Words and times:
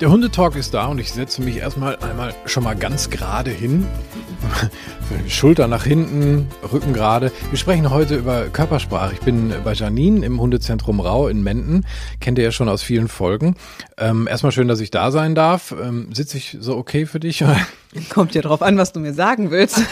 Der 0.00 0.10
Hundetalk 0.10 0.56
ist 0.56 0.74
da 0.74 0.86
und 0.86 0.98
ich 0.98 1.12
setze 1.12 1.42
mich 1.42 1.58
erstmal 1.58 1.96
einmal 1.96 2.34
schon 2.46 2.64
mal 2.64 2.74
ganz 2.74 3.08
gerade 3.08 3.50
hin. 3.50 3.86
Schulter 5.28 5.68
nach 5.68 5.84
hinten, 5.84 6.48
Rücken 6.72 6.92
gerade. 6.92 7.30
Wir 7.50 7.58
sprechen 7.58 7.90
heute 7.90 8.16
über 8.16 8.46
Körpersprache. 8.48 9.14
Ich 9.14 9.20
bin 9.20 9.54
bei 9.62 9.74
Janine 9.74 10.26
im 10.26 10.40
Hundezentrum 10.40 10.98
Rau 10.98 11.28
in 11.28 11.42
Menden. 11.44 11.86
Kennt 12.20 12.38
ihr 12.38 12.44
ja 12.44 12.50
schon 12.50 12.68
aus 12.68 12.82
vielen 12.82 13.06
Folgen. 13.06 13.54
Ähm, 13.96 14.26
erstmal 14.26 14.50
schön, 14.50 14.66
dass 14.66 14.80
ich 14.80 14.90
da 14.90 15.12
sein 15.12 15.36
darf. 15.36 15.72
Ähm, 15.80 16.12
Sitze 16.12 16.38
ich 16.38 16.56
so 16.60 16.76
okay 16.76 17.06
für 17.06 17.20
dich? 17.20 17.44
Kommt 18.08 18.34
ja 18.34 18.42
drauf 18.42 18.62
an, 18.62 18.78
was 18.78 18.92
du 18.92 19.00
mir 19.00 19.14
sagen 19.14 19.50
willst. 19.50 19.80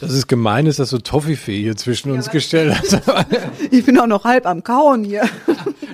Das 0.00 0.12
ist 0.12 0.26
gemein, 0.28 0.66
ist, 0.66 0.78
dass 0.78 0.90
du 0.90 0.98
Toffifee 0.98 1.62
hier 1.62 1.76
zwischen 1.76 2.10
ja, 2.10 2.14
uns 2.14 2.30
gestellt 2.30 2.74
hast. 2.78 3.00
Ich 3.70 3.86
bin 3.86 3.98
auch 3.98 4.06
noch 4.06 4.24
halb 4.24 4.46
am 4.46 4.62
Kauen 4.62 5.02
hier. 5.02 5.22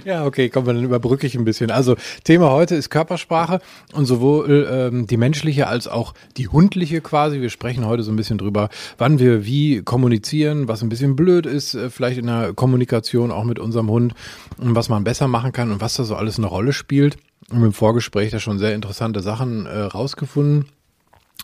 Ja, 0.05 0.25
okay, 0.25 0.48
komm, 0.48 0.64
dann 0.64 0.82
überbrücke 0.82 1.27
ich 1.27 1.35
ein 1.35 1.45
bisschen. 1.45 1.71
Also 1.71 1.96
Thema 2.25 2.50
heute 2.50 2.75
ist 2.75 2.91
Körpersprache 2.91 3.61
und 3.93 4.07
sowohl 4.07 4.68
ähm, 4.71 5.07
die 5.07 5.17
menschliche 5.17 5.67
als 5.67 5.89
auch 5.89 6.14
die 6.36 6.49
hundliche 6.49 7.00
quasi. 7.00 7.40
Wir 7.40 7.50
sprechen 7.50 7.86
heute 7.86 8.03
so 8.03 8.11
ein 8.11 8.17
bisschen 8.17 8.39
drüber, 8.39 8.68
wann 8.99 9.18
wir 9.18 9.45
wie 9.45 9.82
kommunizieren, 9.82 10.68
was 10.68 10.82
ein 10.82 10.89
bisschen 10.89 11.17
blöd 11.17 11.46
ist, 11.46 11.75
äh, 11.75 11.90
vielleicht 11.90 12.18
in 12.18 12.26
der 12.26 12.53
Kommunikation 12.54 13.31
auch 13.31 13.45
mit 13.45 13.59
unserem 13.59 13.90
Hund 13.90 14.14
und 14.59 14.75
was 14.75 14.89
man 14.89 15.04
besser 15.04 15.29
machen 15.29 15.53
kann 15.53 15.71
und 15.71 15.81
was 15.81 15.95
da 15.95 16.04
so 16.04 16.17
alles 16.17 16.39
eine 16.39 16.46
Rolle 16.46 16.73
spielt. 16.73 17.17
Und 17.51 17.62
im 17.64 17.73
Vorgespräch 17.73 18.31
da 18.31 18.39
schon 18.39 18.59
sehr 18.59 18.75
interessante 18.75 19.21
Sachen 19.21 19.67
äh, 19.67 19.79
rausgefunden. 19.79 20.67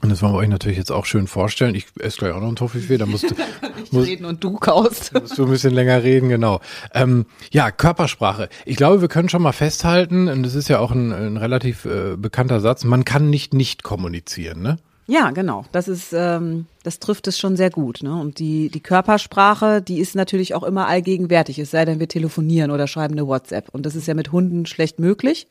Und 0.03 0.11
das 0.11 0.23
wollen 0.23 0.35
wir 0.35 0.39
euch 0.39 0.49
natürlich 0.49 0.79
jetzt 0.79 0.93
auch 0.93 1.07
schön 1.07 1.27
vorstellen. 1.27 1.75
Ich 1.75 1.87
esse 1.99 2.19
gleich 2.19 2.33
auch 2.33 2.41
noch 2.41 2.49
einen 2.49 2.57
Toffifee, 2.57 2.99
da 2.99 3.07
musst 3.07 3.31
du 3.31 3.35
musst, 3.91 4.09
reden 4.09 4.25
und 4.25 4.43
du 4.45 4.55
kaust. 4.55 5.13
musst 5.21 5.39
du 5.39 5.45
ein 5.45 5.51
bisschen 5.51 5.75
länger 5.75 6.03
reden, 6.03 6.29
genau. 6.29 6.61
Ähm, 6.93 7.27
ja, 7.51 7.71
Körpersprache. 7.71 8.49
Ich 8.65 8.77
glaube, 8.77 9.01
wir 9.01 9.09
können 9.09 9.29
schon 9.29 9.43
mal 9.43 9.53
festhalten, 9.53 10.29
und 10.29 10.43
das 10.43 10.55
ist 10.55 10.69
ja 10.69 10.81
auch 10.81 10.91
ein, 10.91 11.13
ein 11.13 11.37
relativ 11.37 11.85
äh, 11.85 12.17
bekannter 12.17 12.61
Satz, 12.61 12.85
man 12.85 13.05
kann 13.05 13.31
nicht 13.31 13.55
nicht 13.55 13.83
kommunizieren, 13.83 14.61
ne? 14.63 14.79
Ja, 15.09 15.31
genau. 15.31 15.65
Das 15.71 15.87
ist, 15.87 16.13
ähm, 16.13 16.67
das 16.83 16.99
trifft 16.99 17.29
es 17.29 17.39
schon 17.39 17.57
sehr 17.57 17.71
gut. 17.71 18.03
Ne? 18.03 18.13
Und 18.13 18.41
die, 18.41 18.71
die 18.71 18.81
Körpersprache, 18.81 19.81
die 19.81 20.01
ist 20.01 20.17
natürlich 20.17 20.55
auch 20.55 20.65
immer 20.65 20.89
allgegenwärtig, 20.89 21.61
es 21.61 21.71
sei 21.71 21.85
denn, 21.85 22.01
wir 22.01 22.09
telefonieren 22.09 22.73
oder 22.73 22.89
schreiben 22.89 23.15
eine 23.15 23.27
WhatsApp. 23.27 23.69
Und 23.73 23.87
das 23.87 23.95
ist 23.95 24.09
ja 24.09 24.15
mit 24.15 24.33
Hunden 24.33 24.67
schlecht 24.67 24.99
möglich. 24.99 25.47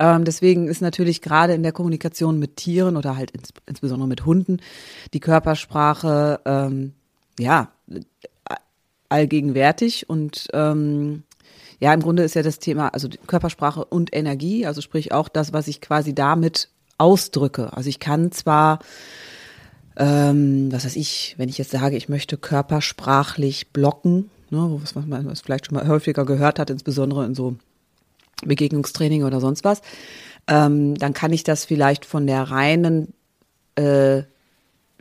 Ähm, 0.00 0.24
deswegen 0.24 0.66
ist 0.68 0.82
natürlich 0.82 1.22
gerade 1.22 1.54
in 1.54 1.62
der 1.62 1.72
Kommunikation 1.72 2.38
mit 2.38 2.56
Tieren 2.56 2.96
oder 2.96 3.16
halt 3.16 3.30
ins, 3.30 3.50
insbesondere 3.66 4.08
mit 4.08 4.26
Hunden 4.26 4.58
die 5.12 5.20
Körpersprache 5.20 6.40
ähm, 6.44 6.92
ja 7.38 7.70
allgegenwärtig 9.08 10.08
und 10.08 10.48
ähm, 10.52 11.22
ja, 11.80 11.92
im 11.92 12.00
Grunde 12.00 12.22
ist 12.22 12.34
ja 12.34 12.42
das 12.42 12.58
Thema, 12.58 12.88
also 12.88 13.08
Körpersprache 13.26 13.84
und 13.84 14.14
Energie, 14.14 14.66
also 14.66 14.80
sprich 14.80 15.12
auch 15.12 15.28
das, 15.28 15.52
was 15.52 15.68
ich 15.68 15.80
quasi 15.80 16.14
damit 16.14 16.68
ausdrücke. 16.98 17.72
Also 17.72 17.88
ich 17.88 18.00
kann 18.00 18.32
zwar, 18.32 18.78
ähm, 19.96 20.72
was 20.72 20.84
weiß 20.84 20.96
ich, 20.96 21.34
wenn 21.36 21.48
ich 21.48 21.58
jetzt 21.58 21.72
sage, 21.72 21.96
ich 21.96 22.08
möchte 22.08 22.36
körpersprachlich 22.36 23.72
blocken, 23.72 24.30
ne, 24.50 24.78
was 24.80 24.94
man 24.94 25.26
was 25.26 25.40
vielleicht 25.40 25.66
schon 25.66 25.76
mal 25.76 25.86
häufiger 25.86 26.24
gehört 26.24 26.58
hat, 26.58 26.70
insbesondere 26.70 27.26
in 27.26 27.34
so 27.34 27.56
Begegnungstraining 28.44 29.24
oder 29.24 29.40
sonst 29.40 29.64
was, 29.64 29.80
ähm, 30.48 30.94
dann 30.96 31.12
kann 31.12 31.32
ich 31.32 31.44
das 31.44 31.64
vielleicht 31.64 32.04
von 32.04 32.26
der 32.26 32.42
reinen 32.42 33.14
äh, 33.76 34.22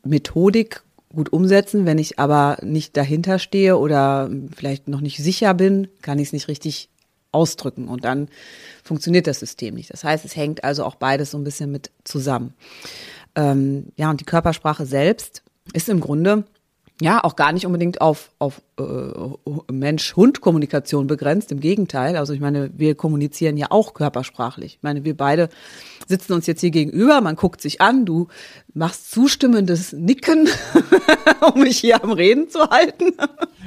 Methodik 0.03 0.83
gut 1.13 1.31
umsetzen. 1.31 1.85
Wenn 1.85 1.97
ich 1.97 2.19
aber 2.19 2.57
nicht 2.61 2.97
dahinter 2.97 3.39
stehe 3.39 3.77
oder 3.77 4.29
vielleicht 4.55 4.87
noch 4.87 5.01
nicht 5.01 5.17
sicher 5.17 5.53
bin, 5.53 5.87
kann 6.01 6.19
ich 6.19 6.27
es 6.27 6.33
nicht 6.33 6.47
richtig 6.47 6.89
ausdrücken 7.31 7.87
und 7.87 8.05
dann 8.05 8.29
funktioniert 8.83 9.27
das 9.27 9.39
System 9.39 9.75
nicht. 9.75 9.91
Das 9.91 10.03
heißt, 10.03 10.23
es 10.23 10.35
hängt 10.35 10.63
also 10.63 10.85
auch 10.85 10.95
beides 10.95 11.31
so 11.31 11.37
ein 11.37 11.43
bisschen 11.43 11.71
mit 11.71 11.91
zusammen. 12.03 12.53
Ähm, 13.35 13.87
ja, 13.97 14.11
und 14.11 14.21
die 14.21 14.25
Körpersprache 14.25 14.85
selbst 14.85 15.41
ist 15.73 15.89
im 15.89 15.99
Grunde 15.99 16.43
ja 17.01 17.23
auch 17.23 17.35
gar 17.35 17.51
nicht 17.51 17.65
unbedingt 17.65 18.01
auf, 18.01 18.29
auf 18.39 18.61
äh, 18.79 18.83
Mensch-Hund-Kommunikation 19.71 21.07
begrenzt. 21.07 21.51
Im 21.51 21.59
Gegenteil. 21.59 22.15
Also 22.17 22.33
ich 22.33 22.39
meine, 22.39 22.69
wir 22.75 22.95
kommunizieren 22.95 23.57
ja 23.57 23.67
auch 23.69 23.93
körpersprachlich. 23.93 24.75
Ich 24.75 24.83
meine, 24.83 25.03
wir 25.03 25.17
beide 25.17 25.49
sitzen 26.07 26.33
uns 26.33 26.47
jetzt 26.47 26.61
hier 26.61 26.71
gegenüber, 26.71 27.21
man 27.21 27.35
guckt 27.35 27.61
sich 27.61 27.81
an, 27.81 28.05
du 28.05 28.27
machst 28.73 29.11
zustimmendes 29.11 29.93
Nicken, 29.93 30.49
um 31.53 31.61
mich 31.61 31.79
hier 31.79 32.03
am 32.03 32.11
Reden 32.11 32.49
zu 32.49 32.69
halten. 32.69 33.13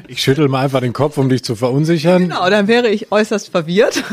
Ich 0.08 0.22
schüttel 0.22 0.48
mal 0.48 0.64
einfach 0.64 0.80
den 0.80 0.92
Kopf, 0.92 1.18
um 1.18 1.28
dich 1.28 1.42
zu 1.42 1.56
verunsichern. 1.56 2.22
Genau, 2.22 2.48
dann 2.48 2.68
wäre 2.68 2.88
ich 2.88 3.10
äußerst 3.10 3.48
verwirrt. 3.48 4.04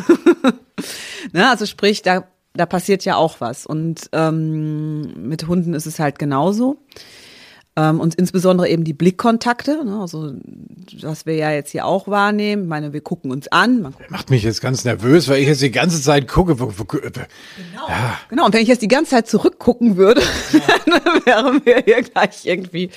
ne, 1.34 1.50
also 1.50 1.66
sprich, 1.66 2.02
da, 2.02 2.28
da 2.54 2.66
passiert 2.66 3.06
ja 3.06 3.16
auch 3.16 3.42
was. 3.42 3.66
Und 3.66 4.10
ähm, 4.12 5.28
mit 5.28 5.48
Hunden 5.48 5.74
ist 5.74 5.86
es 5.86 6.00
halt 6.00 6.18
genauso. 6.18 6.78
Ähm, 7.76 8.00
und 8.00 8.16
insbesondere 8.16 8.70
eben 8.70 8.84
die 8.84 8.94
Blickkontakte, 8.94 9.84
ne, 9.84 10.00
also 10.00 10.34
was 11.02 11.26
wir 11.26 11.36
ja 11.36 11.52
jetzt 11.52 11.72
hier 11.72 11.86
auch 11.86 12.08
wahrnehmen. 12.08 12.64
Ich 12.64 12.70
meine, 12.70 12.94
wir 12.94 13.02
gucken 13.02 13.32
uns 13.32 13.48
an. 13.48 13.82
Man 13.82 13.96
Macht 14.10 14.30
mich 14.30 14.44
jetzt 14.44 14.62
ganz 14.62 14.86
nervös, 14.86 15.28
weil 15.28 15.40
ich 15.40 15.48
jetzt 15.48 15.62
die 15.62 15.72
ganze 15.72 16.02
Zeit 16.02 16.28
gucke. 16.28 16.60
Wo, 16.60 16.72
wo, 16.78 16.84
genau. 16.84 17.08
Ja. 17.88 18.20
genau, 18.30 18.46
und 18.46 18.54
wenn 18.54 18.62
ich 18.62 18.68
jetzt 18.68 18.84
die 18.84 18.88
ganze 18.88 19.12
Zeit 19.12 19.28
zurückgucken 19.28 19.98
würde, 19.98 20.22
ja. 20.52 20.60
dann 20.86 21.26
wären 21.26 21.66
wir 21.66 21.82
hier 21.84 22.04
gleich 22.04 22.46
irgendwie 22.46 22.92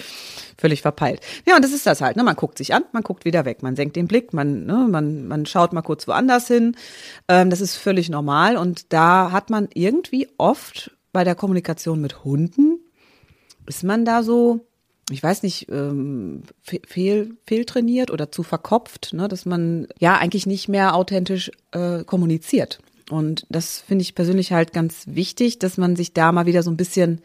völlig 0.59 0.83
verpeilt. 0.83 1.21
Ja, 1.47 1.57
und 1.57 1.65
das 1.65 1.73
ist 1.73 1.87
das 1.87 2.01
halt. 2.01 2.17
Ne? 2.17 2.23
Man 2.23 2.37
guckt 2.37 2.59
sich 2.59 2.75
an, 2.75 2.85
man 2.93 3.03
guckt 3.03 3.25
wieder 3.25 3.45
weg, 3.45 3.63
man 3.63 3.77
senkt 3.77 3.97
den 3.97 4.09
Blick, 4.09 4.33
man, 4.33 4.67
ne, 4.67 4.87
man, 4.91 5.27
man 5.27 5.47
schaut 5.47 5.73
mal 5.73 5.83
kurz 5.83 6.07
woanders 6.07 6.49
hin. 6.49 6.77
Ähm, 7.29 7.49
das 7.51 7.61
ist 7.61 7.77
völlig 7.77 8.11
normal. 8.11 8.57
Und 8.57 8.93
da 8.93 9.33
hat 9.33 9.49
man 9.49 9.69
irgendwie 9.73 10.29
oft 10.39 10.91
bei 11.13 11.25
der 11.25 11.35
Kommunikation 11.35 12.01
mit 12.01 12.25
Hunden 12.25 12.81
ist 13.67 13.85
man 13.85 14.05
da 14.05 14.23
so, 14.23 14.67
ich 15.11 15.23
weiß 15.23 15.43
nicht, 15.43 15.69
ähm, 15.71 16.43
fehl, 16.63 17.37
fehltrainiert 17.47 18.11
oder 18.11 18.33
zu 18.33 18.43
verkopft, 18.43 19.13
ne, 19.13 19.29
dass 19.29 19.47
man 19.47 19.89
ja 19.99 20.17
eigentlich 20.17 20.47
nicht 20.47 20.69
mehr 20.69 20.95
authentisch 20.95 21.51
äh, 21.73 22.05
kommuniziert. 22.05 22.81
Und 23.11 23.47
das 23.49 23.79
finde 23.79 24.03
ich 24.03 24.15
persönlich 24.15 24.53
halt 24.53 24.73
ganz 24.73 25.05
wichtig, 25.07 25.59
dass 25.59 25.77
man 25.77 25.95
sich 25.95 26.13
da 26.13 26.33
mal 26.33 26.47
wieder 26.47 26.63
so 26.63 26.71
ein 26.71 26.77
bisschen 26.77 27.21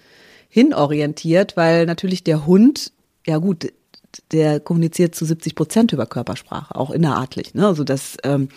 hinorientiert, 0.48 1.58
weil 1.58 1.86
natürlich 1.86 2.24
der 2.24 2.46
Hund, 2.46 2.92
ja 3.26 3.38
gut, 3.38 3.72
der 4.32 4.60
kommuniziert 4.60 5.16
zu 5.16 5.26
70 5.26 5.56
Prozent 5.56 5.94
über 5.94 6.06
Körpersprache, 6.06 6.76
auch 6.76 6.92
innerartlich. 6.92 7.54
Ne? 7.54 7.66
Also 7.66 7.84
das 7.84 8.18
ähm, 8.24 8.50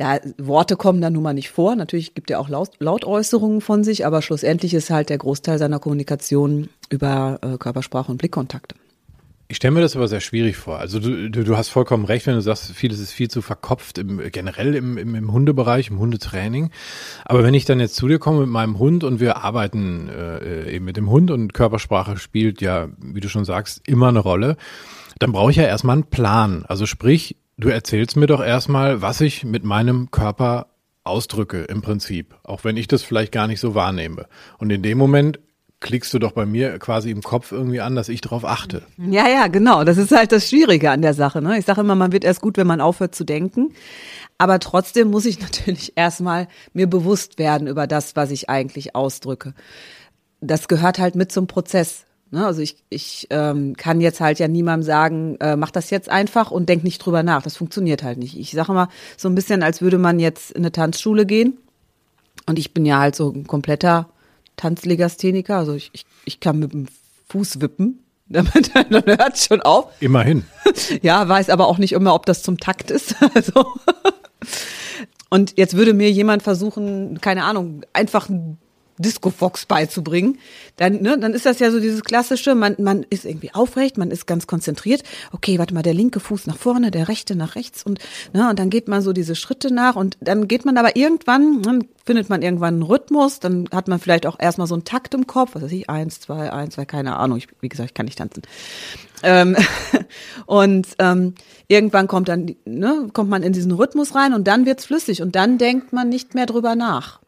da 0.00 0.18
Worte 0.38 0.76
kommen 0.76 1.02
dann 1.02 1.12
nun 1.12 1.22
mal 1.22 1.34
nicht 1.34 1.50
vor. 1.50 1.76
Natürlich 1.76 2.14
gibt 2.14 2.30
er 2.30 2.40
auch 2.40 2.48
Laut, 2.48 2.70
Lautäußerungen 2.78 3.60
von 3.60 3.84
sich, 3.84 4.06
aber 4.06 4.22
schlussendlich 4.22 4.72
ist 4.72 4.88
halt 4.88 5.10
der 5.10 5.18
Großteil 5.18 5.58
seiner 5.58 5.78
Kommunikation 5.78 6.70
über 6.88 7.38
äh, 7.42 7.58
Körpersprache 7.58 8.10
und 8.10 8.16
Blickkontakte. 8.16 8.76
Ich 9.48 9.58
stelle 9.58 9.72
mir 9.72 9.82
das 9.82 9.96
aber 9.96 10.08
sehr 10.08 10.20
schwierig 10.20 10.56
vor. 10.56 10.78
Also 10.78 11.00
du, 11.00 11.28
du, 11.28 11.44
du 11.44 11.56
hast 11.56 11.68
vollkommen 11.68 12.06
recht, 12.06 12.26
wenn 12.26 12.34
du 12.34 12.40
sagst, 12.40 12.72
vieles 12.72 12.98
ist 12.98 13.12
viel 13.12 13.28
zu 13.28 13.42
verkopft, 13.42 13.98
im, 13.98 14.22
generell 14.30 14.74
im, 14.74 14.96
im, 14.96 15.14
im 15.14 15.32
Hundebereich, 15.32 15.90
im 15.90 15.98
Hundetraining. 15.98 16.70
Aber 17.26 17.44
wenn 17.44 17.52
ich 17.52 17.66
dann 17.66 17.78
jetzt 17.78 17.96
zu 17.96 18.08
dir 18.08 18.18
komme 18.18 18.40
mit 18.40 18.48
meinem 18.48 18.78
Hund 18.78 19.04
und 19.04 19.20
wir 19.20 19.38
arbeiten 19.38 20.08
äh, 20.08 20.70
eben 20.72 20.86
mit 20.86 20.96
dem 20.96 21.10
Hund 21.10 21.30
und 21.30 21.52
Körpersprache 21.52 22.16
spielt 22.16 22.62
ja, 22.62 22.88
wie 23.02 23.20
du 23.20 23.28
schon 23.28 23.44
sagst, 23.44 23.86
immer 23.86 24.08
eine 24.08 24.20
Rolle, 24.20 24.56
dann 25.18 25.32
brauche 25.32 25.50
ich 25.50 25.58
ja 25.58 25.64
erstmal 25.64 25.96
einen 25.96 26.04
Plan. 26.04 26.64
Also 26.66 26.86
sprich, 26.86 27.36
Du 27.60 27.68
erzählst 27.68 28.16
mir 28.16 28.26
doch 28.26 28.42
erstmal, 28.42 29.02
was 29.02 29.20
ich 29.20 29.44
mit 29.44 29.64
meinem 29.64 30.10
Körper 30.10 30.68
ausdrücke 31.04 31.64
im 31.64 31.82
Prinzip, 31.82 32.34
auch 32.42 32.64
wenn 32.64 32.78
ich 32.78 32.88
das 32.88 33.02
vielleicht 33.02 33.32
gar 33.32 33.46
nicht 33.46 33.60
so 33.60 33.74
wahrnehme. 33.74 34.28
Und 34.56 34.70
in 34.70 34.82
dem 34.82 34.96
Moment 34.96 35.38
klickst 35.78 36.14
du 36.14 36.18
doch 36.18 36.32
bei 36.32 36.46
mir 36.46 36.78
quasi 36.78 37.10
im 37.10 37.22
Kopf 37.22 37.52
irgendwie 37.52 37.82
an, 37.82 37.96
dass 37.96 38.08
ich 38.08 38.22
darauf 38.22 38.46
achte. 38.46 38.80
Ja, 38.96 39.28
ja, 39.28 39.48
genau. 39.48 39.84
Das 39.84 39.98
ist 39.98 40.10
halt 40.10 40.32
das 40.32 40.48
Schwierige 40.48 40.90
an 40.90 41.02
der 41.02 41.12
Sache. 41.12 41.42
Ne? 41.42 41.58
Ich 41.58 41.66
sage 41.66 41.82
immer, 41.82 41.94
man 41.94 42.12
wird 42.12 42.24
erst 42.24 42.40
gut, 42.40 42.56
wenn 42.56 42.66
man 42.66 42.80
aufhört 42.80 43.14
zu 43.14 43.24
denken. 43.24 43.74
Aber 44.38 44.58
trotzdem 44.58 45.10
muss 45.10 45.26
ich 45.26 45.38
natürlich 45.42 45.92
erstmal 45.96 46.48
mir 46.72 46.86
bewusst 46.86 47.38
werden 47.38 47.66
über 47.66 47.86
das, 47.86 48.16
was 48.16 48.30
ich 48.30 48.48
eigentlich 48.48 48.96
ausdrücke. 48.96 49.52
Das 50.40 50.66
gehört 50.66 50.98
halt 50.98 51.14
mit 51.14 51.30
zum 51.30 51.46
Prozess. 51.46 52.06
Ne? 52.30 52.46
Also 52.46 52.62
ich, 52.62 52.76
ich 52.90 53.26
ähm, 53.30 53.76
kann 53.76 54.00
jetzt 54.00 54.20
halt 54.20 54.38
ja 54.38 54.48
niemandem 54.48 54.84
sagen, 54.84 55.36
äh, 55.40 55.56
mach 55.56 55.70
das 55.70 55.90
jetzt 55.90 56.08
einfach 56.08 56.50
und 56.50 56.68
denk 56.68 56.84
nicht 56.84 56.98
drüber 56.98 57.22
nach. 57.22 57.42
Das 57.42 57.56
funktioniert 57.56 58.02
halt 58.02 58.18
nicht. 58.18 58.38
Ich 58.38 58.52
sage 58.52 58.72
immer 58.72 58.88
so 59.16 59.28
ein 59.28 59.34
bisschen, 59.34 59.62
als 59.62 59.82
würde 59.82 59.98
man 59.98 60.20
jetzt 60.20 60.52
in 60.52 60.58
eine 60.62 60.72
Tanzschule 60.72 61.26
gehen. 61.26 61.58
Und 62.46 62.58
ich 62.58 62.72
bin 62.72 62.86
ja 62.86 62.98
halt 62.98 63.16
so 63.16 63.30
ein 63.30 63.46
kompletter 63.46 64.08
Tanzlegastheniker. 64.56 65.56
Also 65.56 65.74
ich, 65.74 65.90
ich, 65.92 66.06
ich 66.24 66.40
kann 66.40 66.58
mit 66.58 66.72
dem 66.72 66.86
Fuß 67.28 67.60
wippen. 67.60 68.04
Damit, 68.32 68.70
dann 68.74 69.04
hört 69.06 69.34
es 69.34 69.46
schon 69.46 69.60
auf. 69.62 69.86
Immerhin. 70.00 70.44
Ja, 71.02 71.28
weiß 71.28 71.50
aber 71.50 71.66
auch 71.66 71.78
nicht 71.78 71.92
immer, 71.92 72.14
ob 72.14 72.26
das 72.26 72.44
zum 72.44 72.58
Takt 72.58 72.92
ist. 72.92 73.16
Also. 73.34 73.66
Und 75.30 75.58
jetzt 75.58 75.76
würde 75.76 75.94
mir 75.94 76.10
jemand 76.10 76.42
versuchen, 76.42 77.20
keine 77.20 77.44
Ahnung, 77.44 77.82
einfach 77.92 78.28
ein 78.28 78.58
Disco 79.00 79.30
Fox 79.30 79.66
beizubringen, 79.66 80.38
dann, 80.76 81.02
ne, 81.02 81.18
dann 81.18 81.34
ist 81.34 81.46
das 81.46 81.58
ja 81.58 81.70
so 81.70 81.80
dieses 81.80 82.04
klassische, 82.04 82.54
man, 82.54 82.76
man 82.78 83.04
ist 83.08 83.24
irgendwie 83.24 83.52
aufrecht, 83.54 83.98
man 83.98 84.10
ist 84.10 84.26
ganz 84.26 84.46
konzentriert. 84.46 85.02
Okay, 85.32 85.58
warte 85.58 85.74
mal, 85.74 85.82
der 85.82 85.94
linke 85.94 86.20
Fuß 86.20 86.46
nach 86.46 86.56
vorne, 86.56 86.90
der 86.90 87.08
rechte 87.08 87.34
nach 87.34 87.56
rechts 87.56 87.82
und, 87.82 87.98
ne, 88.32 88.48
und 88.50 88.58
dann 88.58 88.70
geht 88.70 88.88
man 88.88 89.02
so 89.02 89.12
diese 89.12 89.34
Schritte 89.34 89.72
nach 89.72 89.96
und 89.96 90.16
dann 90.20 90.48
geht 90.48 90.64
man 90.64 90.76
aber 90.76 90.96
irgendwann, 90.96 91.62
dann 91.62 91.84
findet 92.04 92.28
man 92.28 92.42
irgendwann 92.42 92.74
einen 92.74 92.82
Rhythmus, 92.82 93.40
dann 93.40 93.68
hat 93.72 93.88
man 93.88 93.98
vielleicht 93.98 94.26
auch 94.26 94.38
erstmal 94.38 94.66
so 94.66 94.74
einen 94.74 94.84
Takt 94.84 95.14
im 95.14 95.26
Kopf, 95.26 95.54
was 95.54 95.62
weiß 95.62 95.72
ich, 95.72 95.88
eins, 95.88 96.20
zwei, 96.20 96.52
eins, 96.52 96.74
zwei, 96.74 96.84
keine 96.84 97.16
Ahnung, 97.16 97.38
ich, 97.38 97.48
wie 97.60 97.68
gesagt, 97.68 97.90
ich 97.90 97.94
kann 97.94 98.06
nicht 98.06 98.18
tanzen. 98.18 98.42
Ähm, 99.22 99.56
und 100.46 100.88
ähm, 100.98 101.34
irgendwann 101.68 102.08
kommt 102.08 102.28
dann, 102.28 102.56
ne, 102.64 103.08
kommt 103.12 103.30
man 103.30 103.42
in 103.42 103.52
diesen 103.52 103.72
Rhythmus 103.72 104.14
rein 104.14 104.34
und 104.34 104.46
dann 104.46 104.66
wird's 104.66 104.86
flüssig 104.86 105.22
und 105.22 105.36
dann 105.36 105.58
denkt 105.58 105.92
man 105.92 106.08
nicht 106.08 106.34
mehr 106.34 106.46
drüber 106.46 106.74
nach. 106.74 107.20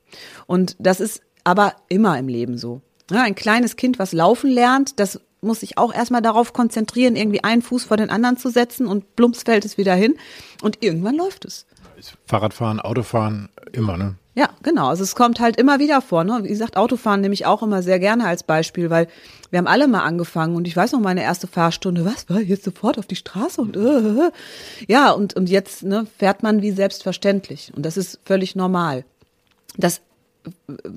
Und 0.46 0.76
das 0.78 1.00
ist 1.00 1.22
aber 1.44 1.74
immer 1.88 2.18
im 2.18 2.28
Leben 2.28 2.58
so. 2.58 2.80
Ja, 3.10 3.22
ein 3.22 3.34
kleines 3.34 3.76
Kind, 3.76 3.98
was 3.98 4.12
laufen 4.12 4.50
lernt, 4.50 4.98
das 5.00 5.20
muss 5.40 5.60
sich 5.60 5.76
auch 5.76 5.92
erstmal 5.92 6.22
darauf 6.22 6.52
konzentrieren, 6.52 7.16
irgendwie 7.16 7.42
einen 7.42 7.62
Fuß 7.62 7.84
vor 7.84 7.96
den 7.96 8.10
anderen 8.10 8.36
zu 8.36 8.48
setzen 8.48 8.86
und 8.86 9.16
plumps 9.16 9.42
fällt 9.42 9.64
es 9.64 9.76
wieder 9.76 9.94
hin 9.94 10.14
und 10.62 10.82
irgendwann 10.82 11.16
läuft 11.16 11.44
es. 11.44 11.66
Fahrradfahren, 12.26 12.80
Autofahren, 12.80 13.48
immer, 13.72 13.96
ne? 13.96 14.16
Ja, 14.34 14.48
genau. 14.62 14.88
Also 14.88 15.02
es 15.02 15.14
kommt 15.14 15.40
halt 15.40 15.58
immer 15.58 15.78
wieder 15.78 16.00
vor. 16.00 16.24
Ne? 16.24 16.40
Wie 16.42 16.48
gesagt, 16.48 16.78
Autofahren 16.78 17.20
nehme 17.20 17.34
ich 17.34 17.44
auch 17.44 17.62
immer 17.62 17.82
sehr 17.82 17.98
gerne 17.98 18.24
als 18.24 18.42
Beispiel, 18.42 18.88
weil 18.88 19.08
wir 19.50 19.58
haben 19.58 19.66
alle 19.66 19.88
mal 19.88 20.04
angefangen 20.04 20.56
und 20.56 20.66
ich 20.66 20.74
weiß 20.74 20.92
noch 20.92 21.00
meine 21.00 21.22
erste 21.22 21.46
Fahrstunde, 21.46 22.06
was 22.06 22.30
war 22.30 22.40
jetzt 22.40 22.64
sofort 22.64 22.98
auf 22.98 23.06
die 23.06 23.16
Straße 23.16 23.60
und 23.60 23.76
äh, 23.76 23.80
äh, 23.80 24.28
äh. 24.28 24.30
ja 24.88 25.10
und 25.10 25.34
und 25.34 25.50
jetzt 25.50 25.82
ne, 25.82 26.06
fährt 26.18 26.42
man 26.42 26.62
wie 26.62 26.70
selbstverständlich 26.70 27.72
und 27.76 27.84
das 27.84 27.98
ist 27.98 28.20
völlig 28.24 28.56
normal. 28.56 29.04
Das 29.76 30.00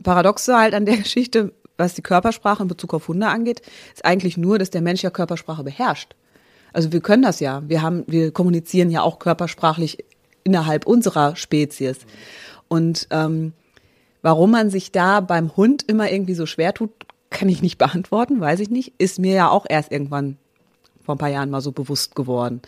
Paradoxe 0.04 0.58
halt 0.58 0.74
an 0.74 0.86
der 0.86 0.98
Geschichte, 1.04 1.54
was 1.78 1.94
die 1.94 2.02
Körpersprache 2.02 2.64
in 2.64 2.70
Bezug 2.70 2.94
auf 2.94 3.08
Hunde 3.08 3.28
angeht, 3.28 3.62
ist 3.94 4.06
eigentlich 4.06 4.38
nur, 4.38 4.60
dass 4.60 4.70
der 4.70 4.82
Mensch 4.82 5.04
ja 5.04 5.10
Körpersprache 5.10 5.64
beherrscht. 5.64 6.16
Also 6.74 6.92
wir 6.92 7.02
können 7.02 7.24
das 7.24 7.40
ja. 7.40 7.64
Wir 7.68 7.82
haben, 7.82 8.04
wir 8.08 8.32
kommunizieren 8.32 8.90
ja 8.90 9.02
auch 9.02 9.20
körpersprachlich 9.20 10.04
innerhalb 10.44 10.86
unserer 10.86 11.36
Spezies. 11.36 12.00
Und 12.68 13.08
ähm, 13.12 13.54
warum 14.22 14.52
man 14.52 14.70
sich 14.70 14.92
da 14.92 15.22
beim 15.22 15.56
Hund 15.56 15.84
immer 15.88 16.12
irgendwie 16.12 16.34
so 16.34 16.46
schwer 16.46 16.74
tut, 16.74 16.92
kann 17.30 17.50
ich 17.50 17.62
nicht 17.62 17.78
beantworten, 17.80 18.40
weiß 18.40 18.60
ich 18.60 18.70
nicht. 18.70 18.94
Ist 18.98 19.20
mir 19.20 19.34
ja 19.34 19.50
auch 19.50 19.66
erst 19.68 19.92
irgendwann 19.92 20.38
vor 21.06 21.16
ein 21.16 21.20
paar 21.20 21.30
Jahren 21.30 21.50
mal 21.50 21.62
so 21.62 21.72
bewusst 21.72 22.16
geworden. 22.16 22.62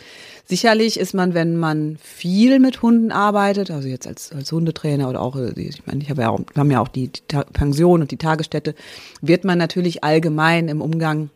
Sicherlich 0.46 1.00
ist 1.00 1.14
man, 1.14 1.34
wenn 1.34 1.58
man 1.58 1.98
viel 2.02 2.60
mit 2.60 2.82
Hunden 2.82 3.12
arbeitet, 3.12 3.72
also 3.72 3.88
jetzt 3.88 4.08
als, 4.08 4.32
als 4.32 4.52
Hundetrainer 4.52 5.10
oder 5.10 5.22
auch, 5.22 5.36
äh, 5.36 5.52
ich 5.60 5.86
meine, 5.86 6.02
ich 6.02 6.10
habe 6.10 6.22
ja 6.22 6.30
auch, 6.30 6.40
wir 6.40 6.60
haben 6.60 6.72
ja 6.72 6.80
auch 6.80 6.88
die, 6.88 7.10
die 7.10 7.38
Pension 7.54 8.02
und 8.02 8.12
die 8.12 8.18
Tagesstätte, 8.18 8.76
wird 9.22 9.44
man 9.44 9.58
natürlich 9.58 10.04
allgemein 10.04 10.68
im 10.70 10.82
Umgang 10.82 11.30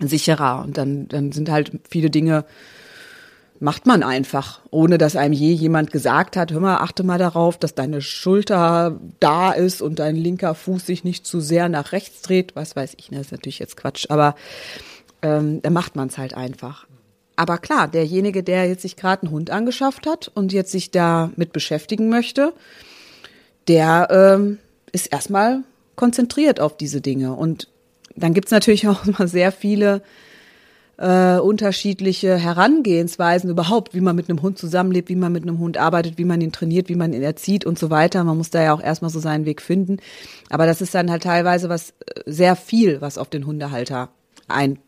sicherer. 0.00 0.62
Und 0.64 0.76
dann, 0.76 1.08
dann 1.08 1.32
sind 1.32 1.50
halt 1.50 1.72
viele 1.88 2.10
Dinge, 2.10 2.44
macht 3.60 3.86
man 3.86 4.02
einfach, 4.02 4.60
ohne 4.70 4.98
dass 4.98 5.16
einem 5.16 5.32
je 5.32 5.52
jemand 5.52 5.90
gesagt 5.90 6.36
hat, 6.36 6.52
hör 6.52 6.60
mal, 6.60 6.78
achte 6.78 7.02
mal 7.02 7.18
darauf, 7.18 7.56
dass 7.56 7.74
deine 7.74 8.02
Schulter 8.02 9.00
da 9.20 9.52
ist 9.52 9.80
und 9.80 10.00
dein 10.00 10.16
linker 10.16 10.54
Fuß 10.54 10.84
sich 10.84 11.04
nicht 11.04 11.26
zu 11.26 11.40
sehr 11.40 11.68
nach 11.68 11.92
rechts 11.92 12.22
dreht, 12.22 12.56
was 12.56 12.76
weiß 12.76 12.94
ich, 12.98 13.10
ne, 13.10 13.18
das 13.18 13.28
ist 13.28 13.32
natürlich 13.32 13.60
jetzt 13.60 13.76
Quatsch, 13.76 14.06
aber 14.10 14.34
ähm, 15.24 15.62
da 15.62 15.70
macht 15.70 15.96
man 15.96 16.08
es 16.08 16.18
halt 16.18 16.34
einfach. 16.34 16.86
Aber 17.34 17.58
klar, 17.58 17.88
derjenige, 17.88 18.44
der 18.44 18.68
jetzt 18.68 18.82
sich 18.82 18.94
gerade 18.94 19.22
einen 19.22 19.32
Hund 19.32 19.50
angeschafft 19.50 20.06
hat 20.06 20.30
und 20.34 20.52
jetzt 20.52 20.70
sich 20.70 20.90
da 20.90 21.30
mit 21.34 21.52
beschäftigen 21.52 22.08
möchte, 22.08 22.52
der 23.66 24.08
ähm, 24.10 24.58
ist 24.92 25.06
erstmal 25.06 25.62
konzentriert 25.96 26.60
auf 26.60 26.76
diese 26.76 27.00
Dinge. 27.00 27.32
Und 27.32 27.68
dann 28.14 28.34
gibt's 28.34 28.52
natürlich 28.52 28.86
auch 28.88 29.04
mal 29.06 29.26
sehr 29.26 29.50
viele 29.50 30.02
äh, 30.98 31.38
unterschiedliche 31.38 32.36
Herangehensweisen 32.36 33.50
überhaupt, 33.50 33.94
wie 33.94 34.00
man 34.00 34.14
mit 34.14 34.28
einem 34.28 34.42
Hund 34.42 34.58
zusammenlebt, 34.58 35.08
wie 35.08 35.16
man 35.16 35.32
mit 35.32 35.42
einem 35.42 35.58
Hund 35.58 35.78
arbeitet, 35.78 36.18
wie 36.18 36.24
man 36.24 36.40
ihn 36.40 36.52
trainiert, 36.52 36.88
wie 36.88 36.94
man 36.94 37.14
ihn 37.14 37.22
erzieht 37.22 37.64
und 37.64 37.78
so 37.78 37.90
weiter. 37.90 38.22
Man 38.22 38.36
muss 38.36 38.50
da 38.50 38.62
ja 38.62 38.74
auch 38.74 38.82
erstmal 38.82 39.10
so 39.10 39.18
seinen 39.18 39.46
Weg 39.46 39.62
finden. 39.62 39.96
Aber 40.50 40.66
das 40.66 40.82
ist 40.82 40.94
dann 40.94 41.10
halt 41.10 41.24
teilweise 41.24 41.68
was 41.70 41.90
äh, 41.90 42.20
sehr 42.26 42.54
viel, 42.54 43.00
was 43.00 43.18
auf 43.18 43.30
den 43.30 43.46
Hundehalter 43.46 44.10
ein 44.46 44.78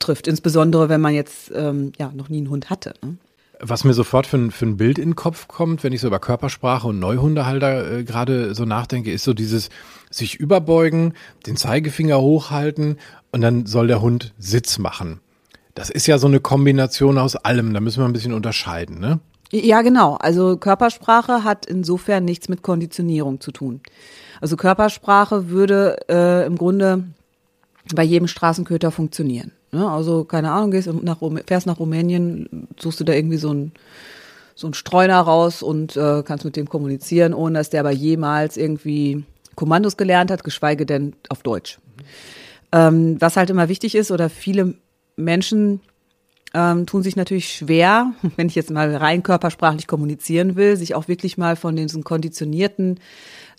trifft, 0.00 0.26
insbesondere 0.26 0.88
wenn 0.88 1.00
man 1.00 1.14
jetzt 1.14 1.52
ähm, 1.54 1.92
ja 1.98 2.10
noch 2.14 2.28
nie 2.28 2.38
einen 2.38 2.50
Hund 2.50 2.70
hatte. 2.70 2.94
Ne? 3.02 3.16
Was 3.60 3.84
mir 3.84 3.92
sofort 3.92 4.26
für 4.26 4.38
ein, 4.38 4.50
für 4.50 4.66
ein 4.66 4.76
Bild 4.78 4.98
in 4.98 5.10
den 5.10 5.16
Kopf 5.16 5.46
kommt, 5.46 5.84
wenn 5.84 5.92
ich 5.92 6.00
so 6.00 6.06
über 6.06 6.18
Körpersprache 6.18 6.88
und 6.88 6.98
Neuhundehalter 6.98 7.98
äh, 7.98 8.04
gerade 8.04 8.54
so 8.54 8.64
nachdenke, 8.64 9.12
ist 9.12 9.24
so 9.24 9.34
dieses 9.34 9.68
sich 10.10 10.36
überbeugen, 10.36 11.14
den 11.46 11.56
Zeigefinger 11.56 12.20
hochhalten 12.20 12.98
und 13.32 13.42
dann 13.42 13.66
soll 13.66 13.86
der 13.86 14.00
Hund 14.00 14.32
Sitz 14.38 14.78
machen. 14.78 15.20
Das 15.74 15.90
ist 15.90 16.06
ja 16.06 16.18
so 16.18 16.26
eine 16.26 16.40
Kombination 16.40 17.18
aus 17.18 17.36
allem, 17.36 17.74
da 17.74 17.80
müssen 17.80 18.00
wir 18.00 18.06
ein 18.06 18.12
bisschen 18.12 18.32
unterscheiden, 18.32 18.98
ne? 18.98 19.20
Ja, 19.52 19.82
genau. 19.82 20.14
Also 20.14 20.56
Körpersprache 20.56 21.42
hat 21.42 21.66
insofern 21.66 22.24
nichts 22.24 22.48
mit 22.48 22.62
Konditionierung 22.62 23.40
zu 23.40 23.50
tun. 23.50 23.80
Also 24.40 24.56
Körpersprache 24.56 25.50
würde 25.50 25.98
äh, 26.08 26.46
im 26.46 26.56
Grunde 26.56 27.04
bei 27.94 28.02
jedem 28.02 28.28
Straßenköter 28.28 28.90
funktionieren. 28.90 29.52
Ne? 29.72 29.88
Also, 29.88 30.24
keine 30.24 30.50
Ahnung, 30.50 30.70
gehst 30.70 30.88
nach, 31.02 31.18
fährst 31.46 31.66
nach 31.66 31.78
Rumänien, 31.78 32.68
suchst 32.78 33.00
du 33.00 33.04
da 33.04 33.12
irgendwie 33.12 33.38
so 33.38 33.52
ein 33.52 33.72
so 34.54 34.70
Streuner 34.74 35.18
raus 35.20 35.62
und 35.62 35.96
äh, 35.96 36.22
kannst 36.22 36.44
mit 36.44 36.54
dem 36.54 36.68
kommunizieren, 36.68 37.32
ohne 37.32 37.58
dass 37.58 37.70
der 37.70 37.80
aber 37.80 37.92
jemals 37.92 38.58
irgendwie 38.58 39.24
Kommandos 39.54 39.96
gelernt 39.96 40.30
hat, 40.30 40.44
geschweige 40.44 40.84
denn 40.84 41.14
auf 41.30 41.42
Deutsch. 41.42 41.78
Ähm, 42.72 43.16
was 43.20 43.36
halt 43.36 43.48
immer 43.48 43.68
wichtig 43.68 43.94
ist, 43.94 44.10
oder 44.10 44.28
viele 44.28 44.74
Menschen 45.16 45.80
ähm, 46.52 46.84
tun 46.86 47.02
sich 47.02 47.16
natürlich 47.16 47.54
schwer, 47.54 48.12
wenn 48.36 48.48
ich 48.48 48.54
jetzt 48.54 48.70
mal 48.70 48.94
rein 48.94 49.22
körpersprachlich 49.22 49.86
kommunizieren 49.86 50.56
will, 50.56 50.76
sich 50.76 50.94
auch 50.94 51.08
wirklich 51.08 51.38
mal 51.38 51.56
von 51.56 51.74
diesen 51.74 52.04
konditionierten 52.04 53.00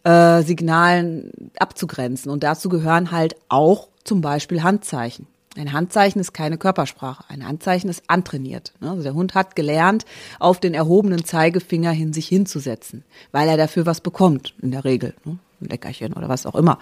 äh, 0.03 0.43
Signalen 0.43 1.31
abzugrenzen. 1.57 2.31
Und 2.31 2.43
dazu 2.43 2.69
gehören 2.69 3.11
halt 3.11 3.35
auch 3.49 3.87
zum 4.03 4.21
Beispiel 4.21 4.63
Handzeichen. 4.63 5.27
Ein 5.57 5.73
Handzeichen 5.73 6.21
ist 6.21 6.33
keine 6.33 6.57
Körpersprache. 6.57 7.25
Ein 7.27 7.45
Handzeichen 7.45 7.89
ist 7.89 8.03
antrainiert. 8.07 8.71
Ne? 8.79 8.89
Also 8.89 9.03
der 9.03 9.13
Hund 9.13 9.35
hat 9.35 9.55
gelernt, 9.55 10.05
auf 10.39 10.61
den 10.61 10.73
erhobenen 10.73 11.25
Zeigefinger 11.25 11.91
hin 11.91 12.13
sich 12.13 12.27
hinzusetzen, 12.27 13.03
weil 13.33 13.49
er 13.49 13.57
dafür 13.57 13.85
was 13.85 13.99
bekommt, 13.99 14.53
in 14.61 14.71
der 14.71 14.85
Regel. 14.85 15.13
Ne? 15.25 15.39
Ein 15.59 15.67
Leckerchen 15.67 16.13
oder 16.13 16.29
was 16.29 16.45
auch 16.45 16.55
immer. 16.55 16.79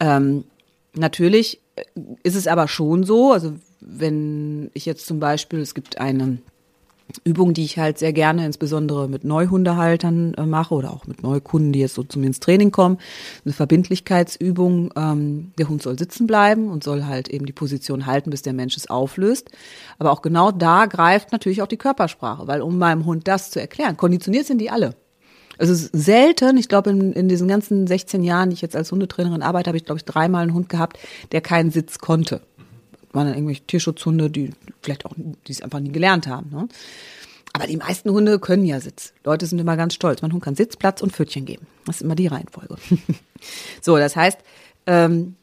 Ähm, 0.00 0.44
natürlich 0.94 1.60
ist 2.22 2.36
es 2.36 2.46
aber 2.46 2.68
schon 2.68 3.04
so, 3.04 3.32
also 3.32 3.54
wenn 3.80 4.70
ich 4.74 4.84
jetzt 4.84 5.06
zum 5.06 5.18
Beispiel, 5.18 5.60
es 5.60 5.74
gibt 5.74 5.98
eine 5.98 6.38
Übung, 7.24 7.54
die 7.54 7.64
ich 7.64 7.78
halt 7.78 7.98
sehr 7.98 8.12
gerne, 8.12 8.44
insbesondere 8.44 9.08
mit 9.08 9.24
Neuhundehaltern 9.24 10.34
äh, 10.34 10.44
mache 10.44 10.74
oder 10.74 10.92
auch 10.92 11.06
mit 11.06 11.22
Neukunden, 11.22 11.72
die 11.72 11.80
jetzt 11.80 11.94
so 11.94 12.02
zu 12.02 12.18
mir 12.18 12.26
ins 12.26 12.40
Training 12.40 12.70
kommen. 12.70 12.98
Eine 13.44 13.54
Verbindlichkeitsübung. 13.54 14.92
Ähm, 14.96 15.52
der 15.58 15.68
Hund 15.68 15.82
soll 15.82 15.98
sitzen 15.98 16.26
bleiben 16.26 16.68
und 16.68 16.84
soll 16.84 17.04
halt 17.04 17.28
eben 17.28 17.46
die 17.46 17.52
Position 17.52 18.06
halten, 18.06 18.30
bis 18.30 18.42
der 18.42 18.52
Mensch 18.52 18.76
es 18.76 18.90
auflöst. 18.90 19.50
Aber 19.98 20.12
auch 20.12 20.22
genau 20.22 20.50
da 20.50 20.86
greift 20.86 21.32
natürlich 21.32 21.62
auch 21.62 21.66
die 21.66 21.76
Körpersprache, 21.76 22.46
weil 22.46 22.60
um 22.60 22.78
meinem 22.78 23.06
Hund 23.06 23.26
das 23.26 23.50
zu 23.50 23.60
erklären, 23.60 23.96
konditioniert 23.96 24.46
sind 24.46 24.58
die 24.58 24.70
alle. 24.70 24.94
Also 25.56 25.72
es 25.72 25.84
ist 25.84 26.04
selten, 26.04 26.56
ich 26.56 26.68
glaube, 26.68 26.90
in, 26.90 27.12
in 27.14 27.28
diesen 27.28 27.48
ganzen 27.48 27.86
16 27.86 28.22
Jahren, 28.22 28.50
die 28.50 28.54
ich 28.54 28.62
jetzt 28.62 28.76
als 28.76 28.92
Hundetrainerin 28.92 29.42
arbeite, 29.42 29.68
habe 29.68 29.78
ich, 29.78 29.84
glaube 29.84 29.98
ich, 29.98 30.04
dreimal 30.04 30.42
einen 30.42 30.54
Hund 30.54 30.68
gehabt, 30.68 30.98
der 31.32 31.40
keinen 31.40 31.70
Sitz 31.70 31.98
konnte 31.98 32.42
waren 33.12 33.26
dann 33.26 33.34
irgendwelche 33.34 33.64
Tierschutzhunde, 33.64 34.30
die 34.30 34.50
vielleicht 34.82 35.06
auch, 35.06 35.12
die 35.16 35.52
es 35.52 35.62
einfach 35.62 35.80
nie 35.80 35.92
gelernt 35.92 36.26
haben. 36.26 36.50
Ne? 36.50 36.68
Aber 37.52 37.66
die 37.66 37.76
meisten 37.76 38.10
Hunde 38.10 38.38
können 38.38 38.64
ja 38.64 38.80
Sitz. 38.80 39.12
Leute 39.24 39.46
sind 39.46 39.58
immer 39.58 39.76
ganz 39.76 39.94
stolz. 39.94 40.22
Mein 40.22 40.32
Hund 40.32 40.44
kann 40.44 40.54
Sitz, 40.54 40.76
Platz 40.76 41.02
und 41.02 41.12
Pfötchen 41.12 41.44
geben. 41.44 41.66
Das 41.86 41.96
ist 41.96 42.02
immer 42.02 42.14
die 42.14 42.26
Reihenfolge. 42.26 42.76
so, 43.80 43.96
das 43.96 44.16
heißt, 44.16 44.38
ähm, 44.86 45.36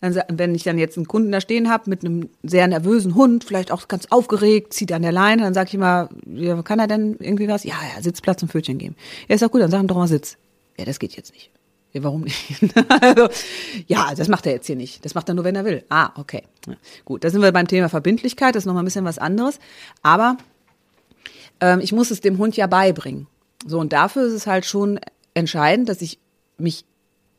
wenn 0.00 0.54
ich 0.54 0.62
dann 0.62 0.78
jetzt 0.78 0.96
einen 0.96 1.08
Kunden 1.08 1.32
da 1.32 1.40
stehen 1.40 1.68
habe 1.68 1.90
mit 1.90 2.04
einem 2.04 2.28
sehr 2.44 2.68
nervösen 2.68 3.16
Hund, 3.16 3.42
vielleicht 3.42 3.72
auch 3.72 3.88
ganz 3.88 4.06
aufgeregt, 4.10 4.72
zieht 4.72 4.92
an 4.92 5.02
der 5.02 5.10
Leine, 5.10 5.42
dann 5.42 5.54
sage 5.54 5.68
ich 5.68 5.74
immer, 5.74 6.08
ja, 6.32 6.62
kann 6.62 6.78
er 6.78 6.86
denn 6.86 7.16
irgendwie 7.18 7.48
was? 7.48 7.64
Ja, 7.64 7.74
ja, 7.94 8.00
Sitz, 8.00 8.20
Platz 8.20 8.40
und 8.42 8.50
Pfötchen 8.50 8.78
geben. 8.78 8.94
Ja, 9.26 9.34
ist 9.34 9.42
doch 9.42 9.50
gut, 9.50 9.60
dann 9.60 9.70
sag 9.70 9.80
ihm 9.80 9.88
doch 9.88 9.96
mal 9.96 10.06
Sitz. 10.06 10.36
Ja, 10.78 10.84
das 10.84 11.00
geht 11.00 11.16
jetzt 11.16 11.32
nicht. 11.32 11.50
Ja, 11.92 12.02
warum 12.02 12.22
nicht? 12.22 12.62
also, 13.00 13.28
ja, 13.86 14.14
das 14.14 14.28
macht 14.28 14.46
er 14.46 14.52
jetzt 14.52 14.66
hier 14.66 14.76
nicht. 14.76 15.04
Das 15.04 15.14
macht 15.14 15.28
er 15.28 15.34
nur, 15.34 15.44
wenn 15.44 15.56
er 15.56 15.64
will. 15.64 15.84
Ah, 15.88 16.10
okay. 16.16 16.42
Ja, 16.66 16.74
gut, 17.04 17.24
da 17.24 17.30
sind 17.30 17.40
wir 17.40 17.52
beim 17.52 17.66
Thema 17.66 17.88
Verbindlichkeit. 17.88 18.54
Das 18.54 18.62
ist 18.62 18.66
nochmal 18.66 18.82
ein 18.82 18.86
bisschen 18.86 19.04
was 19.04 19.18
anderes. 19.18 19.58
Aber 20.02 20.36
ähm, 21.60 21.80
ich 21.80 21.92
muss 21.92 22.10
es 22.10 22.20
dem 22.20 22.38
Hund 22.38 22.56
ja 22.56 22.66
beibringen. 22.66 23.26
So, 23.66 23.80
und 23.80 23.92
dafür 23.92 24.26
ist 24.26 24.34
es 24.34 24.46
halt 24.46 24.66
schon 24.66 25.00
entscheidend, 25.34 25.88
dass 25.88 26.02
ich 26.02 26.18
mich 26.58 26.84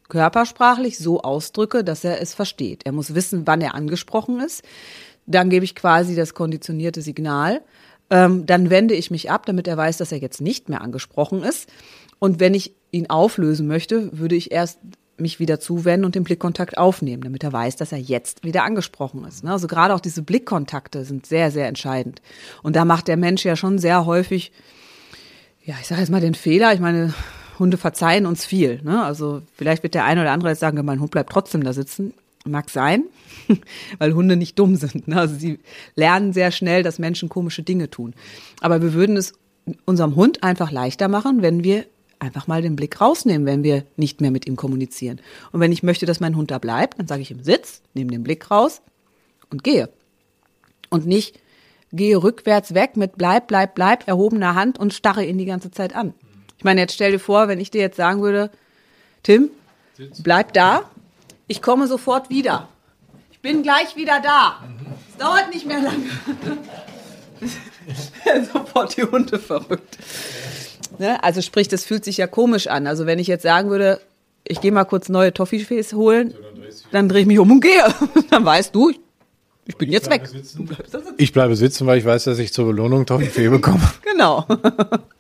körpersprachlich 0.09 0.97
so 0.97 1.21
ausdrücke, 1.21 1.83
dass 1.83 2.03
er 2.03 2.21
es 2.21 2.33
versteht. 2.33 2.81
Er 2.85 2.91
muss 2.91 3.13
wissen, 3.13 3.45
wann 3.45 3.61
er 3.61 3.75
angesprochen 3.75 4.39
ist. 4.39 4.63
Dann 5.27 5.49
gebe 5.49 5.63
ich 5.63 5.75
quasi 5.75 6.15
das 6.15 6.33
konditionierte 6.33 7.01
Signal. 7.01 7.61
Ähm, 8.09 8.47
dann 8.47 8.71
wende 8.71 8.95
ich 8.95 9.11
mich 9.11 9.29
ab, 9.29 9.45
damit 9.45 9.67
er 9.67 9.77
weiß, 9.77 9.97
dass 9.97 10.11
er 10.11 10.17
jetzt 10.17 10.41
nicht 10.41 10.67
mehr 10.67 10.81
angesprochen 10.81 11.43
ist. 11.43 11.69
Und 12.19 12.39
wenn 12.39 12.53
ich 12.53 12.73
ihn 12.91 13.09
auflösen 13.09 13.67
möchte, 13.67 14.17
würde 14.17 14.35
ich 14.35 14.51
erst 14.51 14.79
mich 15.17 15.39
wieder 15.39 15.59
zuwenden 15.59 16.05
und 16.05 16.15
den 16.15 16.23
Blickkontakt 16.23 16.77
aufnehmen, 16.77 17.23
damit 17.23 17.43
er 17.43 17.51
weiß, 17.51 17.75
dass 17.75 17.91
er 17.91 17.97
jetzt 17.97 18.43
wieder 18.43 18.63
angesprochen 18.63 19.25
ist. 19.25 19.43
Ne? 19.43 19.51
Also 19.51 19.67
gerade 19.67 19.93
auch 19.93 19.99
diese 19.99 20.21
Blickkontakte 20.21 21.03
sind 21.03 21.25
sehr, 21.25 21.51
sehr 21.51 21.67
entscheidend. 21.67 22.21
Und 22.63 22.75
da 22.75 22.85
macht 22.85 23.07
der 23.07 23.17
Mensch 23.17 23.43
ja 23.43 23.55
schon 23.55 23.79
sehr 23.79 24.05
häufig, 24.05 24.51
ja, 25.63 25.75
ich 25.81 25.87
sage 25.87 26.01
jetzt 26.01 26.09
mal 26.09 26.21
den 26.21 26.35
Fehler. 26.35 26.73
Ich 26.73 26.79
meine, 26.79 27.13
Hunde 27.59 27.77
verzeihen 27.77 28.25
uns 28.25 28.45
viel. 28.45 28.81
Ne? 28.83 29.03
Also 29.03 29.41
vielleicht 29.55 29.83
wird 29.83 29.93
der 29.93 30.05
eine 30.05 30.21
oder 30.21 30.31
andere 30.31 30.51
jetzt 30.51 30.59
sagen, 30.59 30.83
mein 30.85 31.01
Hund 31.01 31.11
bleibt 31.11 31.31
trotzdem 31.31 31.63
da 31.63 31.73
sitzen. 31.73 32.13
Mag 32.45 32.69
sein, 32.69 33.03
weil 33.99 34.13
Hunde 34.13 34.37
nicht 34.37 34.57
dumm 34.57 34.77
sind. 34.77 35.09
Ne? 35.09 35.19
Also 35.19 35.35
sie 35.35 35.59
lernen 35.95 36.31
sehr 36.31 36.51
schnell, 36.51 36.83
dass 36.83 36.97
Menschen 36.97 37.27
komische 37.27 37.63
Dinge 37.63 37.89
tun. 37.89 38.15
Aber 38.61 38.81
wir 38.81 38.93
würden 38.93 39.17
es 39.17 39.33
unserem 39.85 40.15
Hund 40.15 40.41
einfach 40.41 40.71
leichter 40.71 41.09
machen, 41.09 41.41
wenn 41.41 41.63
wir 41.63 41.85
einfach 42.19 42.47
mal 42.47 42.61
den 42.61 42.75
Blick 42.75 42.99
rausnehmen, 42.99 43.45
wenn 43.45 43.63
wir 43.63 43.85
nicht 43.95 44.21
mehr 44.21 44.31
mit 44.31 44.45
ihm 44.45 44.55
kommunizieren. 44.55 45.19
Und 45.51 45.61
wenn 45.61 45.71
ich 45.71 45.83
möchte, 45.83 46.05
dass 46.05 46.19
mein 46.19 46.35
Hund 46.35 46.51
da 46.51 46.59
bleibt, 46.59 46.99
dann 46.99 47.07
sage 47.07 47.21
ich 47.21 47.31
ihm 47.31 47.43
Sitz, 47.43 47.81
nehme 47.93 48.11
den 48.11 48.23
Blick 48.23 48.51
raus 48.51 48.81
und 49.49 49.63
gehe. 49.63 49.89
Und 50.89 51.05
nicht 51.05 51.39
gehe 51.91 52.21
rückwärts 52.21 52.73
weg 52.73 52.97
mit 52.97 53.17
bleib, 53.17 53.47
bleib, 53.47 53.73
bleib, 53.75 54.07
erhobener 54.07 54.53
Hand 54.53 54.77
und 54.77 54.93
starre 54.93 55.25
ihn 55.25 55.37
die 55.37 55.45
ganze 55.45 55.71
Zeit 55.71 55.95
an. 55.95 56.13
Ich 56.57 56.63
meine, 56.63 56.81
jetzt 56.81 56.93
stell 56.93 57.11
dir 57.11 57.19
vor, 57.19 57.47
wenn 57.47 57.59
ich 57.59 57.71
dir 57.71 57.81
jetzt 57.81 57.97
sagen 57.97 58.21
würde, 58.21 58.51
Tim, 59.23 59.49
bleib 60.21 60.53
da, 60.53 60.89
ich 61.47 61.61
komme 61.61 61.87
sofort 61.87 62.29
wieder. 62.29 62.67
Ich 63.31 63.39
bin 63.39 63.63
gleich 63.63 63.95
wieder 63.95 64.19
da. 64.19 64.63
Es 65.09 65.17
dauert 65.17 65.53
nicht 65.53 65.65
mehr 65.65 65.81
lange. 65.81 66.09
sofort 68.53 68.97
die 68.97 69.03
Hunde 69.03 69.39
verrückt. 69.39 69.97
Ne? 70.97 71.23
Also 71.23 71.41
sprich, 71.41 71.67
das 71.67 71.85
fühlt 71.85 72.03
sich 72.03 72.17
ja 72.17 72.27
komisch 72.27 72.67
an. 72.67 72.87
Also 72.87 73.05
wenn 73.05 73.19
ich 73.19 73.27
jetzt 73.27 73.43
sagen 73.43 73.69
würde, 73.69 73.99
ich 74.43 74.61
gehe 74.61 74.71
mal 74.71 74.85
kurz 74.85 75.09
neue 75.09 75.33
Toffees 75.33 75.93
holen, 75.93 76.33
dann 76.91 77.09
drehe 77.09 77.21
ich 77.21 77.27
mich 77.27 77.39
um 77.39 77.51
und 77.51 77.61
gehe. 77.61 77.83
dann 78.31 78.45
weißt 78.45 78.73
du, 78.73 78.91
ich 79.65 79.75
bin 79.77 79.89
ich 79.89 79.93
jetzt 79.93 80.09
weg. 80.09 80.23
Ich 81.17 81.31
bleibe 81.31 81.55
sitzen, 81.55 81.85
weil 81.85 81.99
ich 81.99 82.05
weiß, 82.05 82.23
dass 82.23 82.39
ich 82.39 82.51
zur 82.51 82.65
Belohnung 82.65 83.05
Toffee 83.05 83.49
bekomme. 83.49 83.81
genau. 84.03 84.47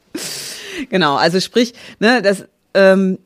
genau, 0.89 1.15
also 1.15 1.39
sprich, 1.39 1.73
ne, 1.99 2.23
das, 2.23 2.45
ähm, 2.73 3.19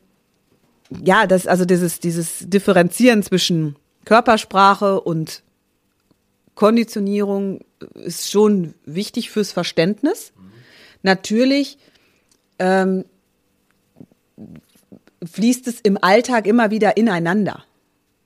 ja, 1.02 1.26
das, 1.26 1.46
also 1.46 1.64
dieses, 1.64 1.98
dieses 1.98 2.40
Differenzieren 2.40 3.22
zwischen 3.22 3.76
Körpersprache 4.04 5.00
und 5.00 5.42
Konditionierung 6.54 7.60
ist 7.94 8.30
schon 8.30 8.74
wichtig 8.84 9.30
fürs 9.30 9.50
Verständnis. 9.50 10.32
Mhm. 10.36 10.52
Natürlich 11.02 11.78
ähm, 12.58 13.04
fließt 15.24 15.66
es 15.68 15.80
im 15.80 15.98
Alltag 16.02 16.46
immer 16.46 16.70
wieder 16.70 16.96
ineinander. 16.96 17.64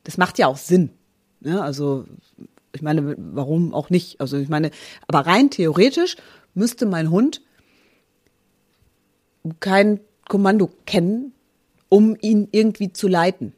Das 0.05 0.17
macht 0.17 0.39
ja 0.39 0.47
auch 0.47 0.57
Sinn. 0.57 0.91
Ja, 1.41 1.61
also 1.61 2.07
ich 2.73 2.83
meine, 2.83 3.15
warum 3.19 3.75
auch 3.75 3.91
nicht? 3.91 4.21
Also 4.21 4.37
ich 4.37 4.49
meine, 4.49 4.71
aber 5.07 5.21
rein 5.21 5.51
theoretisch 5.51 6.17
müsste 6.55 6.87
mein 6.87 7.11
Hund 7.11 7.43
kein 9.61 10.01
Kommando 10.29 10.71
kennen, 10.87 11.33
um 11.89 12.17
ihn 12.21 12.49
irgendwie 12.51 12.93
zu 12.93 13.09
leiten. 13.09 13.53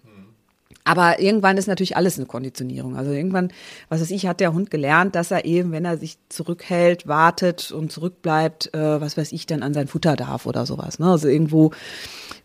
Aber 0.90 1.20
irgendwann 1.20 1.56
ist 1.56 1.68
natürlich 1.68 1.96
alles 1.96 2.16
eine 2.16 2.26
Konditionierung. 2.26 2.96
Also 2.96 3.12
irgendwann, 3.12 3.52
was 3.88 4.00
weiß 4.00 4.10
ich, 4.10 4.26
hat 4.26 4.40
der 4.40 4.52
Hund 4.52 4.72
gelernt, 4.72 5.14
dass 5.14 5.30
er 5.30 5.44
eben, 5.44 5.70
wenn 5.70 5.84
er 5.84 5.96
sich 5.96 6.18
zurückhält, 6.28 7.06
wartet 7.06 7.70
und 7.70 7.92
zurückbleibt, 7.92 8.74
äh, 8.74 9.00
was 9.00 9.16
weiß 9.16 9.30
ich, 9.30 9.46
dann 9.46 9.62
an 9.62 9.72
sein 9.72 9.86
Futter 9.86 10.16
darf 10.16 10.46
oder 10.46 10.66
sowas. 10.66 10.98
Ne? 10.98 11.06
Also 11.06 11.28
irgendwo 11.28 11.70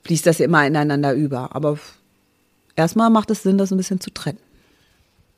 fließt 0.03 0.27
das 0.27 0.39
immer 0.41 0.63
ineinander 0.63 1.15
über. 1.15 1.55
Aber 1.55 1.79
erstmal 2.75 3.09
macht 3.09 3.31
es 3.31 3.41
Sinn, 3.41 3.57
das 3.57 3.71
ein 3.71 3.77
bisschen 3.77 3.99
zu 3.99 4.11
trennen. 4.11 4.37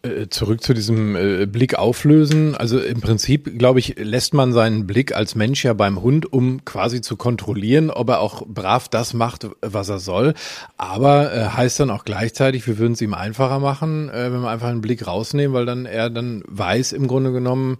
Äh, 0.07 0.29
zurück 0.29 0.63
zu 0.63 0.73
diesem 0.73 1.15
äh, 1.15 1.45
Blick 1.45 1.75
auflösen. 1.75 2.55
Also 2.55 2.79
im 2.79 3.01
Prinzip, 3.01 3.57
glaube 3.57 3.79
ich, 3.79 3.95
lässt 3.97 4.33
man 4.33 4.53
seinen 4.53 4.87
Blick 4.87 5.15
als 5.15 5.35
Mensch 5.35 5.63
ja 5.63 5.73
beim 5.73 6.01
Hund, 6.01 6.31
um 6.31 6.63
quasi 6.65 7.01
zu 7.01 7.15
kontrollieren, 7.15 7.89
ob 7.89 8.09
er 8.09 8.19
auch 8.19 8.45
brav 8.47 8.89
das 8.89 9.13
macht, 9.13 9.47
was 9.61 9.89
er 9.89 9.99
soll. 9.99 10.33
Aber 10.77 11.33
äh, 11.33 11.45
heißt 11.45 11.79
dann 11.79 11.91
auch 11.91 12.05
gleichzeitig, 12.05 12.67
wir 12.67 12.77
würden 12.77 12.93
es 12.93 13.01
ihm 13.01 13.13
einfacher 13.13 13.59
machen, 13.59 14.09
äh, 14.09 14.31
wenn 14.31 14.41
wir 14.41 14.49
einfach 14.49 14.69
einen 14.69 14.81
Blick 14.81 15.05
rausnehmen, 15.05 15.53
weil 15.53 15.65
dann 15.65 15.85
er 15.85 16.09
dann 16.09 16.43
weiß 16.47 16.93
im 16.93 17.07
Grunde 17.07 17.31
genommen, 17.31 17.77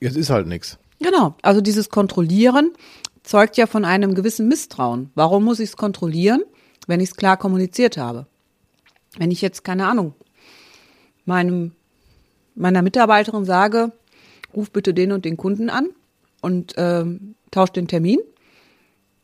jetzt 0.00 0.16
ist 0.16 0.30
halt 0.30 0.46
nichts. 0.46 0.78
Genau. 1.00 1.34
Also 1.42 1.60
dieses 1.60 1.88
Kontrollieren 1.88 2.72
zeugt 3.22 3.56
ja 3.56 3.66
von 3.66 3.84
einem 3.84 4.14
gewissen 4.14 4.48
Misstrauen. 4.48 5.10
Warum 5.14 5.44
muss 5.44 5.60
ich 5.60 5.70
es 5.70 5.76
kontrollieren, 5.76 6.42
wenn 6.86 7.00
ich 7.00 7.10
es 7.10 7.16
klar 7.16 7.36
kommuniziert 7.36 7.96
habe? 7.96 8.26
Wenn 9.16 9.30
ich 9.30 9.40
jetzt, 9.40 9.64
keine 9.64 9.86
Ahnung, 9.86 10.14
meinem, 11.28 11.72
meiner 12.56 12.82
Mitarbeiterin 12.82 13.44
sage, 13.44 13.92
ruf 14.56 14.72
bitte 14.72 14.92
den 14.92 15.12
und 15.12 15.24
den 15.24 15.36
Kunden 15.36 15.70
an 15.70 15.90
und 16.40 16.74
ähm, 16.76 17.36
tauscht 17.52 17.76
den 17.76 17.86
Termin, 17.86 18.18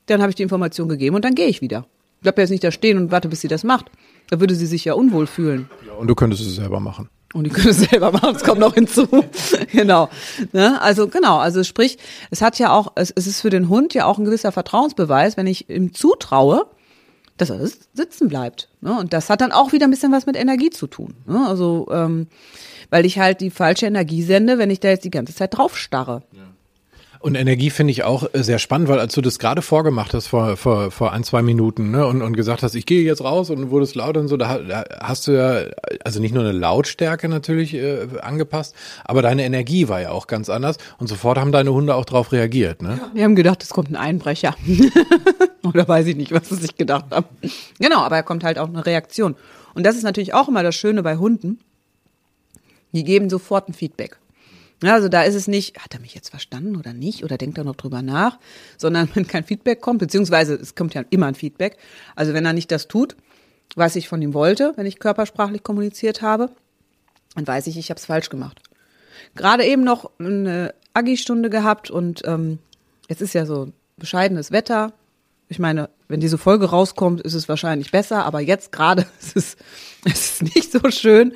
dann 0.07 0.21
habe 0.21 0.31
ich 0.31 0.37
die 0.37 0.43
Information 0.43 0.89
gegeben 0.89 1.17
und 1.17 1.25
dann 1.25 1.35
gehe 1.35 1.49
ich 1.49 1.61
wieder. 1.61 1.87
Ich 2.17 2.23
bleibe 2.23 2.41
jetzt 2.41 2.51
nicht 2.51 2.63
da 2.63 2.71
stehen 2.71 2.99
und 2.99 3.11
warte, 3.11 3.29
bis 3.29 3.41
sie 3.41 3.49
das 3.49 3.65
macht. 3.65 3.91
Da 4.31 4.41
würde 4.41 4.55
sie 4.55 4.67
sich 4.67 4.85
ja 4.85 4.95
unwohl 4.95 5.27
fühlen. 5.27 5.69
Ja, 5.87 5.95
und 5.95 6.07
du 6.07 6.15
könntest 6.15 6.43
es 6.43 6.57
selber 6.57 6.81
machen. 6.81 7.09
Und 7.35 7.47
ich 7.47 7.53
könnte 7.53 7.71
es 7.71 7.81
selber 7.81 8.13
machen, 8.13 8.37
es 8.37 8.45
kommt 8.45 8.61
noch 8.61 8.75
hinzu. 8.75 9.09
genau. 9.73 10.09
Ne? 10.53 10.81
Also 10.81 11.09
genau, 11.09 11.39
also 11.39 11.65
sprich, 11.65 11.99
es 12.31 12.43
hat 12.43 12.59
ja 12.59 12.73
auch, 12.73 12.93
es, 12.95 13.11
es 13.11 13.27
ist 13.27 13.41
für 13.41 13.51
den 13.51 13.69
Hund 13.69 13.93
ja 13.93 14.07
auch 14.07 14.19
ein 14.19 14.25
gewisser 14.25 14.53
Vertrauensbeweis, 14.53 15.37
wenn 15.37 15.49
ich 15.49 15.69
ihm 15.69 15.93
zutraue, 15.93 16.67
dass 17.37 17.50
er 17.50 17.67
sitzen 17.93 18.29
bleibt. 18.29 18.69
Ne? 18.81 18.99
Und 18.99 19.12
das 19.12 19.29
hat 19.31 19.41
dann 19.41 19.53
auch 19.53 19.73
wieder 19.73 19.87
ein 19.87 19.91
bisschen 19.91 20.12
was 20.12 20.26
mit 20.26 20.37
Energie 20.37 20.71
zu 20.71 20.87
tun. 20.87 21.14
Ne? 21.26 21.47
Also, 21.47 21.88
ähm, 21.91 22.29
weil 22.91 23.07
ich 23.07 23.19
halt 23.19 23.41
die 23.41 23.50
falsche 23.50 23.87
Energie 23.87 24.23
sende, 24.23 24.59
wenn 24.59 24.71
ich 24.71 24.81
da 24.81 24.88
jetzt 24.88 25.05
die 25.05 25.11
ganze 25.11 25.35
Zeit 25.35 25.57
drauf 25.57 25.76
starre. 25.76 26.23
Ja. 26.33 26.54
Und 27.25 27.37
Energie 27.37 27.71
finde 27.71 27.90
ich 27.90 28.04
auch 28.04 28.28
äh, 28.35 28.43
sehr 28.43 28.59
spannend, 28.59 28.88
weil 28.88 28.99
als 28.99 29.14
du 29.14 29.23
das 29.23 29.38
gerade 29.38 29.62
vorgemacht 29.62 30.12
hast 30.12 30.26
vor, 30.26 30.59
vor, 30.59 30.90
vor 30.90 31.14
ein, 31.14 31.25
zwei 31.25 31.40
Minuten 31.40 31.90
ne, 31.90 32.07
und, 32.07 32.21
und 32.21 32.37
gesagt 32.37 32.62
hast, 32.62 32.75
ich 32.75 32.85
gehe 32.85 33.02
jetzt 33.02 33.25
raus 33.25 33.49
und 33.49 33.71
wurde 33.71 33.85
es 33.85 33.95
laut 33.95 34.19
und 34.19 34.28
so, 34.28 34.37
da, 34.37 34.59
da 34.59 34.85
hast 35.00 35.26
du 35.26 35.33
ja, 35.33 35.71
also 36.04 36.21
nicht 36.21 36.35
nur 36.35 36.45
eine 36.45 36.52
Lautstärke 36.52 37.31
natürlich 37.31 37.73
äh, 37.73 38.09
angepasst, 38.21 38.75
aber 39.07 39.23
deine 39.23 39.43
Energie 39.43 39.88
war 39.88 40.02
ja 40.02 40.11
auch 40.11 40.26
ganz 40.26 40.50
anders 40.50 40.76
und 40.99 41.07
sofort 41.07 41.38
haben 41.38 41.50
deine 41.50 41.73
Hunde 41.73 41.95
auch 41.95 42.04
darauf 42.04 42.31
reagiert. 42.31 42.83
Ne? 42.83 43.00
Ja, 43.00 43.11
wir 43.14 43.25
haben 43.25 43.37
gedacht, 43.37 43.62
es 43.62 43.71
kommt 43.71 43.90
ein 43.90 43.97
Einbrecher. 43.97 44.54
Oder 45.64 45.88
weiß 45.88 46.07
ich 46.09 46.16
nicht, 46.16 46.31
was 46.31 46.50
sie 46.50 46.57
sich 46.57 46.76
gedacht 46.76 47.07
haben. 47.11 47.25
Genau, 47.81 48.00
aber 48.00 48.16
er 48.16 48.23
kommt 48.23 48.45
halt 48.45 48.59
auch 48.59 48.69
eine 48.69 48.85
Reaktion. 48.85 49.35
Und 49.73 49.87
das 49.87 49.97
ist 49.97 50.02
natürlich 50.02 50.35
auch 50.35 50.49
immer 50.49 50.62
das 50.62 50.75
Schöne 50.75 51.02
bei 51.02 51.16
Hunden. 51.16 51.59
Die 52.93 53.02
geben 53.02 53.31
sofort 53.31 53.71
ein 53.71 53.73
Feedback. 53.73 54.19
Also 54.93 55.09
da 55.09 55.23
ist 55.23 55.35
es 55.35 55.49
nicht, 55.49 55.79
hat 55.79 55.95
er 55.95 56.00
mich 56.00 56.14
jetzt 56.14 56.31
verstanden 56.31 56.76
oder 56.76 56.93
nicht 56.93 57.25
oder 57.25 57.38
denkt 57.38 57.59
er 57.59 57.64
noch 57.64 57.76
drüber 57.76 58.03
nach, 58.03 58.38
sondern 58.76 59.09
wenn 59.14 59.26
kein 59.26 59.45
Feedback 59.45 59.81
kommt, 59.81 60.00
beziehungsweise 60.00 60.55
es 60.55 60.75
kommt 60.75 60.95
ja 60.95 61.05
immer 61.11 61.26
ein 61.26 61.35
Feedback. 61.35 61.76
Also 62.17 62.35
wenn 62.35 62.45
er 62.45 62.53
nicht 62.53 62.71
das 62.71 62.88
tut, 62.88 63.17
was 63.76 63.97
ich 63.97 64.09
von 64.09 64.21
ihm 64.23 64.35
wollte, 64.35 64.73
wenn 64.76 64.87
ich 64.87 64.99
körpersprachlich 64.99 65.62
kommuniziert 65.62 66.23
habe, 66.23 66.50
dann 67.35 67.47
weiß 67.47 67.67
ich, 67.67 67.76
ich 67.76 67.91
habe 67.91 67.99
es 67.99 68.07
falsch 68.07 68.29
gemacht. 68.29 68.61
Gerade 69.35 69.64
eben 69.64 69.83
noch 69.83 70.11
eine 70.19 70.75
Agi-Stunde 70.93 71.50
gehabt 71.50 71.91
und 71.91 72.23
ähm, 72.25 72.59
jetzt 73.09 73.23
ist 73.23 73.35
ja 73.35 73.47
so 73.47 73.73
bescheidenes 73.97 74.53
Wetter. 74.53 74.93
Ich 75.49 75.59
meine, 75.59 75.91
wenn 76.09 76.21
diese 76.21 76.38
Folge 76.38 76.71
rauskommt, 76.71 77.21
ist 77.21 77.35
es 77.35 77.49
wahrscheinlich 77.49 77.91
besser, 77.91 78.25
aber 78.25 78.41
jetzt 78.41 78.73
gerade 78.73 79.07
ist 79.21 79.37
es, 79.37 79.57
ist 80.05 80.43
es 80.43 80.55
nicht 80.55 80.73
so 80.73 80.91
schön. 80.91 81.33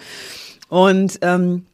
Und 0.68 1.18
ähm, 1.22 1.66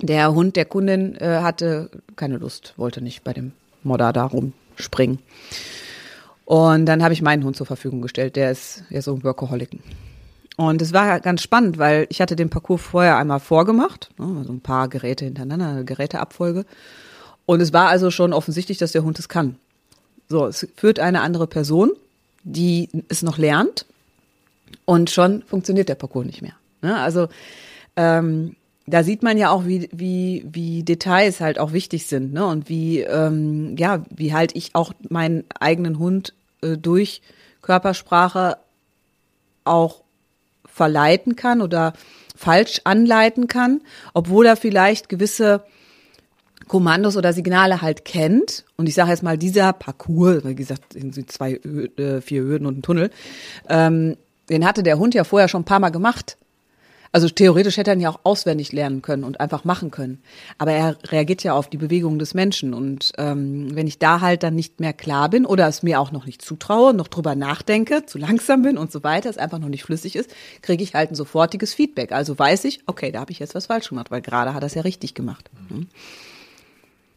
der 0.00 0.34
Hund 0.34 0.56
der 0.56 0.64
Kundin 0.64 1.16
äh, 1.16 1.40
hatte 1.42 1.90
keine 2.16 2.36
Lust, 2.36 2.74
wollte 2.76 3.00
nicht 3.00 3.24
bei 3.24 3.32
dem 3.32 3.52
Modder 3.82 4.12
da 4.12 4.24
rumspringen. 4.24 5.18
Und 6.44 6.86
dann 6.86 7.02
habe 7.02 7.12
ich 7.12 7.22
meinen 7.22 7.44
Hund 7.44 7.56
zur 7.56 7.66
Verfügung 7.66 8.00
gestellt. 8.00 8.36
Der 8.36 8.50
ist 8.50 8.84
ja 8.90 9.02
so 9.02 9.14
ein 9.14 9.22
Workaholic. 9.22 9.70
Und 10.56 10.82
es 10.82 10.92
war 10.92 11.20
ganz 11.20 11.42
spannend, 11.42 11.78
weil 11.78 12.06
ich 12.08 12.20
hatte 12.20 12.36
den 12.36 12.50
Parcours 12.50 12.80
vorher 12.80 13.16
einmal 13.16 13.38
vorgemacht, 13.38 14.10
ne, 14.18 14.26
so 14.26 14.38
also 14.38 14.52
ein 14.52 14.60
paar 14.60 14.88
Geräte 14.88 15.24
hintereinander, 15.24 15.68
eine 15.68 15.84
Geräteabfolge. 15.84 16.64
Und 17.46 17.60
es 17.60 17.72
war 17.72 17.88
also 17.88 18.10
schon 18.10 18.32
offensichtlich, 18.32 18.78
dass 18.78 18.92
der 18.92 19.04
Hund 19.04 19.18
es 19.18 19.28
kann. 19.28 19.56
So, 20.28 20.46
es 20.46 20.66
führt 20.76 20.98
eine 20.98 21.20
andere 21.20 21.46
Person, 21.46 21.92
die 22.42 22.88
es 23.08 23.22
noch 23.22 23.38
lernt 23.38 23.86
und 24.84 25.10
schon 25.10 25.42
funktioniert 25.42 25.88
der 25.88 25.94
Parcours 25.94 26.26
nicht 26.26 26.42
mehr. 26.42 26.54
Ne? 26.82 26.98
Also 26.98 27.28
ähm, 27.96 28.56
da 28.88 29.02
sieht 29.02 29.22
man 29.22 29.38
ja 29.38 29.50
auch, 29.50 29.66
wie, 29.66 29.88
wie, 29.92 30.44
wie 30.50 30.82
Details 30.82 31.40
halt 31.40 31.58
auch 31.58 31.72
wichtig 31.72 32.06
sind, 32.06 32.32
ne? 32.32 32.46
Und 32.46 32.68
wie, 32.68 33.00
ähm, 33.00 33.76
ja, 33.78 34.04
wie 34.10 34.32
halt 34.32 34.54
ich 34.54 34.74
auch 34.74 34.92
meinen 35.08 35.44
eigenen 35.58 35.98
Hund 35.98 36.34
äh, 36.62 36.76
durch 36.76 37.22
Körpersprache 37.62 38.56
auch 39.64 40.02
verleiten 40.66 41.36
kann 41.36 41.60
oder 41.60 41.92
falsch 42.36 42.80
anleiten 42.84 43.48
kann, 43.48 43.80
obwohl 44.14 44.46
er 44.46 44.56
vielleicht 44.56 45.08
gewisse 45.08 45.64
Kommandos 46.68 47.16
oder 47.16 47.32
Signale 47.32 47.82
halt 47.82 48.04
kennt. 48.04 48.64
Und 48.76 48.88
ich 48.88 48.94
sage 48.94 49.10
jetzt 49.10 49.22
mal, 49.22 49.36
dieser 49.36 49.72
Parcours, 49.72 50.44
wie 50.44 50.54
gesagt, 50.54 50.92
sind 50.92 51.32
zwei, 51.32 51.54
äh, 51.54 52.20
vier 52.20 52.42
Hürden 52.42 52.66
und 52.66 52.78
ein 52.78 52.82
Tunnel, 52.82 53.10
ähm, 53.68 54.16
den 54.48 54.64
hatte 54.64 54.82
der 54.82 54.98
Hund 54.98 55.14
ja 55.14 55.24
vorher 55.24 55.48
schon 55.48 55.62
ein 55.62 55.66
paar 55.66 55.80
Mal 55.80 55.90
gemacht. 55.90 56.36
Also 57.12 57.28
theoretisch 57.28 57.76
hätte 57.76 57.90
er 57.90 57.96
ihn 57.96 58.00
ja 58.00 58.10
auch 58.10 58.20
auswendig 58.24 58.72
lernen 58.72 59.02
können 59.02 59.24
und 59.24 59.40
einfach 59.40 59.64
machen 59.64 59.90
können. 59.90 60.22
Aber 60.58 60.72
er 60.72 60.96
reagiert 61.06 61.42
ja 61.42 61.54
auf 61.54 61.68
die 61.70 61.76
Bewegung 61.76 62.18
des 62.18 62.34
Menschen. 62.34 62.74
Und 62.74 63.12
ähm, 63.18 63.74
wenn 63.74 63.86
ich 63.86 63.98
da 63.98 64.20
halt 64.20 64.42
dann 64.42 64.54
nicht 64.54 64.80
mehr 64.80 64.92
klar 64.92 65.30
bin 65.30 65.46
oder 65.46 65.66
es 65.68 65.82
mir 65.82 66.00
auch 66.00 66.12
noch 66.12 66.26
nicht 66.26 66.42
zutraue, 66.42 66.92
noch 66.94 67.08
drüber 67.08 67.34
nachdenke, 67.34 68.04
zu 68.06 68.18
langsam 68.18 68.62
bin 68.62 68.76
und 68.76 68.92
so 68.92 69.02
weiter, 69.02 69.30
es 69.30 69.38
einfach 69.38 69.58
noch 69.58 69.68
nicht 69.68 69.84
flüssig 69.84 70.16
ist, 70.16 70.30
kriege 70.62 70.82
ich 70.82 70.94
halt 70.94 71.10
ein 71.10 71.14
sofortiges 71.14 71.74
Feedback. 71.74 72.12
Also 72.12 72.38
weiß 72.38 72.64
ich, 72.64 72.80
okay, 72.86 73.10
da 73.10 73.20
habe 73.20 73.32
ich 73.32 73.38
jetzt 73.38 73.54
was 73.54 73.66
falsch 73.66 73.88
gemacht, 73.88 74.10
weil 74.10 74.20
gerade 74.20 74.54
hat 74.54 74.62
er 74.62 74.66
es 74.66 74.74
ja 74.74 74.82
richtig 74.82 75.14
gemacht. 75.14 75.50
Mhm. 75.68 75.88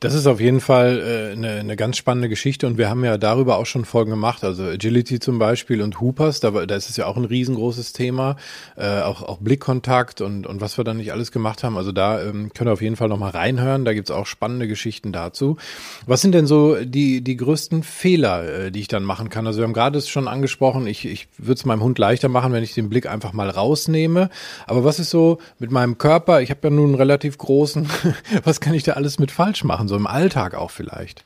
Das 0.02 0.16
ist 0.16 0.26
auf 0.26 0.42
jeden 0.42 0.62
Fall 0.62 1.00
äh, 1.00 1.32
eine, 1.34 1.52
eine 1.60 1.76
ganz 1.76 1.96
spannende 1.96 2.28
Geschichte 2.28 2.66
und 2.66 2.80
wir 2.80 2.90
haben 2.90 3.06
ja 3.06 3.20
darüber 3.20 3.58
auch 3.58 3.68
schon 3.68 3.86
Folgen 3.86 4.10
gemacht, 4.10 4.44
also 4.44 4.64
Agility 4.64 5.20
zum 5.20 5.38
Beispiel 5.38 5.80
und 5.80 6.02
Hoopers, 6.02 6.40
da, 6.40 6.50
da 6.50 6.76
ist 6.76 6.90
es 6.90 6.98
ja 6.98 7.06
auch 7.06 7.18
ein 7.18 7.26
riesengroßes 7.26 7.94
Thema, 7.94 8.36
äh, 8.78 9.02
auch, 9.02 9.22
auch 9.22 9.38
Blickkontakt 9.38 10.22
und, 10.22 10.48
und 10.48 10.60
was 10.60 10.80
wir 10.80 10.84
da 10.84 10.96
nicht 10.96 11.12
alles 11.12 11.32
gemacht 11.32 11.64
haben. 11.64 11.78
Also 11.78 11.92
da 11.92 12.20
ähm, 12.20 12.50
könnt 12.52 12.68
ihr 12.68 12.74
auf 12.74 12.82
jeden 12.82 12.96
Fall 12.96 13.10
nochmal 13.10 13.30
reinhören, 13.30 13.86
da 13.86 13.94
gibt's 13.94 14.10
auch 14.10 14.26
spannende 14.26 14.68
Geschichten 14.68 15.12
dazu. 15.12 15.58
Was 16.08 16.22
sind 16.22 16.34
denn 16.34 16.48
so 16.48 16.84
die, 16.84 17.22
die 17.22 17.38
größten 17.38 17.84
Fehler, 17.84 18.44
äh, 18.44 18.72
die 18.72 18.80
ich 18.80 18.88
dann 18.88 19.04
machen 19.04 19.30
kann? 19.30 19.46
Also 19.46 19.60
wir 19.60 19.66
haben 19.66 19.74
gerade 19.74 20.02
schon 20.02 20.28
angesprochen, 20.28 20.88
ich, 20.88 21.06
ich 21.06 21.28
würde 21.38 21.60
es 21.60 21.66
meinem 21.66 21.84
Hund 21.84 22.00
leichter 22.00 22.28
machen, 22.28 22.54
wenn 22.54 22.64
ich 22.64 22.74
den 22.74 22.90
Blick 22.90 23.06
einfach 23.06 23.34
mal 23.34 23.52
rausnehme. 23.52 24.32
Aber 24.66 24.84
was 24.84 24.98
ist 24.98 25.12
so 25.12 25.38
mit 25.60 25.70
meinem 25.70 26.00
Körper? 26.00 26.42
Ich 26.42 26.50
habe 26.50 26.62
ja 26.64 26.70
nun 26.72 26.86
einen 26.86 26.96
relativ 26.96 27.38
großen, 27.38 27.88
was 28.44 28.62
kann 28.62 28.74
ich 28.74 28.82
da 28.82 28.94
alles 28.94 29.20
mit 29.20 29.30
falsch 29.30 29.64
machen? 29.64 29.91
So 29.92 29.98
im 29.98 30.08
Alltag 30.08 30.56
auch 30.56 30.72
vielleicht? 30.72 31.26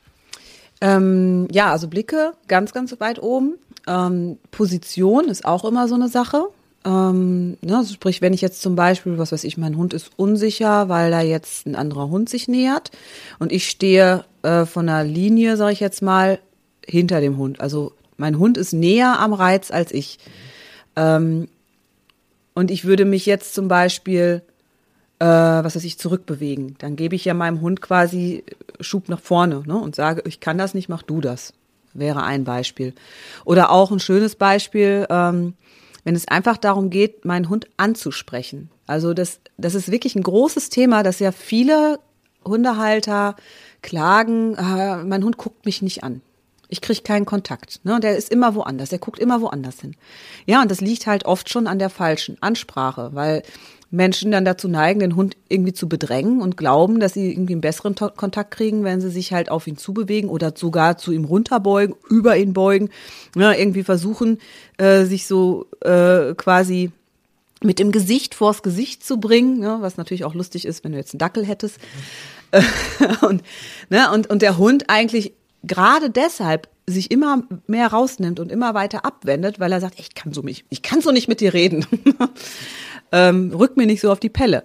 Ähm, 0.80 1.46
ja, 1.52 1.70
also 1.70 1.86
Blicke 1.86 2.32
ganz, 2.48 2.72
ganz 2.72 2.98
weit 3.00 3.22
oben. 3.22 3.54
Ähm, 3.86 4.38
Position 4.50 5.28
ist 5.28 5.44
auch 5.44 5.64
immer 5.64 5.86
so 5.86 5.94
eine 5.94 6.08
Sache. 6.08 6.48
Ähm, 6.84 7.56
ne, 7.62 7.78
also 7.78 7.94
sprich, 7.94 8.20
wenn 8.22 8.34
ich 8.34 8.40
jetzt 8.40 8.60
zum 8.60 8.74
Beispiel, 8.74 9.18
was 9.18 9.30
weiß 9.30 9.44
ich, 9.44 9.56
mein 9.56 9.76
Hund 9.76 9.94
ist 9.94 10.10
unsicher, 10.16 10.88
weil 10.88 11.12
da 11.12 11.20
jetzt 11.20 11.66
ein 11.66 11.76
anderer 11.76 12.10
Hund 12.10 12.28
sich 12.28 12.48
nähert 12.48 12.90
und 13.38 13.52
ich 13.52 13.68
stehe 13.68 14.24
äh, 14.42 14.66
von 14.66 14.86
der 14.86 15.04
Linie, 15.04 15.56
sage 15.56 15.72
ich 15.72 15.80
jetzt 15.80 16.02
mal, 16.02 16.40
hinter 16.84 17.20
dem 17.20 17.38
Hund. 17.38 17.60
Also 17.60 17.92
mein 18.16 18.38
Hund 18.38 18.58
ist 18.58 18.72
näher 18.72 19.20
am 19.20 19.32
Reiz 19.32 19.70
als 19.70 19.92
ich. 19.92 20.18
Ähm, 20.96 21.46
und 22.54 22.72
ich 22.72 22.84
würde 22.84 23.04
mich 23.04 23.26
jetzt 23.26 23.54
zum 23.54 23.68
Beispiel 23.68 24.42
äh, 25.18 25.24
was 25.24 25.76
weiß 25.76 25.84
ich, 25.84 25.98
zurückbewegen. 25.98 26.76
Dann 26.78 26.96
gebe 26.96 27.14
ich 27.14 27.24
ja 27.24 27.34
meinem 27.34 27.60
Hund 27.60 27.80
quasi 27.80 28.44
Schub 28.80 29.08
nach 29.08 29.20
vorne 29.20 29.62
ne, 29.66 29.76
und 29.76 29.94
sage, 29.94 30.22
ich 30.26 30.40
kann 30.40 30.58
das 30.58 30.74
nicht, 30.74 30.88
mach 30.88 31.02
du 31.02 31.20
das. 31.20 31.52
Wäre 31.94 32.22
ein 32.22 32.44
Beispiel. 32.44 32.92
Oder 33.44 33.70
auch 33.70 33.90
ein 33.90 34.00
schönes 34.00 34.36
Beispiel, 34.36 35.06
ähm, 35.08 35.54
wenn 36.04 36.14
es 36.14 36.28
einfach 36.28 36.58
darum 36.58 36.90
geht, 36.90 37.24
meinen 37.24 37.48
Hund 37.48 37.66
anzusprechen. 37.78 38.70
Also 38.86 39.14
das, 39.14 39.40
das 39.56 39.74
ist 39.74 39.90
wirklich 39.90 40.14
ein 40.14 40.22
großes 40.22 40.68
Thema, 40.68 41.02
dass 41.02 41.18
ja 41.18 41.32
viele 41.32 41.98
Hundehalter 42.44 43.34
klagen, 43.82 44.54
äh, 44.54 45.02
mein 45.04 45.24
Hund 45.24 45.38
guckt 45.38 45.64
mich 45.64 45.82
nicht 45.82 46.04
an. 46.04 46.20
Ich 46.68 46.80
kriege 46.80 47.02
keinen 47.02 47.26
Kontakt. 47.26 47.80
Ne? 47.84 48.00
Der 48.00 48.16
ist 48.16 48.30
immer 48.30 48.54
woanders, 48.54 48.90
der 48.90 48.98
guckt 48.98 49.18
immer 49.18 49.40
woanders 49.40 49.80
hin. 49.80 49.94
Ja, 50.46 50.62
und 50.62 50.70
das 50.70 50.80
liegt 50.80 51.06
halt 51.06 51.24
oft 51.24 51.48
schon 51.48 51.66
an 51.66 51.78
der 51.78 51.90
falschen 51.90 52.36
Ansprache, 52.40 53.10
weil 53.12 53.42
Menschen 53.90 54.32
dann 54.32 54.44
dazu 54.44 54.68
neigen, 54.68 55.00
den 55.00 55.16
Hund 55.16 55.36
irgendwie 55.48 55.72
zu 55.72 55.88
bedrängen 55.88 56.40
und 56.40 56.56
glauben, 56.56 56.98
dass 56.98 57.14
sie 57.14 57.30
irgendwie 57.30 57.52
einen 57.52 57.60
besseren 57.60 57.94
Kontakt 57.94 58.50
kriegen, 58.50 58.82
wenn 58.82 59.00
sie 59.00 59.10
sich 59.10 59.32
halt 59.32 59.48
auf 59.48 59.66
ihn 59.66 59.76
zubewegen 59.76 60.28
oder 60.28 60.52
sogar 60.56 60.98
zu 60.98 61.12
ihm 61.12 61.24
runterbeugen, 61.24 61.94
über 62.10 62.36
ihn 62.36 62.52
beugen, 62.52 62.90
ne, 63.36 63.58
irgendwie 63.58 63.84
versuchen, 63.84 64.38
äh, 64.76 65.04
sich 65.04 65.26
so 65.26 65.66
äh, 65.82 66.34
quasi 66.34 66.90
mit 67.62 67.78
dem 67.78 67.92
Gesicht 67.92 68.34
vors 68.34 68.62
Gesicht 68.62 69.04
zu 69.04 69.18
bringen, 69.18 69.60
ne, 69.60 69.78
was 69.80 69.96
natürlich 69.96 70.24
auch 70.24 70.34
lustig 70.34 70.66
ist, 70.66 70.82
wenn 70.82 70.92
du 70.92 70.98
jetzt 70.98 71.14
einen 71.14 71.20
Dackel 71.20 71.46
hättest. 71.46 71.78
und, 73.22 73.42
ne, 73.88 74.10
und, 74.12 74.28
und 74.28 74.42
der 74.42 74.58
Hund 74.58 74.84
eigentlich 74.88 75.32
gerade 75.66 76.10
deshalb 76.10 76.68
sich 76.86 77.10
immer 77.10 77.42
mehr 77.66 77.88
rausnimmt 77.88 78.38
und 78.38 78.52
immer 78.52 78.74
weiter 78.74 79.04
abwendet, 79.04 79.58
weil 79.58 79.72
er 79.72 79.80
sagt, 79.80 79.98
ich 79.98 80.14
kann 80.14 80.32
so 80.32 80.42
mich, 80.42 80.64
ich 80.70 80.82
kann 80.82 81.00
so 81.00 81.10
nicht 81.10 81.28
mit 81.28 81.40
dir 81.40 81.52
reden. 81.52 81.84
ähm, 83.12 83.52
rück 83.52 83.76
mir 83.76 83.86
nicht 83.86 84.00
so 84.00 84.12
auf 84.12 84.20
die 84.20 84.28
Pelle. 84.28 84.62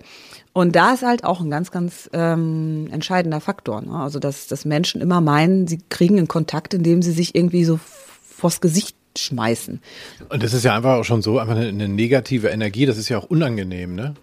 Und 0.54 0.76
da 0.76 0.94
ist 0.94 1.04
halt 1.04 1.24
auch 1.24 1.40
ein 1.40 1.50
ganz, 1.50 1.72
ganz 1.72 2.10
ähm, 2.14 2.90
entscheidender 2.92 3.40
Faktor. 3.40 3.82
Ne? 3.82 3.94
Also, 3.94 4.20
dass, 4.20 4.48
dass 4.48 4.66
Menschen 4.66 5.02
immer 5.02 5.22
meinen, 5.22 5.66
sie 5.68 5.80
kriegen 5.90 6.18
einen 6.18 6.28
Kontakt, 6.28 6.74
indem 6.74 7.02
sie 7.02 7.12
sich 7.12 7.36
irgendwie 7.36 7.64
so 7.64 7.80
vors 8.22 8.60
Gesicht 8.60 8.96
schmeißen. 9.18 9.82
Und 10.30 10.44
das 10.44 10.54
ist 10.54 10.64
ja 10.64 10.76
einfach 10.76 11.00
auch 11.00 11.04
schon 11.04 11.22
so, 11.22 11.40
einfach 11.40 11.56
eine, 11.56 11.68
eine 11.68 11.88
negative 11.88 12.50
Energie, 12.50 12.86
das 12.86 12.98
ist 12.98 13.10
ja 13.10 13.18
auch 13.18 13.30
unangenehm, 13.30 13.96
ne? 13.96 14.14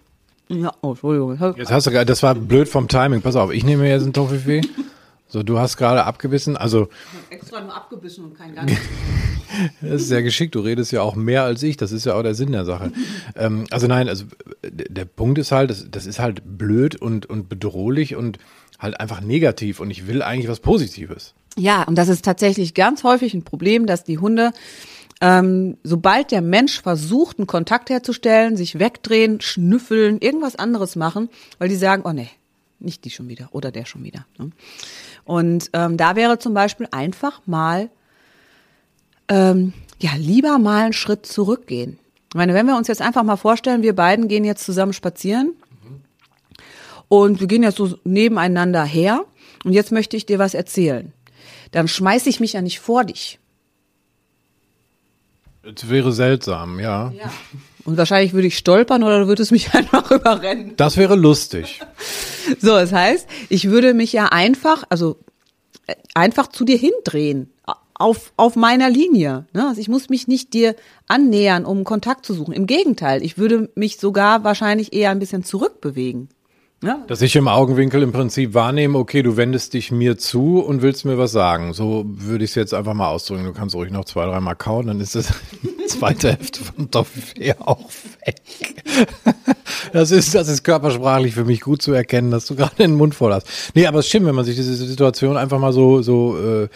Ja, 0.49 0.73
oh, 0.81 0.91
Entschuldigung. 0.91 1.37
Jetzt 1.57 1.71
hast 1.71 1.85
du 1.85 1.91
gerade, 1.91 2.07
das 2.07 2.23
war 2.23 2.33
blöd 2.33 2.67
vom 2.67 2.87
Timing. 2.87 3.21
Pass 3.21 3.35
auf, 3.35 3.51
ich 3.51 3.63
nehme 3.63 3.87
jetzt 3.87 4.01
einen 4.01 4.13
Toffifee. 4.13 4.61
So, 5.29 5.43
du 5.43 5.59
hast 5.59 5.77
gerade 5.77 6.03
abgebissen, 6.05 6.57
also. 6.57 6.89
Ich 7.29 7.37
extra 7.37 7.61
nur 7.61 7.75
abgebissen 7.75 8.25
und 8.25 8.37
kein 8.37 8.55
Ganzes. 8.55 8.77
das 9.81 10.01
ist 10.01 10.07
sehr 10.07 10.23
geschickt. 10.23 10.55
Du 10.55 10.59
redest 10.61 10.91
ja 10.91 11.03
auch 11.03 11.15
mehr 11.15 11.43
als 11.43 11.61
ich. 11.61 11.77
Das 11.77 11.91
ist 11.91 12.05
ja 12.05 12.15
auch 12.15 12.23
der 12.23 12.33
Sinn 12.33 12.51
der 12.51 12.65
Sache. 12.65 12.91
ähm, 13.35 13.65
also 13.69 13.85
nein, 13.85 14.09
also 14.09 14.25
der 14.63 15.05
Punkt 15.05 15.37
ist 15.37 15.51
halt, 15.51 15.69
das, 15.69 15.85
das 15.89 16.07
ist 16.07 16.19
halt 16.19 16.41
blöd 16.57 16.95
und, 16.95 17.27
und 17.27 17.47
bedrohlich 17.47 18.15
und 18.15 18.39
halt 18.79 18.99
einfach 18.99 19.21
negativ. 19.21 19.79
Und 19.79 19.91
ich 19.91 20.07
will 20.07 20.23
eigentlich 20.23 20.49
was 20.49 20.61
Positives. 20.61 21.35
Ja, 21.55 21.83
und 21.83 21.95
das 21.95 22.09
ist 22.09 22.25
tatsächlich 22.25 22.73
ganz 22.73 23.03
häufig 23.03 23.35
ein 23.35 23.43
Problem, 23.43 23.85
dass 23.85 24.03
die 24.03 24.17
Hunde 24.17 24.51
ähm, 25.21 25.77
sobald 25.83 26.31
der 26.31 26.41
Mensch 26.41 26.81
versucht, 26.81 27.39
einen 27.39 27.47
Kontakt 27.47 27.89
herzustellen, 27.89 28.55
sich 28.55 28.79
wegdrehen, 28.79 29.41
schnüffeln, 29.41 30.19
irgendwas 30.21 30.55
anderes 30.55 30.95
machen, 30.95 31.29
weil 31.57 31.67
die 31.67 31.75
sagen, 31.75 32.03
oh 32.05 32.13
nee, 32.13 32.29
nicht 32.79 33.03
die 33.03 33.09
schon 33.09 33.27
wieder 33.27 33.49
oder 33.51 33.71
der 33.71 33.85
schon 33.85 34.03
wieder. 34.03 34.25
Ne? 34.37 34.51
Und 35.29 35.69
ähm, 35.73 35.95
da 35.95 36.15
wäre 36.15 36.39
zum 36.39 36.55
Beispiel 36.55 36.87
einfach 36.89 37.41
mal, 37.45 37.91
ähm, 39.27 39.73
ja, 39.99 40.09
lieber 40.17 40.57
mal 40.57 40.85
einen 40.85 40.93
Schritt 40.93 41.27
zurückgehen. 41.27 41.99
Ich 42.29 42.33
meine, 42.33 42.55
wenn 42.55 42.65
wir 42.65 42.75
uns 42.75 42.87
jetzt 42.87 43.03
einfach 43.03 43.21
mal 43.21 43.35
vorstellen, 43.35 43.83
wir 43.83 43.93
beiden 43.93 44.27
gehen 44.27 44.43
jetzt 44.43 44.65
zusammen 44.65 44.91
spazieren 44.91 45.53
mhm. 45.83 46.01
und 47.09 47.41
wir 47.41 47.45
gehen 47.45 47.61
jetzt 47.61 47.77
so 47.77 47.95
nebeneinander 48.05 48.83
her 48.83 49.23
und 49.63 49.73
jetzt 49.73 49.91
möchte 49.91 50.17
ich 50.17 50.25
dir 50.25 50.39
was 50.39 50.55
erzählen. 50.55 51.13
Dann 51.73 51.87
schmeiße 51.87 52.27
ich 52.27 52.39
mich 52.39 52.53
ja 52.53 52.63
nicht 52.63 52.79
vor 52.79 53.03
dich. 53.03 53.37
Das 55.61 55.89
wäre 55.89 56.11
seltsam, 56.11 56.79
ja. 56.79 57.11
ja. 57.11 57.31
Und 57.85 57.97
wahrscheinlich 57.97 58.33
würde 58.33 58.47
ich 58.47 58.57
stolpern 58.57 59.03
oder 59.03 59.21
du 59.21 59.27
würdest 59.27 59.51
mich 59.51 59.73
einfach 59.73 60.11
überrennen. 60.11 60.73
Das 60.77 60.97
wäre 60.97 61.15
lustig. 61.15 61.79
So, 62.59 62.69
das 62.69 62.91
heißt, 62.91 63.27
ich 63.49 63.69
würde 63.69 63.93
mich 63.93 64.11
ja 64.11 64.25
einfach, 64.25 64.83
also 64.89 65.17
äh, 65.85 65.93
einfach 66.15 66.47
zu 66.47 66.65
dir 66.65 66.77
hindrehen. 66.77 67.51
Auf, 67.93 68.31
auf 68.37 68.55
meiner 68.55 68.89
Linie. 68.89 69.45
Ne? 69.53 69.67
Also 69.67 69.79
ich 69.79 69.87
muss 69.87 70.09
mich 70.09 70.27
nicht 70.27 70.53
dir 70.55 70.75
annähern, 71.07 71.63
um 71.63 71.83
Kontakt 71.83 72.25
zu 72.25 72.33
suchen. 72.33 72.53
Im 72.53 72.65
Gegenteil, 72.65 73.21
ich 73.23 73.37
würde 73.37 73.69
mich 73.75 73.99
sogar 73.99 74.43
wahrscheinlich 74.43 74.93
eher 74.93 75.11
ein 75.11 75.19
bisschen 75.19 75.43
zurückbewegen. 75.43 76.29
Ja. 76.81 77.03
Dass 77.07 77.21
ich 77.21 77.35
im 77.35 77.49
Augenwinkel 77.49 78.01
im 78.03 78.13
Prinzip 78.13 78.53
wahrnehme, 78.53 78.97
okay, 78.97 79.21
du 79.21 79.35
wendest 79.35 79.73
dich 79.73 79.91
mir 79.91 80.17
zu 80.17 80.59
und 80.59 80.81
willst 80.81 81.03
mir 81.03 81.17
was 81.17 81.33
sagen. 81.33 81.73
So 81.73 82.05
würde 82.07 82.45
ich 82.45 82.51
es 82.51 82.55
jetzt 82.55 82.73
einfach 82.73 82.93
mal 82.93 83.09
ausdrücken. 83.09 83.43
Du 83.43 83.51
kannst 83.51 83.75
ruhig 83.75 83.91
noch 83.91 84.05
zwei, 84.05 84.25
dreimal 84.25 84.55
kauen, 84.55 84.87
dann 84.87 85.01
ist 85.01 85.15
das 85.15 85.33
zweite 85.87 86.29
Hälfte 86.29 86.63
von 86.63 86.89
Toffee 86.89 87.53
auch 87.59 87.89
weg. 88.25 88.41
Das 89.93 90.11
ist, 90.11 90.35
das 90.35 90.47
ist 90.47 90.63
körpersprachlich 90.63 91.33
für 91.33 91.45
mich 91.45 91.61
gut 91.61 91.81
zu 91.81 91.93
erkennen, 91.93 92.31
dass 92.31 92.45
du 92.45 92.55
gerade 92.55 92.75
den 92.75 92.95
Mund 92.95 93.15
voll 93.15 93.33
hast. 93.33 93.47
Nee, 93.75 93.87
aber 93.87 93.99
es 93.99 94.07
stimmt, 94.07 94.25
wenn 94.25 94.35
man 94.35 94.45
sich 94.45 94.55
diese 94.55 94.75
Situation 94.75 95.37
einfach 95.37 95.59
mal 95.59 95.73
so, 95.73 96.01
so 96.01 96.37
äh, 96.37 96.69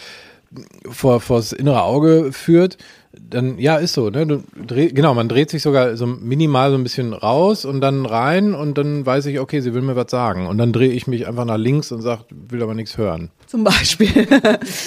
vor, 0.90 1.20
vors 1.20 1.54
innere 1.54 1.84
Auge 1.84 2.32
führt, 2.32 2.78
dann, 3.14 3.60
ja, 3.60 3.78
ist 3.78 3.94
so, 3.94 4.10
ne? 4.10 4.26
Du 4.26 4.44
dreh, 4.66 4.88
genau, 4.88 5.14
man 5.14 5.30
dreht 5.30 5.50
sich 5.50 5.62
sogar 5.62 5.96
so 5.98 6.08
minimal 6.08 6.72
so 6.72 6.78
ein 6.78 6.84
bisschen 6.84 7.14
raus 7.14 7.64
und 7.64 7.80
dann 7.82 8.06
rein 8.06 8.54
und 8.54 8.78
dann 8.78 9.06
weiß 9.06 9.28
ich, 9.28 9.40
okay, 9.40 9.62
sie 9.62 9.74
will 9.74 9.82
mir 9.82 9.96
was 9.96 10.10
sagen. 10.10 10.48
Und 10.48 10.58
dann 10.58 10.74
drehe 10.74 10.92
ich 10.92 11.06
mich 11.06 11.28
einfach 11.28 11.46
nach 11.46 11.58
links 11.58 11.92
und 11.92 12.02
sag, 12.02 12.22
will 12.30 12.64
aber 12.64 12.74
nichts 12.74 12.98
hören. 12.98 13.30
Zum 13.46 13.64
Beispiel. 13.64 14.08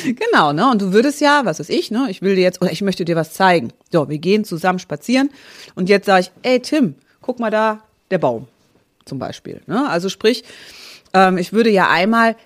genau, 0.04 0.52
ne? 0.52 0.70
Und 0.70 0.82
du 0.82 0.92
würdest 0.92 1.20
ja, 1.20 1.42
was 1.44 1.60
weiß 1.60 1.68
ich, 1.68 1.90
ne? 1.90 2.06
Ich 2.10 2.20
will 2.22 2.34
dir 2.34 2.42
jetzt, 2.42 2.60
oder 2.60 2.72
ich 2.72 2.82
möchte 2.82 3.04
dir 3.04 3.16
was 3.16 3.32
zeigen. 3.32 3.72
So, 3.92 4.08
wir 4.08 4.18
gehen 4.18 4.44
zusammen 4.44 4.80
spazieren 4.80 5.30
und 5.74 5.88
jetzt 5.88 6.06
sage 6.06 6.22
ich, 6.22 6.32
ey 6.42 6.60
Tim, 6.60 6.96
guck 7.20 7.38
mal 7.38 7.50
da, 7.50 7.80
der 8.10 8.18
Baum. 8.18 8.48
Zum 9.04 9.20
Beispiel. 9.20 9.60
Ne? 9.66 9.88
Also 9.88 10.08
sprich, 10.08 10.42
ähm, 11.14 11.38
ich 11.38 11.52
würde 11.52 11.70
ja 11.70 11.88
einmal 11.88 12.36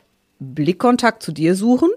Blickkontakt 0.40 1.22
zu 1.22 1.32
dir 1.32 1.54
suchen 1.54 1.90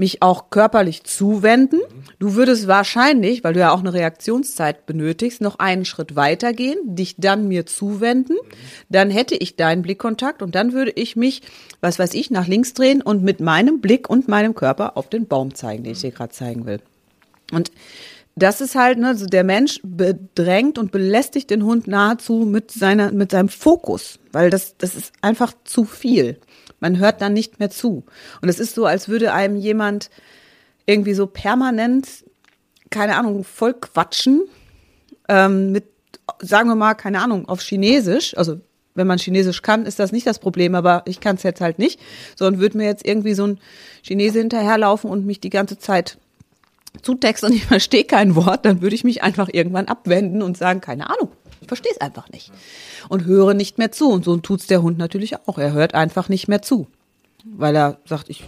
mich 0.00 0.22
auch 0.22 0.50
körperlich 0.50 1.04
zuwenden. 1.04 1.78
Du 2.18 2.34
würdest 2.34 2.66
wahrscheinlich, 2.66 3.44
weil 3.44 3.52
du 3.52 3.60
ja 3.60 3.70
auch 3.70 3.80
eine 3.80 3.92
Reaktionszeit 3.92 4.86
benötigst, 4.86 5.40
noch 5.42 5.58
einen 5.60 5.84
Schritt 5.84 6.16
weitergehen, 6.16 6.78
dich 6.96 7.16
dann 7.18 7.46
mir 7.46 7.66
zuwenden. 7.66 8.36
Dann 8.88 9.10
hätte 9.10 9.36
ich 9.36 9.54
deinen 9.54 9.82
Blickkontakt 9.82 10.42
und 10.42 10.54
dann 10.54 10.72
würde 10.72 10.92
ich 10.96 11.14
mich, 11.14 11.42
was 11.80 11.98
weiß 11.98 12.14
ich, 12.14 12.30
nach 12.30 12.48
links 12.48 12.72
drehen 12.72 13.02
und 13.02 13.22
mit 13.22 13.40
meinem 13.40 13.80
Blick 13.80 14.08
und 14.10 14.26
meinem 14.26 14.54
Körper 14.54 14.96
auf 14.96 15.10
den 15.10 15.26
Baum 15.26 15.54
zeigen, 15.54 15.84
den 15.84 15.92
ich 15.92 16.00
dir 16.00 16.10
gerade 16.10 16.32
zeigen 16.32 16.64
will. 16.64 16.80
Und 17.52 17.70
das 18.42 18.60
ist 18.60 18.74
halt, 18.74 18.98
ne, 18.98 19.08
also 19.08 19.26
der 19.26 19.44
Mensch 19.44 19.80
bedrängt 19.82 20.78
und 20.78 20.92
belästigt 20.92 21.50
den 21.50 21.64
Hund 21.64 21.86
nahezu 21.86 22.46
mit 22.46 22.70
seiner, 22.70 23.12
mit 23.12 23.30
seinem 23.30 23.48
Fokus, 23.48 24.18
weil 24.32 24.50
das, 24.50 24.76
das 24.76 24.94
ist 24.94 25.12
einfach 25.20 25.52
zu 25.64 25.84
viel. 25.84 26.38
Man 26.80 26.98
hört 26.98 27.20
dann 27.20 27.34
nicht 27.34 27.58
mehr 27.60 27.70
zu. 27.70 28.04
Und 28.40 28.48
es 28.48 28.58
ist 28.58 28.74
so, 28.74 28.86
als 28.86 29.08
würde 29.08 29.32
einem 29.32 29.56
jemand 29.56 30.10
irgendwie 30.86 31.14
so 31.14 31.26
permanent, 31.26 32.08
keine 32.90 33.16
Ahnung, 33.16 33.44
voll 33.44 33.74
quatschen, 33.74 34.42
ähm, 35.28 35.72
mit, 35.72 35.84
sagen 36.40 36.68
wir 36.68 36.74
mal, 36.74 36.94
keine 36.94 37.22
Ahnung, 37.22 37.48
auf 37.48 37.60
Chinesisch, 37.60 38.36
also 38.36 38.60
wenn 38.94 39.06
man 39.06 39.18
Chinesisch 39.18 39.62
kann, 39.62 39.86
ist 39.86 39.98
das 39.98 40.12
nicht 40.12 40.26
das 40.26 40.38
Problem, 40.38 40.74
aber 40.74 41.02
ich 41.06 41.20
kann 41.20 41.36
es 41.36 41.42
jetzt 41.42 41.60
halt 41.60 41.78
nicht, 41.78 42.00
sondern 42.36 42.60
würde 42.60 42.78
mir 42.78 42.86
jetzt 42.86 43.06
irgendwie 43.06 43.34
so 43.34 43.46
ein 43.46 43.60
Chinese 44.02 44.38
hinterherlaufen 44.38 45.08
und 45.10 45.26
mich 45.26 45.40
die 45.40 45.50
ganze 45.50 45.78
Zeit 45.78 46.18
zutexten 47.02 47.50
und 47.50 47.56
ich 47.56 47.66
verstehe 47.66 48.04
kein 48.04 48.34
Wort, 48.34 48.64
dann 48.64 48.82
würde 48.82 48.94
ich 48.94 49.04
mich 49.04 49.22
einfach 49.22 49.48
irgendwann 49.52 49.86
abwenden 49.86 50.42
und 50.42 50.56
sagen, 50.56 50.80
keine 50.80 51.08
Ahnung, 51.08 51.30
ich 51.60 51.68
verstehe 51.68 51.92
es 51.92 52.00
einfach 52.00 52.28
nicht. 52.30 52.52
Und 53.08 53.24
höre 53.24 53.54
nicht 53.54 53.78
mehr 53.78 53.92
zu. 53.92 54.10
Und 54.10 54.24
so 54.24 54.36
tut's 54.38 54.66
der 54.66 54.82
Hund 54.82 54.98
natürlich 54.98 55.36
auch. 55.46 55.58
Er 55.58 55.72
hört 55.72 55.94
einfach 55.94 56.28
nicht 56.28 56.48
mehr 56.48 56.62
zu. 56.62 56.86
Weil 57.44 57.76
er 57.76 57.98
sagt, 58.04 58.28
ich 58.28 58.44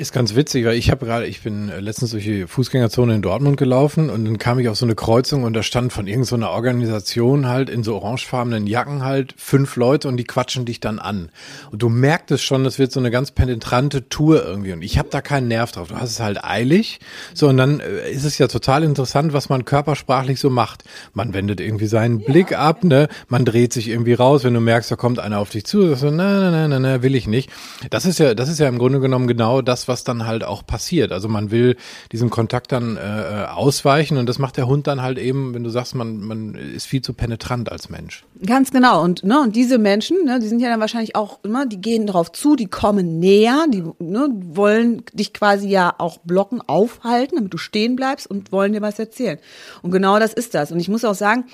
ist 0.00 0.12
ganz 0.12 0.34
witzig, 0.34 0.64
weil 0.64 0.76
ich 0.76 0.90
habe 0.90 1.04
gerade, 1.04 1.26
ich 1.26 1.42
bin 1.42 1.68
äh, 1.68 1.78
letztens 1.78 2.12
durch 2.12 2.24
die 2.24 2.46
Fußgängerzone 2.46 3.14
in 3.14 3.22
Dortmund 3.22 3.58
gelaufen 3.58 4.08
und 4.08 4.24
dann 4.24 4.38
kam 4.38 4.58
ich 4.58 4.68
auf 4.68 4.76
so 4.76 4.86
eine 4.86 4.94
Kreuzung 4.94 5.44
und 5.44 5.52
da 5.52 5.62
stand 5.62 5.92
von 5.92 6.06
irgendeiner 6.06 6.46
so 6.46 6.52
Organisation 6.52 7.46
halt 7.46 7.68
in 7.68 7.82
so 7.82 7.96
orangefarbenen 7.96 8.66
Jacken 8.66 9.04
halt 9.04 9.34
fünf 9.36 9.76
Leute 9.76 10.08
und 10.08 10.16
die 10.16 10.24
quatschen 10.24 10.64
dich 10.64 10.80
dann 10.80 10.98
an. 10.98 11.30
Und 11.70 11.82
du 11.82 11.90
merktest 11.90 12.44
schon, 12.44 12.64
das 12.64 12.78
wird 12.78 12.92
so 12.92 13.00
eine 13.00 13.10
ganz 13.10 13.30
penetrante 13.30 14.08
Tour 14.08 14.42
irgendwie 14.42 14.72
und 14.72 14.82
ich 14.82 14.98
habe 14.98 15.08
da 15.10 15.20
keinen 15.20 15.48
Nerv 15.48 15.70
drauf. 15.72 15.88
Du 15.88 15.96
hast 15.96 16.10
es 16.10 16.20
halt 16.20 16.42
eilig. 16.42 17.00
So 17.34 17.48
und 17.48 17.58
dann 17.58 17.80
äh, 17.80 18.10
ist 18.10 18.24
es 18.24 18.38
ja 18.38 18.48
total 18.48 18.84
interessant, 18.84 19.34
was 19.34 19.50
man 19.50 19.66
körpersprachlich 19.66 20.40
so 20.40 20.48
macht. 20.48 20.84
Man 21.12 21.34
wendet 21.34 21.60
irgendwie 21.60 21.86
seinen 21.86 22.20
Blick 22.20 22.56
ab, 22.58 22.84
ne? 22.84 23.08
Man 23.28 23.44
dreht 23.44 23.74
sich 23.74 23.88
irgendwie 23.88 24.14
raus, 24.14 24.44
wenn 24.44 24.54
du 24.54 24.60
merkst, 24.60 24.90
da 24.90 24.96
kommt 24.96 25.18
einer 25.18 25.38
auf 25.38 25.50
dich 25.50 25.66
zu, 25.66 25.88
sagst 25.88 26.04
du, 26.04 26.10
na, 26.10 26.40
na, 26.40 26.50
na, 26.50 26.68
na, 26.68 26.78
na, 26.78 27.02
will 27.02 27.14
ich 27.14 27.26
nicht. 27.26 27.50
Das 27.90 28.06
ist 28.06 28.18
ja, 28.18 28.34
das 28.34 28.48
ist 28.48 28.60
ja 28.60 28.68
im 28.68 28.78
Grunde 28.78 29.00
genommen 29.00 29.26
genau 29.26 29.60
das, 29.60 29.89
was 29.90 30.04
dann 30.04 30.26
halt 30.26 30.44
auch 30.44 30.64
passiert. 30.64 31.12
Also 31.12 31.28
man 31.28 31.50
will 31.50 31.76
diesem 32.12 32.30
Kontakt 32.30 32.72
dann 32.72 32.96
äh, 32.96 33.46
ausweichen 33.50 34.16
und 34.16 34.26
das 34.26 34.38
macht 34.38 34.56
der 34.56 34.66
Hund 34.66 34.86
dann 34.86 35.02
halt 35.02 35.18
eben, 35.18 35.52
wenn 35.52 35.64
du 35.64 35.68
sagst, 35.68 35.94
man, 35.94 36.20
man 36.20 36.54
ist 36.54 36.86
viel 36.86 37.02
zu 37.02 37.12
penetrant 37.12 37.70
als 37.70 37.90
Mensch. 37.90 38.24
Ganz 38.46 38.70
genau. 38.70 39.02
Und, 39.02 39.24
ne, 39.24 39.40
und 39.40 39.54
diese 39.54 39.76
Menschen, 39.76 40.24
ne, 40.24 40.38
die 40.40 40.48
sind 40.48 40.60
ja 40.60 40.70
dann 40.70 40.80
wahrscheinlich 40.80 41.16
auch 41.16 41.40
immer, 41.42 41.66
die 41.66 41.80
gehen 41.80 42.06
drauf 42.06 42.32
zu, 42.32 42.56
die 42.56 42.68
kommen 42.68 43.18
näher, 43.18 43.66
die 43.68 43.82
ne, 43.98 44.28
wollen 44.52 45.02
dich 45.12 45.34
quasi 45.34 45.68
ja 45.68 45.94
auch 45.98 46.18
blocken, 46.18 46.62
aufhalten, 46.66 47.36
damit 47.36 47.52
du 47.52 47.58
stehen 47.58 47.96
bleibst 47.96 48.26
und 48.28 48.52
wollen 48.52 48.72
dir 48.72 48.80
was 48.80 48.98
erzählen. 48.98 49.38
Und 49.82 49.90
genau 49.90 50.18
das 50.18 50.32
ist 50.32 50.54
das. 50.54 50.72
Und 50.72 50.80
ich 50.80 50.88
muss 50.88 51.04
auch 51.04 51.14
sagen, 51.14 51.44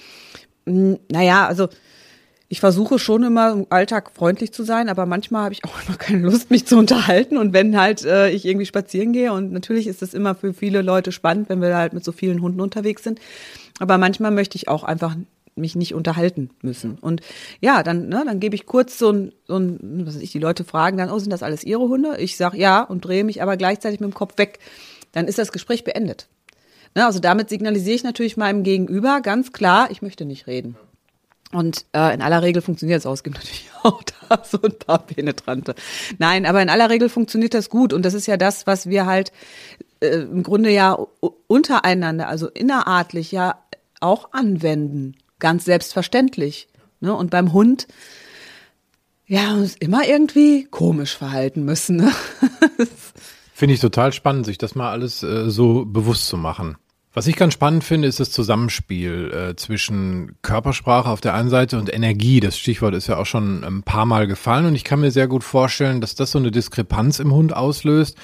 naja, 0.67 1.47
also 1.47 1.69
ich 2.49 2.61
versuche 2.61 2.99
schon 2.99 3.25
immer 3.25 3.53
im 3.53 3.67
Alltag 3.71 4.13
freundlich 4.15 4.53
zu 4.53 4.63
sein, 4.63 4.89
aber 4.89 5.05
manchmal 5.05 5.45
habe 5.45 5.55
ich 5.55 5.65
auch 5.65 5.75
immer 5.87 5.97
keine 5.97 6.21
Lust, 6.21 6.51
mich 6.51 6.67
zu 6.67 6.77
unterhalten. 6.79 7.37
Und 7.37 7.53
wenn 7.53 7.79
halt 7.79 8.05
äh, 8.05 8.31
ich 8.31 8.45
irgendwie 8.45 8.67
spazieren 8.67 9.13
gehe, 9.13 9.33
und 9.33 9.53
natürlich 9.53 9.87
ist 9.87 10.03
das 10.03 10.15
immer 10.15 10.35
für 10.35 10.55
viele 10.55 10.83
Leute 10.83 11.13
spannend, 11.13 11.49
wenn 11.49 11.61
wir 11.61 11.77
halt 11.77 11.93
mit 11.93 12.05
so 12.05 12.13
vielen 12.13 12.43
Hunden 12.43 12.61
unterwegs 12.61 13.03
sind. 13.03 13.21
Aber 13.79 13.99
manchmal 13.99 14.31
möchte 14.31 14.57
ich 14.57 14.69
auch 14.69 14.85
einfach 14.85 15.17
mich 15.57 15.75
nicht 15.75 15.95
unterhalten 15.95 16.51
müssen. 16.61 16.99
Und 17.01 17.23
ja, 17.61 17.83
dann, 17.83 18.09
ne, 18.09 18.23
dann 18.27 18.41
gebe 18.41 18.55
ich 18.55 18.67
kurz 18.67 18.99
so 18.99 19.11
ein, 19.11 19.33
so 19.47 19.57
ein, 19.57 20.05
was 20.07 20.17
weiß 20.17 20.23
ich, 20.23 20.33
die 20.33 20.39
Leute 20.39 20.65
fragen 20.65 20.99
dann, 20.99 21.11
oh, 21.11 21.19
sind 21.19 21.33
das 21.33 21.43
alles 21.43 21.65
ihre 21.65 21.89
Hunde? 21.89 22.19
Ich 22.19 22.37
sage 22.37 22.59
ja 22.59 22.83
und 22.83 23.05
drehe 23.05 23.25
mich 23.25 23.43
aber 23.43 23.57
gleichzeitig 23.57 24.01
mit 24.01 24.11
dem 24.11 24.15
Kopf 24.15 24.37
weg. 24.37 24.59
Dann 25.13 25.27
ist 25.27 25.39
das 25.39 25.53
Gespräch 25.53 25.83
beendet. 25.83 26.29
Ne, 26.95 27.07
also 27.07 27.19
damit 27.19 27.49
signalisiere 27.49 27.97
ich 27.97 28.05
natürlich 28.05 28.37
meinem 28.37 28.63
Gegenüber 28.63 29.21
ganz 29.23 29.53
klar, 29.53 29.91
ich 29.91 30.03
möchte 30.03 30.27
nicht 30.27 30.47
reden. 30.47 30.77
Und 31.57 31.87
äh, 31.95 32.13
in 32.13 32.21
aller 32.21 32.43
Regel 32.43 32.61
funktioniert 32.61 32.99
es 32.99 33.07
auch. 33.07 33.15
Es 33.15 33.23
gibt 33.23 33.37
natürlich 33.37 33.71
auch 33.83 34.03
da 34.29 34.43
so 34.45 34.61
ein 34.61 34.79
paar 34.79 34.99
Penetrante. 34.99 35.75
Nein, 36.19 36.45
aber 36.45 36.61
in 36.61 36.69
aller 36.69 36.91
Regel 36.91 37.09
funktioniert 37.09 37.55
das 37.55 37.71
gut. 37.71 37.95
Und 37.95 38.05
das 38.05 38.13
ist 38.13 38.27
ja 38.27 38.37
das, 38.37 38.67
was 38.67 38.91
wir 38.91 39.07
halt 39.07 39.33
äh, 40.01 40.19
im 40.19 40.43
Grunde 40.43 40.69
ja 40.71 40.99
untereinander, 41.47 42.29
also 42.29 42.49
innerartlich 42.49 43.33
ja 43.33 43.59
auch 44.01 44.35
anwenden. 44.35 45.17
Ganz 45.39 45.65
selbstverständlich. 45.65 46.69
Ne? 47.01 47.15
Und 47.15 47.31
beim 47.31 47.55
Hund, 47.55 47.89
ja, 49.27 49.55
uns 49.55 49.77
immer 49.77 50.07
irgendwie 50.07 50.65
komisch 50.65 51.17
verhalten 51.17 51.65
müssen. 51.65 51.97
Ne? 51.97 52.13
Finde 53.55 53.73
ich 53.73 53.81
total 53.81 54.13
spannend, 54.13 54.45
sich 54.45 54.59
das 54.59 54.75
mal 54.75 54.91
alles 54.91 55.23
äh, 55.23 55.49
so 55.49 55.87
bewusst 55.87 56.27
zu 56.29 56.37
machen. 56.37 56.77
Was 57.17 57.27
ich 57.27 57.37
ganz 57.37 57.55
spannend 57.55 57.83
finde, 57.83 58.09
ist 58.09 58.21
das 58.21 58.31
Zusammenspiel 58.31 59.33
äh, 59.33 59.57
zwischen 59.57 60.37
Körpersprache 60.43 61.09
auf 61.09 61.23
der 61.23 61.33
einen 61.33 61.49
Seite 61.49 61.79
und 61.79 61.91
Energie. 61.91 62.41
Das 62.41 62.59
Stichwort 62.59 62.95
ist 62.95 63.07
ja 63.07 63.17
auch 63.17 63.25
schon 63.25 63.65
ein 63.65 63.83
paar 63.83 64.05
Mal 64.05 64.27
gefallen 64.27 64.67
und 64.67 64.75
ich 64.75 64.85
kann 64.85 65.01
mir 65.01 65.11
sehr 65.11 65.27
gut 65.27 65.43
vorstellen, 65.43 66.03
dass 66.03 66.15
das 66.15 66.33
so 66.33 66.39
eine 66.39 66.51
Diskrepanz 66.51 67.19
im 67.19 67.33
Hund 67.33 67.57
auslöst. 67.57 68.19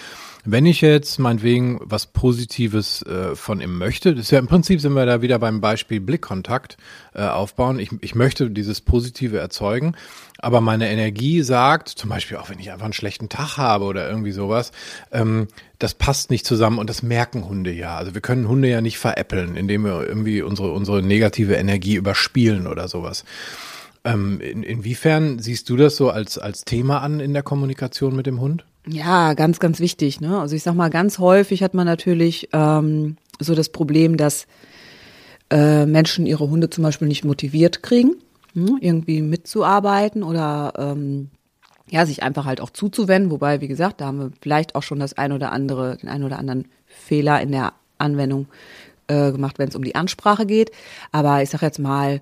Wenn 0.44 0.66
ich 0.66 0.80
jetzt 0.80 1.20
meinetwegen 1.20 1.78
was 1.84 2.06
Positives 2.06 3.02
äh, 3.02 3.36
von 3.36 3.60
ihm 3.60 3.78
möchte, 3.78 4.12
das 4.12 4.24
ist 4.24 4.30
ja 4.32 4.40
im 4.40 4.48
Prinzip 4.48 4.80
sind 4.80 4.94
wir 4.94 5.06
da 5.06 5.22
wieder 5.22 5.38
beim 5.38 5.60
Beispiel 5.60 6.00
Blickkontakt 6.00 6.78
äh, 7.14 7.22
aufbauen. 7.22 7.78
Ich, 7.78 7.90
ich 8.00 8.16
möchte 8.16 8.50
dieses 8.50 8.80
Positive 8.80 9.38
erzeugen, 9.38 9.94
aber 10.38 10.60
meine 10.60 10.90
Energie 10.90 11.42
sagt, 11.42 11.90
zum 11.90 12.10
Beispiel 12.10 12.38
auch 12.38 12.50
wenn 12.50 12.58
ich 12.58 12.72
einfach 12.72 12.86
einen 12.86 12.92
schlechten 12.92 13.28
Tag 13.28 13.56
habe 13.56 13.84
oder 13.84 14.08
irgendwie 14.08 14.32
sowas, 14.32 14.72
ähm, 15.12 15.46
das 15.78 15.94
passt 15.94 16.30
nicht 16.30 16.44
zusammen 16.44 16.80
und 16.80 16.90
das 16.90 17.04
merken 17.04 17.48
Hunde 17.48 17.70
ja. 17.70 17.96
Also 17.96 18.14
wir 18.14 18.20
können 18.20 18.48
Hunde 18.48 18.68
ja 18.68 18.80
nicht 18.80 18.98
veräppeln, 18.98 19.54
indem 19.54 19.84
wir 19.84 20.04
irgendwie 20.04 20.42
unsere, 20.42 20.72
unsere 20.72 21.02
negative 21.02 21.54
Energie 21.54 21.94
überspielen 21.94 22.66
oder 22.66 22.88
sowas. 22.88 23.24
Ähm, 24.04 24.40
in, 24.40 24.64
inwiefern 24.64 25.38
siehst 25.38 25.68
du 25.68 25.76
das 25.76 25.94
so 25.94 26.10
als, 26.10 26.36
als 26.36 26.64
Thema 26.64 27.00
an 27.00 27.20
in 27.20 27.32
der 27.32 27.44
Kommunikation 27.44 28.16
mit 28.16 28.26
dem 28.26 28.40
Hund? 28.40 28.64
Ja, 28.86 29.34
ganz, 29.34 29.60
ganz 29.60 29.80
wichtig. 29.80 30.20
Ne? 30.20 30.40
Also 30.40 30.56
ich 30.56 30.62
sag 30.62 30.74
mal, 30.74 30.90
ganz 30.90 31.18
häufig 31.18 31.62
hat 31.62 31.74
man 31.74 31.86
natürlich 31.86 32.48
ähm, 32.52 33.16
so 33.38 33.54
das 33.54 33.68
Problem, 33.68 34.16
dass 34.16 34.46
äh, 35.50 35.86
Menschen 35.86 36.26
ihre 36.26 36.48
Hunde 36.48 36.70
zum 36.70 36.82
Beispiel 36.82 37.08
nicht 37.08 37.24
motiviert 37.24 37.82
kriegen 37.82 38.16
hm, 38.54 38.78
irgendwie 38.80 39.22
mitzuarbeiten 39.22 40.22
oder 40.22 40.72
ähm, 40.76 41.30
ja, 41.88 42.06
sich 42.06 42.22
einfach 42.22 42.44
halt 42.44 42.60
auch 42.60 42.70
zuzuwenden. 42.70 43.30
Wobei, 43.30 43.60
wie 43.60 43.68
gesagt, 43.68 44.00
da 44.00 44.06
haben 44.06 44.18
wir 44.18 44.30
vielleicht 44.40 44.74
auch 44.74 44.82
schon 44.82 44.98
das 44.98 45.12
ein 45.16 45.32
oder 45.32 45.52
andere, 45.52 45.98
den 45.98 46.08
ein 46.08 46.24
oder 46.24 46.38
anderen 46.38 46.66
Fehler 46.86 47.40
in 47.40 47.52
der 47.52 47.74
Anwendung 47.98 48.46
äh, 49.08 49.30
gemacht, 49.30 49.58
wenn 49.58 49.68
es 49.68 49.76
um 49.76 49.84
die 49.84 49.94
Ansprache 49.94 50.46
geht. 50.46 50.72
Aber 51.12 51.42
ich 51.42 51.50
sag 51.50 51.62
jetzt 51.62 51.78
mal, 51.78 52.20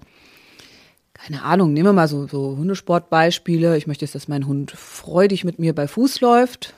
keine 1.22 1.42
Ahnung, 1.42 1.72
nehmen 1.72 1.88
wir 1.88 1.92
mal 1.92 2.09
so, 2.09 2.26
so 2.26 2.56
Hundesportbeispiele. 2.56 3.76
Ich 3.76 3.87
möchte 3.87 4.04
jetzt, 4.04 4.14
dass 4.14 4.28
mein 4.28 4.46
Hund 4.46 4.70
freudig 4.70 5.44
mit 5.44 5.59
mir 5.59 5.74
bei 5.74 5.87
Fuß 5.87 6.20
läuft 6.20 6.74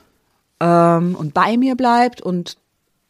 ähm, 0.59 1.15
und 1.15 1.33
bei 1.33 1.55
mir 1.57 1.75
bleibt 1.75 2.21
und 2.21 2.57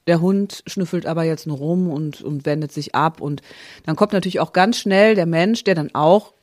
der 0.06 0.22
Hund 0.22 0.64
schnüffelt 0.68 1.06
aber 1.06 1.24
jetzt 1.24 1.48
nur 1.48 1.58
rum 1.58 1.90
und, 1.90 2.22
und 2.22 2.46
wendet 2.46 2.72
sich 2.72 2.94
ab. 2.94 3.22
Und 3.22 3.42
dann 3.86 3.96
kommt 3.96 4.14
natürlich 4.14 4.42
auch 4.42 4.54
ganz 4.54 4.78
schnell 4.78 5.16
der 5.16 5.26
Mensch, 5.26 5.64
der 5.64 5.76
dann 5.76 5.96
auch 5.96 6.34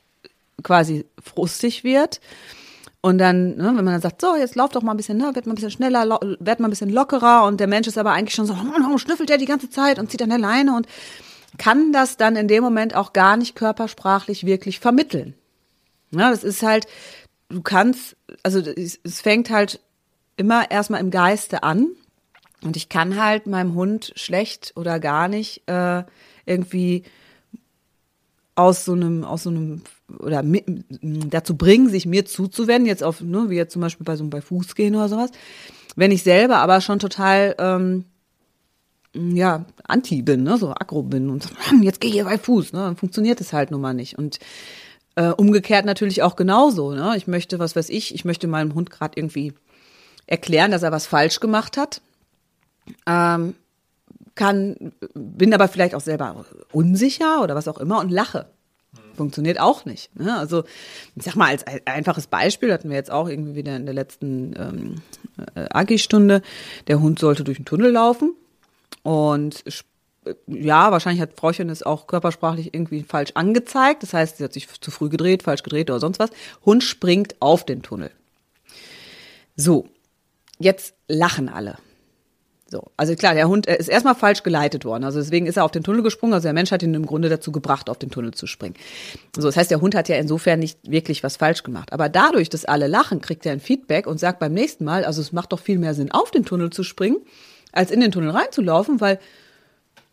quasi 0.63 1.05
frustig 1.21 1.83
wird. 1.83 2.19
Und 3.01 3.17
dann, 3.17 3.55
ne, 3.55 3.67
wenn 3.67 3.75
man 3.75 3.93
dann 3.93 4.01
sagt, 4.01 4.21
so, 4.21 4.35
jetzt 4.35 4.55
lauf 4.55 4.71
doch 4.71 4.81
mal 4.81 4.91
ein 4.91 4.97
bisschen, 4.97 5.17
ne, 5.17 5.31
werd 5.33 5.45
mal 5.45 5.53
ein 5.53 5.55
bisschen 5.55 5.71
schneller, 5.71 6.19
werd 6.39 6.59
mal 6.59 6.67
ein 6.67 6.71
bisschen 6.71 6.91
lockerer 6.91 7.45
und 7.45 7.59
der 7.59 7.67
Mensch 7.67 7.87
ist 7.87 7.97
aber 7.97 8.11
eigentlich 8.11 8.35
schon 8.35 8.45
so, 8.45 8.53
oh, 8.53 8.97
schnüffelt 8.99 9.29
der 9.29 9.37
die 9.37 9.45
ganze 9.45 9.69
Zeit 9.69 9.99
und 9.99 10.11
zieht 10.11 10.21
an 10.21 10.29
der 10.29 10.37
Leine 10.37 10.75
und 10.75 10.87
kann 11.61 11.93
das 11.93 12.17
dann 12.17 12.35
in 12.35 12.47
dem 12.47 12.63
Moment 12.63 12.95
auch 12.95 13.13
gar 13.13 13.37
nicht 13.37 13.55
körpersprachlich 13.55 14.47
wirklich 14.47 14.79
vermitteln. 14.79 15.35
Ja, 16.09 16.31
das 16.31 16.43
ist 16.43 16.63
halt, 16.63 16.87
du 17.49 17.61
kannst, 17.61 18.17
also 18.41 18.59
es, 18.59 18.99
fängt 19.21 19.51
halt 19.51 19.79
immer 20.37 20.71
erstmal 20.71 21.01
im 21.01 21.11
Geiste 21.11 21.61
an 21.61 21.89
und 22.63 22.77
ich 22.77 22.89
kann 22.89 23.23
halt 23.23 23.45
meinem 23.45 23.75
Hund 23.75 24.11
schlecht 24.15 24.73
oder 24.75 24.99
gar 24.99 25.27
nicht 25.27 25.61
äh, 25.67 26.03
irgendwie 26.47 27.03
aus 28.55 28.83
so 28.83 28.93
einem, 28.93 29.23
aus 29.23 29.43
so 29.43 29.51
einem 29.51 29.83
oder 30.17 30.41
mit, 30.41 30.65
dazu 31.29 31.55
bringen, 31.55 31.89
sich 31.89 32.07
mir 32.07 32.25
zuzuwenden, 32.25 32.87
jetzt 32.87 33.03
auf, 33.03 33.21
ne, 33.21 33.51
wie 33.51 33.55
jetzt 33.55 33.73
zum 33.73 33.83
Beispiel 33.83 34.03
bei 34.03 34.15
so 34.15 34.23
einem 34.23 34.31
bei 34.31 34.41
Fuß 34.41 34.73
gehen 34.73 34.95
oder 34.95 35.09
sowas. 35.09 35.29
Wenn 35.95 36.09
ich 36.09 36.23
selber 36.23 36.57
aber 36.57 36.81
schon 36.81 36.97
total 36.97 37.55
ähm, 37.59 38.05
ja, 39.13 39.65
anti 39.83 40.21
bin, 40.21 40.43
ne, 40.43 40.57
so 40.57 40.69
aggro 40.69 41.03
bin 41.03 41.29
und 41.29 41.43
so, 41.43 41.49
jetzt 41.81 42.01
geh 42.01 42.09
hier 42.09 42.25
bei 42.25 42.37
Fuß, 42.37 42.73
ne, 42.73 42.79
dann 42.79 42.95
funktioniert 42.97 43.41
es 43.41 43.53
halt 43.53 43.71
nun 43.71 43.81
mal 43.81 43.93
nicht. 43.93 44.17
Und 44.17 44.39
äh, 45.15 45.29
umgekehrt 45.29 45.85
natürlich 45.85 46.23
auch 46.23 46.37
genauso, 46.37 46.93
ne? 46.93 47.15
Ich 47.17 47.27
möchte, 47.27 47.59
was 47.59 47.75
weiß 47.75 47.89
ich, 47.89 48.15
ich 48.15 48.23
möchte 48.23 48.47
meinem 48.47 48.73
Hund 48.75 48.89
gerade 48.89 49.19
irgendwie 49.19 49.53
erklären, 50.25 50.71
dass 50.71 50.83
er 50.83 50.93
was 50.93 51.05
falsch 51.05 51.41
gemacht 51.41 51.75
hat 51.75 52.01
ähm, 53.05 53.55
kann, 54.35 54.93
bin 55.13 55.53
aber 55.53 55.67
vielleicht 55.67 55.95
auch 55.95 56.01
selber 56.01 56.45
unsicher 56.71 57.43
oder 57.43 57.55
was 57.55 57.67
auch 57.67 57.77
immer 57.77 57.99
und 57.99 58.11
lache. 58.11 58.47
Funktioniert 59.15 59.59
auch 59.59 59.85
nicht. 59.85 60.15
Ne? 60.17 60.37
Also 60.37 60.63
ich 61.15 61.23
sag 61.23 61.35
mal 61.35 61.49
als 61.49 61.65
einfaches 61.85 62.27
Beispiel 62.27 62.71
hatten 62.71 62.89
wir 62.89 62.95
jetzt 62.95 63.11
auch 63.11 63.27
irgendwie 63.27 63.55
wieder 63.55 63.75
in 63.75 63.85
der 63.85 63.93
letzten 63.93 64.53
ähm, 64.57 64.95
äh, 65.55 65.67
Agi-Stunde. 65.69 66.41
Der 66.87 67.01
Hund 67.01 67.19
sollte 67.19 67.43
durch 67.43 67.57
den 67.57 67.65
Tunnel 67.65 67.91
laufen 67.91 68.33
Und 69.03 69.63
ja, 70.47 70.91
wahrscheinlich 70.91 71.21
hat 71.21 71.33
Frauchen 71.33 71.69
es 71.69 71.83
auch 71.83 72.07
körpersprachlich 72.07 72.73
irgendwie 72.73 73.03
falsch 73.03 73.31
angezeigt. 73.33 74.03
Das 74.03 74.13
heißt, 74.13 74.37
sie 74.37 74.43
hat 74.43 74.53
sich 74.53 74.67
zu 74.79 74.91
früh 74.91 75.09
gedreht, 75.09 75.43
falsch 75.43 75.63
gedreht 75.63 75.89
oder 75.89 75.99
sonst 75.99 76.19
was. 76.19 76.29
Hund 76.65 76.83
springt 76.83 77.35
auf 77.39 77.65
den 77.65 77.81
Tunnel. 77.81 78.11
So, 79.55 79.87
jetzt 80.59 80.93
lachen 81.07 81.49
alle. 81.49 81.77
So, 82.71 82.83
also 82.95 83.15
klar, 83.15 83.33
der 83.33 83.49
Hund 83.49 83.65
ist 83.65 83.89
erstmal 83.89 84.15
falsch 84.15 84.43
geleitet 84.43 84.85
worden. 84.85 85.03
Also 85.03 85.19
deswegen 85.19 85.45
ist 85.45 85.57
er 85.57 85.65
auf 85.65 85.71
den 85.71 85.83
Tunnel 85.83 86.03
gesprungen. 86.03 86.33
Also 86.33 86.45
der 86.45 86.53
Mensch 86.53 86.71
hat 86.71 86.81
ihn 86.83 86.93
im 86.93 87.05
Grunde 87.05 87.27
dazu 87.27 87.51
gebracht, 87.51 87.89
auf 87.89 87.97
den 87.97 88.11
Tunnel 88.11 88.33
zu 88.33 88.47
springen. 88.47 88.75
So, 89.35 89.41
das 89.41 89.57
heißt, 89.57 89.71
der 89.71 89.81
Hund 89.81 89.93
hat 89.93 90.07
ja 90.07 90.15
insofern 90.15 90.59
nicht 90.59 90.79
wirklich 90.89 91.21
was 91.21 91.35
falsch 91.35 91.63
gemacht. 91.63 91.91
Aber 91.91 92.07
dadurch, 92.07 92.47
dass 92.47 92.63
alle 92.63 92.87
lachen, 92.87 93.19
kriegt 93.19 93.45
er 93.45 93.51
ein 93.51 93.59
Feedback 93.59 94.07
und 94.07 94.19
sagt 94.21 94.39
beim 94.39 94.53
nächsten 94.53 94.85
Mal, 94.85 95.03
also 95.03 95.19
es 95.19 95.33
macht 95.33 95.51
doch 95.51 95.59
viel 95.59 95.79
mehr 95.79 95.93
Sinn, 95.93 96.11
auf 96.11 96.31
den 96.31 96.45
Tunnel 96.45 96.69
zu 96.69 96.83
springen, 96.83 97.17
als 97.71 97.91
in 97.91 97.99
den 97.99 98.11
Tunnel 98.11 98.31
reinzulaufen, 98.31 99.01
weil 99.01 99.19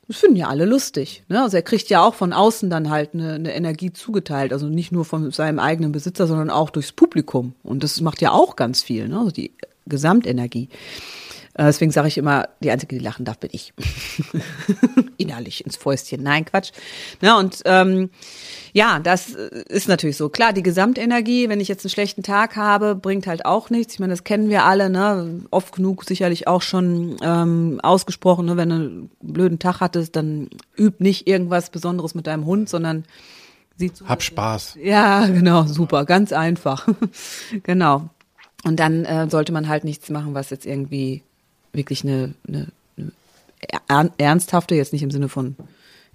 das 0.09 0.16
finden 0.16 0.37
ja 0.37 0.49
alle 0.49 0.64
lustig. 0.64 1.23
Ne? 1.29 1.42
Also 1.42 1.59
er 1.59 1.62
kriegt 1.62 1.90
ja 1.90 2.03
auch 2.03 2.14
von 2.14 2.33
außen 2.33 2.71
dann 2.71 2.88
halt 2.88 3.12
eine, 3.12 3.35
eine 3.35 3.55
Energie 3.55 3.92
zugeteilt. 3.92 4.55
Also 4.55 4.66
nicht 4.66 4.90
nur 4.90 5.05
von 5.05 5.31
seinem 5.31 5.59
eigenen 5.59 5.92
Besitzer, 5.92 6.27
sondern 6.27 6.49
auch 6.49 6.71
durchs 6.71 6.92
Publikum. 6.92 7.55
Und 7.62 7.85
das 7.85 8.01
macht 8.01 8.23
ja 8.23 8.33
auch 8.33 8.57
ganz 8.57 8.83
viel, 8.83 9.09
ne? 9.09 9.18
also 9.18 9.31
die 9.31 9.53
Gesamtenergie. 9.87 10.71
Äh, 11.59 11.64
deswegen 11.64 11.90
sage 11.90 12.07
ich 12.07 12.16
immer, 12.16 12.49
die 12.61 12.71
Einzige, 12.71 12.97
die 12.97 13.05
lachen 13.05 13.25
darf, 13.25 13.38
bin 13.38 13.51
ich. 13.53 13.75
Innerlich 15.16 15.64
ins 15.64 15.77
Fäustchen. 15.77 16.23
Nein, 16.23 16.44
Quatsch. 16.44 16.71
Na, 17.21 17.37
und 17.37 17.62
ähm, 17.64 18.11
ja, 18.73 19.01
das 19.01 19.31
ist 19.31 19.88
natürlich 19.88 20.16
so. 20.16 20.29
Klar, 20.29 20.53
die 20.53 20.62
Gesamtenergie, 20.62 21.49
wenn 21.49 21.61
ich 21.61 21.66
jetzt 21.66 21.85
einen 21.85 21.90
schlechten 21.90 22.23
Tag 22.23 22.55
habe, 22.55 22.94
bringt 22.94 23.27
halt 23.27 23.44
auch 23.44 23.71
nichts. 23.71 23.94
Ich 23.94 23.99
meine, 23.99 24.12
das 24.12 24.23
kennen 24.23 24.51
wir 24.51 24.64
alle, 24.64 24.88
ne? 24.88 25.40
Oft 25.51 25.75
genug 25.75 26.05
sicherlich 26.05 26.47
auch 26.47 26.62
schon 26.62 27.16
ähm, 27.23 27.81
ausgesprochen, 27.83 28.47
ne? 28.47 28.57
wenn 28.57 28.68
du 28.68 28.75
einen 28.77 29.11
blöden 29.21 29.59
Tag 29.59 29.81
hattest, 29.81 30.14
dann 30.14 30.51
üb 30.79 31.01
nicht 31.01 31.27
irgendwas 31.27 31.71
Besonderes 31.71 32.14
mit 32.14 32.29
deinem 32.29 32.47
Hund, 32.47 32.68
sondern 32.68 33.05
sieh 33.77 33.92
zu. 33.92 34.09
Hab 34.09 34.23
Spaß. 34.23 34.77
Ja, 34.81 35.27
genau, 35.27 35.64
super, 35.64 36.05
ganz 36.05 36.33
einfach. 36.33 36.87
genau. 37.64 38.11
Und 38.62 38.79
dann 38.79 39.05
äh, 39.05 39.29
sollte 39.29 39.53
man 39.53 39.66
halt 39.66 39.83
nichts 39.83 40.09
machen, 40.09 40.35
was 40.35 40.51
jetzt 40.51 40.66
irgendwie 40.66 41.25
wirklich 41.73 42.05
eine, 42.05 42.35
eine, 42.47 42.69
eine 43.89 44.13
ernsthafte, 44.19 44.75
jetzt 44.75 44.93
nicht 44.93 45.03
im 45.03 45.11
Sinne 45.11 45.29
von 45.29 45.57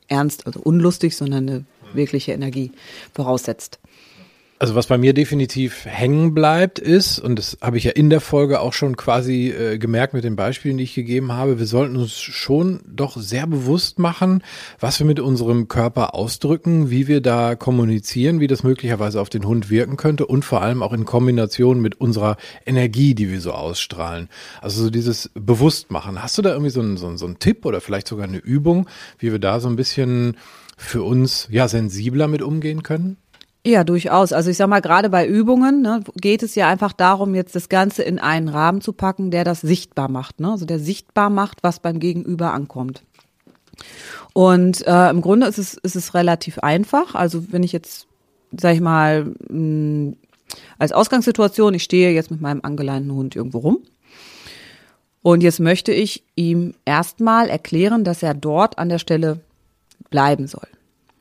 ernst, 0.08 0.46
also 0.46 0.60
unlustig, 0.60 1.16
sondern 1.16 1.50
eine 1.50 1.66
wirkliche 1.94 2.34
Energie 2.34 2.72
voraussetzt. 3.14 3.80
Also 4.64 4.76
was 4.76 4.88
bei 4.88 4.98
mir 4.98 5.14
definitiv 5.14 5.84
hängen 5.84 6.34
bleibt 6.34 6.80
ist, 6.80 7.20
und 7.20 7.38
das 7.38 7.58
habe 7.60 7.78
ich 7.78 7.84
ja 7.84 7.92
in 7.92 8.10
der 8.10 8.22
Folge 8.22 8.62
auch 8.62 8.72
schon 8.72 8.96
quasi 8.96 9.50
äh, 9.50 9.78
gemerkt 9.78 10.14
mit 10.14 10.24
den 10.24 10.38
Beispielen, 10.38 10.78
die 10.78 10.86
ich 10.86 10.96
gegeben 10.96 11.34
habe, 11.34 11.60
wir 11.60 11.66
sollten 11.66 11.98
uns 11.98 12.14
schon 12.14 12.80
doch 12.88 13.18
sehr 13.18 13.46
bewusst 13.46 14.00
machen, 14.00 14.42
was 14.80 15.00
wir 15.00 15.06
mit 15.06 15.20
unserem 15.20 15.68
Körper 15.68 16.16
ausdrücken, 16.16 16.90
wie 16.90 17.10
wir 17.10 17.20
da 17.20 17.56
kommunizieren, 17.56 18.40
wie 18.40 18.48
das 18.48 18.64
möglicherweise 18.64 19.20
auf 19.20 19.28
den 19.28 19.46
Hund 19.46 19.70
wirken 19.70 19.98
könnte 19.98 20.26
und 20.26 20.46
vor 20.46 20.62
allem 20.62 20.82
auch 20.82 20.94
in 20.94 21.04
Kombination 21.04 21.82
mit 21.82 22.00
unserer 22.00 22.38
Energie, 22.66 23.16
die 23.16 23.30
wir 23.30 23.42
so 23.42 23.52
ausstrahlen. 23.52 24.30
Also 24.62 24.82
so 24.84 24.90
dieses 24.90 25.30
Bewusstmachen. 25.34 26.24
Hast 26.24 26.38
du 26.38 26.42
da 26.42 26.52
irgendwie 26.52 26.72
so 26.72 26.80
einen, 26.80 26.96
so 26.96 27.08
einen, 27.08 27.18
so 27.18 27.26
einen 27.26 27.38
Tipp 27.38 27.66
oder 27.66 27.82
vielleicht 27.82 28.08
sogar 28.08 28.30
eine 28.30 28.38
Übung, 28.38 28.88
wie 29.20 29.34
wir 29.34 29.40
da 29.40 29.60
so 29.60 29.68
ein 29.68 29.76
bisschen 29.76 30.38
für 30.78 31.04
uns 31.04 31.50
ja 31.52 31.68
sensibler 31.68 32.30
mit 32.30 32.42
umgehen 32.42 32.82
können? 32.82 33.18
Ja, 33.66 33.86
durchaus. 33.86 34.34
Also 34.34 34.50
ich 34.50 34.58
sag 34.58 34.68
mal, 34.68 34.82
gerade 34.82 35.10
bei 35.10 35.26
Übungen 35.26 35.82
ne, 35.82 36.04
geht 36.16 36.44
es 36.44 36.56
ja 36.56 36.68
einfach 36.68 36.92
darum, 36.92 37.34
jetzt 37.34 37.56
das 37.56 37.70
Ganze 37.70 38.04
in 38.04 38.20
einen 38.20 38.50
Rahmen 38.50 38.82
zu 38.82 38.92
packen, 38.92 39.32
der 39.32 39.46
das 39.46 39.62
sichtbar 39.62 40.10
macht. 40.10 40.42
Ne? 40.42 40.52
Also 40.52 40.66
der 40.66 40.80
sichtbar 40.80 41.30
macht, 41.30 41.64
was 41.64 41.80
beim 41.80 42.00
Gegenüber 42.00 42.52
ankommt. 42.54 43.04
Und 44.34 44.86
äh, 44.86 45.10
im 45.10 45.22
Grunde 45.22 45.48
ist 45.48 45.60
es, 45.60 45.76
ist 45.76 45.96
es 45.96 46.14
relativ 46.14 46.60
einfach. 46.60 47.16
Also 47.16 47.52
wenn 47.54 47.64
ich 47.64 47.72
jetzt, 47.72 48.08
sag 48.52 48.76
ich 48.76 48.82
mal, 48.82 49.26
mh, 49.26 49.34
hm, 49.50 50.18
als 50.78 50.92
Ausgangssituation, 50.92 51.74
ich 51.74 51.84
stehe 51.84 52.12
jetzt 52.12 52.32
mit 52.32 52.42
meinem 52.42 52.60
angeleinten 52.64 53.14
Hund 53.14 53.36
irgendwo 53.36 53.60
rum. 53.60 53.80
Und 55.22 55.42
jetzt 55.42 55.62
möchte 55.62 55.94
ich 55.94 56.24
ihm 56.36 56.74
erstmal 56.84 57.50
erklären, 57.50 58.04
dass 58.04 58.22
er 58.22 58.34
dort 58.34 58.78
an 58.78 58.90
der 58.90 59.00
Stelle 59.00 59.40
bleiben 60.10 60.48
soll. 60.48 60.68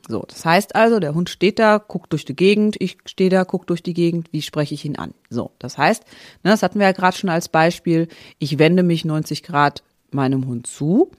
So, 0.07 0.25
das 0.27 0.43
heißt 0.43 0.75
also, 0.75 0.99
der 0.99 1.13
Hund 1.13 1.29
steht 1.29 1.59
da, 1.59 1.77
guckt 1.77 2.11
durch 2.11 2.25
die 2.25 2.35
Gegend, 2.35 2.75
ich 2.79 2.97
stehe 3.05 3.29
da, 3.29 3.43
guckt 3.43 3.69
durch 3.69 3.81
die 3.81 3.93
Gegend, 3.93 4.33
wie 4.33 4.41
spreche 4.41 4.73
ich 4.73 4.83
ihn 4.83 4.97
an? 4.97 5.13
So, 5.29 5.51
das 5.59 5.77
heißt, 5.77 6.03
ne, 6.43 6.51
das 6.51 6.61
hatten 6.61 6.79
wir 6.79 6.87
ja 6.87 6.91
gerade 6.91 7.15
schon 7.15 7.29
als 7.29 7.47
Beispiel, 7.47 8.09
ich 8.37 8.59
wende 8.59 8.83
mich 8.83 9.05
90 9.05 9.43
Grad 9.43 9.81
meinem 10.11 10.45
Hund 10.45 10.67
zu, 10.67 11.11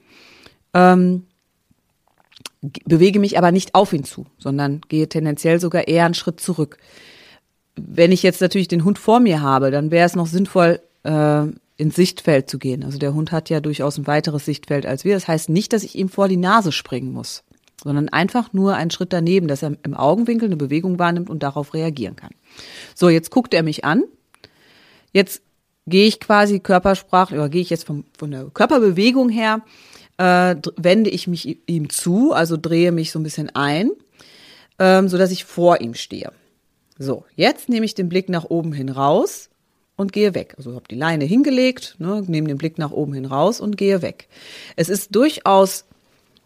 ähm, 0.73 1.25
bewege 2.85 3.19
mich 3.19 3.39
aber 3.39 3.51
nicht 3.51 3.73
auf 3.73 3.91
ihn 3.91 4.03
zu, 4.03 4.27
sondern 4.37 4.81
gehe 4.87 5.09
tendenziell 5.09 5.59
sogar 5.59 5.87
eher 5.87 6.05
einen 6.05 6.13
Schritt 6.13 6.39
zurück. 6.39 6.77
Wenn 7.75 8.11
ich 8.11 8.21
jetzt 8.21 8.41
natürlich 8.41 8.67
den 8.67 8.85
Hund 8.85 8.99
vor 8.99 9.19
mir 9.19 9.41
habe, 9.41 9.71
dann 9.71 9.89
wäre 9.89 10.05
es 10.05 10.15
noch 10.15 10.27
sinnvoll, 10.27 10.79
äh, 11.03 11.43
ins 11.77 11.95
Sichtfeld 11.95 12.49
zu 12.49 12.59
gehen. 12.59 12.83
Also 12.83 12.99
der 12.99 13.13
Hund 13.13 13.31
hat 13.31 13.49
ja 13.49 13.59
durchaus 13.59 13.97
ein 13.97 14.07
weiteres 14.07 14.45
Sichtfeld 14.45 14.85
als 14.85 15.03
wir. 15.03 15.15
Das 15.15 15.27
heißt 15.27 15.49
nicht, 15.49 15.73
dass 15.73 15.83
ich 15.83 15.95
ihm 15.95 16.07
vor 16.07 16.29
die 16.29 16.37
Nase 16.37 16.71
springen 16.71 17.11
muss 17.11 17.43
sondern 17.83 18.09
einfach 18.09 18.53
nur 18.53 18.75
einen 18.75 18.91
Schritt 18.91 19.13
daneben, 19.13 19.47
dass 19.47 19.63
er 19.63 19.73
im 19.83 19.93
Augenwinkel 19.93 20.47
eine 20.47 20.57
Bewegung 20.57 20.99
wahrnimmt 20.99 21.29
und 21.29 21.43
darauf 21.43 21.73
reagieren 21.73 22.15
kann. 22.15 22.31
So, 22.93 23.09
jetzt 23.09 23.31
guckt 23.31 23.53
er 23.53 23.63
mich 23.63 23.85
an. 23.85 24.03
Jetzt 25.11 25.41
gehe 25.87 26.07
ich 26.07 26.19
quasi 26.19 26.59
körpersprachlich 26.59 27.39
oder 27.39 27.49
gehe 27.49 27.61
ich 27.61 27.69
jetzt 27.69 27.85
vom, 27.85 28.05
von 28.17 28.31
der 28.31 28.45
Körperbewegung 28.45 29.29
her, 29.29 29.61
äh, 30.17 30.55
wende 30.77 31.09
ich 31.09 31.27
mich 31.27 31.59
ihm 31.67 31.89
zu, 31.89 32.33
also 32.33 32.57
drehe 32.57 32.91
mich 32.91 33.11
so 33.11 33.19
ein 33.19 33.23
bisschen 33.23 33.49
ein, 33.55 33.91
ähm, 34.79 35.07
so 35.09 35.17
dass 35.17 35.31
ich 35.31 35.45
vor 35.45 35.81
ihm 35.81 35.93
stehe. 35.93 36.31
So, 36.97 37.25
jetzt 37.35 37.69
nehme 37.69 37.85
ich 37.85 37.93
den 37.93 38.09
Blick 38.09 38.29
nach 38.29 38.45
oben 38.45 38.71
hin 38.71 38.89
raus 38.89 39.49
und 39.97 40.13
gehe 40.13 40.33
weg. 40.33 40.55
Also 40.57 40.75
habe 40.75 40.87
die 40.89 40.95
Leine 40.95 41.25
hingelegt, 41.25 41.95
ne, 41.99 42.23
nehme 42.25 42.47
den 42.47 42.57
Blick 42.57 42.77
nach 42.77 42.91
oben 42.91 43.13
hin 43.13 43.25
raus 43.25 43.59
und 43.59 43.77
gehe 43.77 44.01
weg. 44.01 44.27
Es 44.75 44.89
ist 44.89 45.15
durchaus 45.15 45.85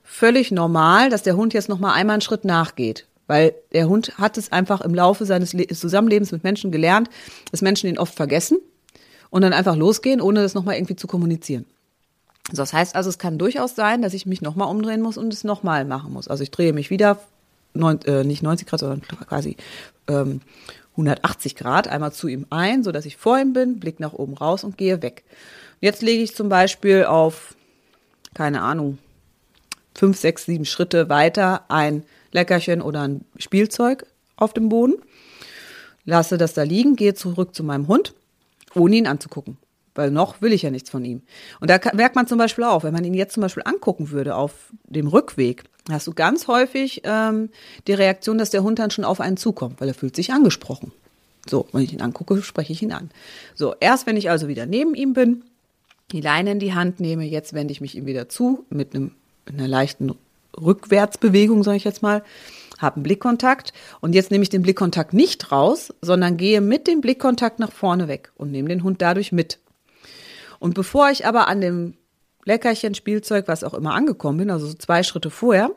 völlig 0.09 0.49
normal, 0.49 1.09
dass 1.11 1.21
der 1.21 1.37
Hund 1.37 1.53
jetzt 1.53 1.69
noch 1.69 1.79
mal 1.79 1.93
einmal 1.93 2.15
einen 2.15 2.21
Schritt 2.21 2.43
nachgeht. 2.43 3.05
Weil 3.27 3.53
der 3.73 3.87
Hund 3.87 4.17
hat 4.17 4.39
es 4.39 4.51
einfach 4.51 4.81
im 4.81 4.95
Laufe 4.95 5.23
seines 5.25 5.51
Zusammenlebens 5.51 6.31
mit 6.31 6.43
Menschen 6.43 6.71
gelernt, 6.71 7.09
dass 7.51 7.61
Menschen 7.61 7.87
ihn 7.87 7.99
oft 7.99 8.15
vergessen 8.15 8.57
und 9.29 9.43
dann 9.43 9.53
einfach 9.53 9.75
losgehen, 9.75 10.19
ohne 10.19 10.41
das 10.41 10.55
nochmal 10.55 10.75
irgendwie 10.75 10.95
zu 10.95 11.05
kommunizieren. 11.05 11.65
So, 12.51 12.57
das 12.57 12.73
heißt 12.73 12.95
also, 12.95 13.07
es 13.07 13.19
kann 13.19 13.37
durchaus 13.37 13.75
sein, 13.75 14.01
dass 14.01 14.15
ich 14.15 14.25
mich 14.25 14.41
nochmal 14.41 14.67
umdrehen 14.67 15.01
muss 15.01 15.19
und 15.19 15.31
es 15.31 15.43
nochmal 15.43 15.85
machen 15.85 16.11
muss. 16.11 16.27
Also 16.27 16.41
ich 16.41 16.49
drehe 16.49 16.73
mich 16.73 16.89
wieder, 16.89 17.19
neun, 17.75 18.01
äh, 18.05 18.23
nicht 18.23 18.41
90 18.41 18.67
Grad, 18.67 18.79
sondern 18.79 19.01
quasi 19.27 19.57
ähm, 20.07 20.41
180 20.93 21.55
Grad 21.55 21.87
einmal 21.87 22.11
zu 22.11 22.27
ihm 22.27 22.47
ein, 22.49 22.83
so 22.83 22.91
dass 22.91 23.05
ich 23.05 23.15
vor 23.15 23.37
ihm 23.37 23.53
bin, 23.53 23.79
Blick 23.79 23.99
nach 23.99 24.13
oben 24.13 24.33
raus 24.33 24.63
und 24.63 24.75
gehe 24.75 25.03
weg. 25.03 25.23
Jetzt 25.81 26.01
lege 26.01 26.23
ich 26.23 26.35
zum 26.35 26.49
Beispiel 26.49 27.05
auf, 27.05 27.53
keine 28.33 28.63
Ahnung, 28.63 28.97
fünf, 29.99 30.17
sechs, 30.17 30.45
sieben 30.45 30.65
Schritte 30.65 31.09
weiter 31.09 31.65
ein 31.67 32.03
Leckerchen 32.31 32.81
oder 32.81 33.01
ein 33.01 33.25
Spielzeug 33.37 34.05
auf 34.37 34.53
dem 34.53 34.69
Boden, 34.69 34.95
lasse 36.05 36.37
das 36.37 36.53
da 36.53 36.63
liegen, 36.63 36.95
gehe 36.95 37.13
zurück 37.13 37.53
zu 37.53 37.63
meinem 37.63 37.87
Hund, 37.87 38.13
ohne 38.75 38.95
ihn 38.95 39.07
anzugucken. 39.07 39.57
Weil 39.95 40.11
noch 40.11 40.41
will 40.41 40.53
ich 40.53 40.61
ja 40.61 40.71
nichts 40.71 40.89
von 40.89 41.03
ihm. 41.03 41.21
Und 41.59 41.69
da 41.69 41.79
merkt 41.93 42.15
man 42.15 42.27
zum 42.27 42.37
Beispiel 42.37 42.63
auch, 42.63 42.83
wenn 42.83 42.93
man 42.93 43.03
ihn 43.03 43.13
jetzt 43.13 43.33
zum 43.33 43.41
Beispiel 43.41 43.63
angucken 43.65 44.11
würde 44.11 44.35
auf 44.35 44.53
dem 44.85 45.07
Rückweg, 45.07 45.65
hast 45.89 46.07
du 46.07 46.13
ganz 46.13 46.47
häufig 46.47 47.01
ähm, 47.03 47.49
die 47.87 47.93
Reaktion, 47.93 48.37
dass 48.37 48.51
der 48.51 48.63
Hund 48.63 48.79
dann 48.79 48.91
schon 48.91 49.03
auf 49.03 49.19
einen 49.19 49.35
zukommt, 49.35 49.81
weil 49.81 49.89
er 49.89 49.93
fühlt 49.93 50.15
sich 50.15 50.31
angesprochen. 50.31 50.93
So, 51.49 51.67
wenn 51.73 51.81
ich 51.81 51.91
ihn 51.91 52.01
angucke, 52.01 52.41
spreche 52.41 52.71
ich 52.71 52.81
ihn 52.81 52.93
an. 52.93 53.09
So, 53.53 53.75
erst 53.81 54.07
wenn 54.07 54.15
ich 54.15 54.29
also 54.29 54.47
wieder 54.47 54.65
neben 54.65 54.95
ihm 54.95 55.11
bin, 55.11 55.43
die 56.13 56.21
Leine 56.21 56.51
in 56.51 56.59
die 56.59 56.73
Hand 56.73 57.01
nehme, 57.01 57.25
jetzt 57.25 57.53
wende 57.53 57.73
ich 57.73 57.81
mich 57.81 57.95
ihm 57.95 58.05
wieder 58.05 58.29
zu 58.29 58.65
mit 58.69 58.95
einem 58.95 59.11
einer 59.49 59.67
leichten 59.67 60.13
Rückwärtsbewegung, 60.59 61.63
sage 61.63 61.77
ich 61.77 61.83
jetzt 61.83 62.01
mal, 62.01 62.23
habe 62.77 62.97
einen 62.97 63.03
Blickkontakt 63.03 63.73
und 64.01 64.13
jetzt 64.13 64.31
nehme 64.31 64.43
ich 64.43 64.49
den 64.49 64.61
Blickkontakt 64.61 65.13
nicht 65.13 65.51
raus, 65.51 65.93
sondern 66.01 66.37
gehe 66.37 66.61
mit 66.61 66.87
dem 66.87 67.01
Blickkontakt 67.01 67.59
nach 67.59 67.71
vorne 67.71 68.07
weg 68.07 68.31
und 68.35 68.51
nehme 68.51 68.69
den 68.69 68.83
Hund 68.83 69.01
dadurch 69.01 69.31
mit. 69.31 69.59
Und 70.59 70.73
bevor 70.73 71.09
ich 71.09 71.25
aber 71.25 71.47
an 71.47 71.61
dem 71.61 71.95
Leckerchen, 72.45 72.95
Spielzeug, 72.95 73.47
was 73.47 73.63
auch 73.63 73.73
immer 73.73 73.93
angekommen 73.93 74.39
bin, 74.39 74.49
also 74.49 74.67
so 74.67 74.73
zwei 74.73 75.03
Schritte 75.03 75.29
vorher, 75.29 75.71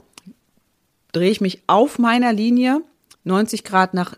drehe 1.12 1.30
ich 1.30 1.40
mich 1.40 1.62
auf 1.66 1.98
meiner 1.98 2.32
Linie 2.32 2.82
90 3.24 3.64
Grad 3.64 3.94
nach 3.94 4.16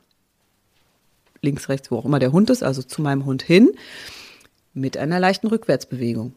links, 1.43 1.69
rechts, 1.69 1.91
wo 1.91 1.99
auch 1.99 2.05
immer 2.05 2.19
der 2.19 2.33
Hund 2.33 2.51
ist, 2.51 2.63
also 2.63 2.83
zu 2.83 3.03
meinem 3.03 3.25
Hund 3.25 3.43
hin, 3.43 3.73
mit 4.73 4.97
einer 4.97 5.21
leichten 5.21 5.47
Rückwärtsbewegung 5.47 6.35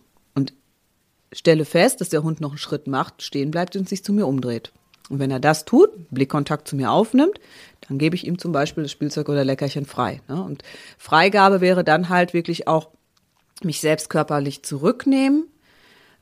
stelle 1.31 1.65
fest, 1.65 2.01
dass 2.01 2.09
der 2.09 2.23
Hund 2.23 2.41
noch 2.41 2.51
einen 2.51 2.57
Schritt 2.57 2.87
macht, 2.87 3.21
stehen 3.21 3.51
bleibt 3.51 3.75
und 3.75 3.87
sich 3.87 4.03
zu 4.03 4.13
mir 4.13 4.27
umdreht. 4.27 4.71
Und 5.09 5.19
wenn 5.19 5.31
er 5.31 5.39
das 5.39 5.65
tut, 5.65 5.89
Blickkontakt 6.11 6.67
zu 6.67 6.75
mir 6.75 6.91
aufnimmt, 6.91 7.39
dann 7.87 7.97
gebe 7.97 8.15
ich 8.15 8.27
ihm 8.27 8.37
zum 8.37 8.51
Beispiel 8.51 8.83
das 8.83 8.91
Spielzeug 8.91 9.29
oder 9.29 9.45
Leckerchen 9.45 9.85
frei. 9.85 10.21
Ne? 10.27 10.41
Und 10.41 10.63
Freigabe 10.97 11.61
wäre 11.61 11.83
dann 11.83 12.09
halt 12.09 12.33
wirklich 12.33 12.67
auch 12.67 12.89
mich 13.63 13.79
selbst 13.79 14.09
körperlich 14.09 14.63
zurücknehmen, 14.63 15.47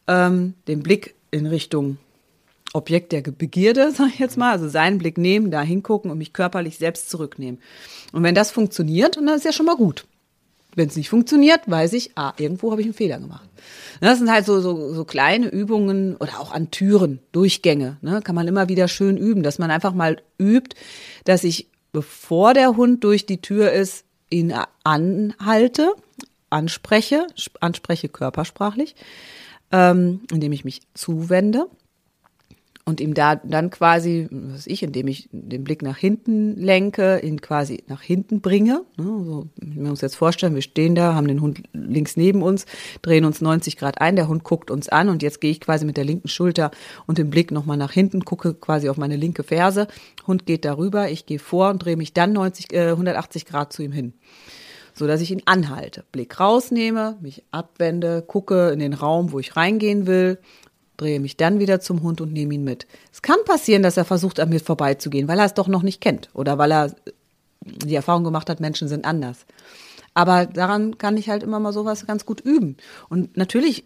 ähm, 0.07 0.53
den 0.67 0.83
Blick 0.83 1.15
in 1.31 1.47
Richtung 1.47 1.97
Objekt 2.73 3.11
der 3.11 3.21
Begierde, 3.21 3.91
sag 3.95 4.09
ich 4.09 4.19
jetzt 4.19 4.37
mal, 4.37 4.51
also 4.51 4.69
seinen 4.69 4.99
Blick 4.99 5.17
nehmen, 5.17 5.49
da 5.49 5.61
hingucken 5.61 6.11
und 6.11 6.17
mich 6.17 6.33
körperlich 6.33 6.77
selbst 6.77 7.09
zurücknehmen. 7.09 7.59
Und 8.11 8.23
wenn 8.23 8.35
das 8.35 8.51
funktioniert, 8.51 9.17
dann 9.17 9.27
ist 9.29 9.45
ja 9.45 9.51
schon 9.51 9.65
mal 9.65 9.77
gut. 9.77 10.05
Wenn 10.75 10.89
es 10.89 10.95
nicht 10.95 11.09
funktioniert, 11.09 11.61
weiß 11.67 11.93
ich, 11.93 12.11
ah, 12.15 12.33
irgendwo 12.37 12.71
habe 12.71 12.81
ich 12.81 12.87
einen 12.87 12.93
Fehler 12.93 13.19
gemacht. 13.19 13.49
Das 14.01 14.19
sind 14.19 14.29
halt 14.29 14.45
so, 14.45 14.59
so, 14.59 14.93
so 14.93 15.05
kleine 15.05 15.47
Übungen 15.47 16.15
oder 16.17 16.39
auch 16.39 16.51
an 16.51 16.69
Türen, 16.69 17.19
Durchgänge. 17.31 17.97
Ne? 18.01 18.21
Kann 18.21 18.35
man 18.35 18.47
immer 18.47 18.67
wieder 18.67 18.87
schön 18.87 19.17
üben, 19.17 19.41
dass 19.41 19.57
man 19.57 19.71
einfach 19.71 19.93
mal 19.93 20.21
übt, 20.37 20.75
dass 21.23 21.43
ich, 21.43 21.69
bevor 21.91 22.53
der 22.53 22.75
Hund 22.75 23.03
durch 23.03 23.25
die 23.25 23.41
Tür 23.41 23.71
ist, 23.71 24.03
ihn 24.29 24.53
anhalte, 24.83 25.93
anspreche, 26.49 27.27
anspreche 27.61 28.09
körpersprachlich, 28.09 28.95
ähm, 29.71 30.21
indem 30.31 30.51
ich 30.51 30.65
mich 30.65 30.81
zuwende 30.93 31.67
und 32.87 33.01
ihm 33.01 33.15
da 33.15 33.35
dann 33.35 33.71
quasi, 33.71 34.27
was 34.29 34.67
ich, 34.67 34.83
indem 34.83 35.07
ich 35.07 35.27
den 35.31 35.63
Blick 35.63 35.81
nach 35.81 35.97
hinten 35.97 36.55
lenke, 36.55 37.19
ihn 37.19 37.41
quasi 37.41 37.83
nach 37.87 38.03
hinten 38.03 38.41
bringe. 38.41 38.83
Ne, 38.97 39.23
so, 39.25 39.47
wenn 39.55 39.83
wir 39.83 39.89
uns 39.89 40.01
jetzt 40.01 40.15
vorstellen, 40.15 40.53
wir 40.53 40.61
stehen 40.61 40.93
da, 40.93 41.15
haben 41.15 41.27
den 41.27 41.41
Hund 41.41 41.63
links 41.73 42.15
neben 42.15 42.43
uns, 42.43 42.65
drehen 43.01 43.25
uns 43.25 43.41
90 43.41 43.77
Grad 43.77 44.01
ein, 44.01 44.15
der 44.15 44.27
Hund 44.27 44.43
guckt 44.43 44.69
uns 44.69 44.87
an 44.87 45.09
und 45.09 45.23
jetzt 45.23 45.41
gehe 45.41 45.49
ich 45.49 45.61
quasi 45.61 45.83
mit 45.83 45.97
der 45.97 46.05
linken 46.05 46.27
Schulter 46.27 46.69
und 47.07 47.17
dem 47.17 47.31
Blick 47.31 47.49
nochmal 47.49 47.77
nach 47.77 47.91
hinten, 47.91 48.23
gucke 48.23 48.53
quasi 48.53 48.87
auf 48.87 48.97
meine 48.97 49.15
linke 49.15 49.41
Ferse. 49.41 49.87
Hund 50.27 50.45
geht 50.45 50.63
darüber, 50.63 51.09
ich 51.09 51.25
gehe 51.25 51.39
vor 51.39 51.71
und 51.71 51.83
drehe 51.83 51.97
mich 51.97 52.13
dann 52.13 52.33
90, 52.33 52.71
äh, 52.71 52.91
180 52.91 53.45
Grad 53.45 53.73
zu 53.73 53.81
ihm 53.81 53.91
hin 53.91 54.13
so 54.97 55.07
dass 55.07 55.19
ich 55.19 55.29
ihn 55.29 55.41
anhalte, 55.43 56.05
Blick 56.13 56.39
rausnehme, 56.39 57.17
mich 57.19 57.43
abwende, 57.51 58.21
gucke 58.21 58.69
in 58.69 58.79
den 58.79 58.93
Raum, 58.93 59.33
wo 59.33 59.39
ich 59.39 59.57
reingehen 59.57 60.07
will, 60.07 60.39
drehe 60.97 61.19
mich 61.19 61.37
dann 61.37 61.59
wieder 61.59 61.79
zum 61.79 62.01
Hund 62.01 62.21
und 62.21 62.33
nehme 62.33 62.53
ihn 62.53 62.63
mit. 62.63 62.87
Es 63.11 63.21
kann 63.21 63.37
passieren, 63.45 63.83
dass 63.83 63.97
er 63.97 64.05
versucht, 64.05 64.39
an 64.39 64.49
mir 64.49 64.59
vorbeizugehen, 64.59 65.27
weil 65.27 65.39
er 65.39 65.45
es 65.45 65.53
doch 65.53 65.67
noch 65.67 65.83
nicht 65.83 66.01
kennt 66.01 66.29
oder 66.33 66.57
weil 66.57 66.71
er 66.71 66.95
die 67.61 67.95
Erfahrung 67.95 68.23
gemacht 68.23 68.49
hat, 68.49 68.59
Menschen 68.59 68.87
sind 68.87 69.05
anders. 69.05 69.45
Aber 70.13 70.45
daran 70.45 70.97
kann 70.97 71.17
ich 71.17 71.29
halt 71.29 71.43
immer 71.43 71.59
mal 71.59 71.73
sowas 71.73 72.07
ganz 72.07 72.25
gut 72.25 72.41
üben. 72.41 72.77
Und 73.09 73.35
natürlich 73.37 73.85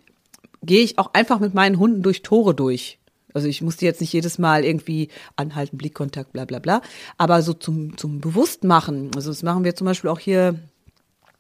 gehe 0.62 0.84
ich 0.84 1.00
auch 1.00 1.14
einfach 1.14 1.40
mit 1.40 1.54
meinen 1.54 1.80
Hunden 1.80 2.04
durch 2.04 2.22
Tore 2.22 2.54
durch. 2.54 3.00
Also 3.34 3.48
ich 3.48 3.62
musste 3.62 3.86
jetzt 3.86 4.02
nicht 4.02 4.14
jedes 4.14 4.38
Mal 4.38 4.66
irgendwie 4.66 5.10
anhalten, 5.36 5.78
Blickkontakt, 5.78 6.34
bla 6.34 6.46
bla 6.46 6.60
bla. 6.60 6.82
Aber 7.18 7.42
so 7.42 7.54
zum, 7.54 7.98
zum 7.98 8.22
Bewusstmachen, 8.22 9.12
also 9.16 9.30
das 9.30 9.44
machen 9.44 9.64
wir 9.64 9.76
zum 9.76 9.86
Beispiel 9.86 10.10
auch 10.10 10.20
hier 10.20 10.60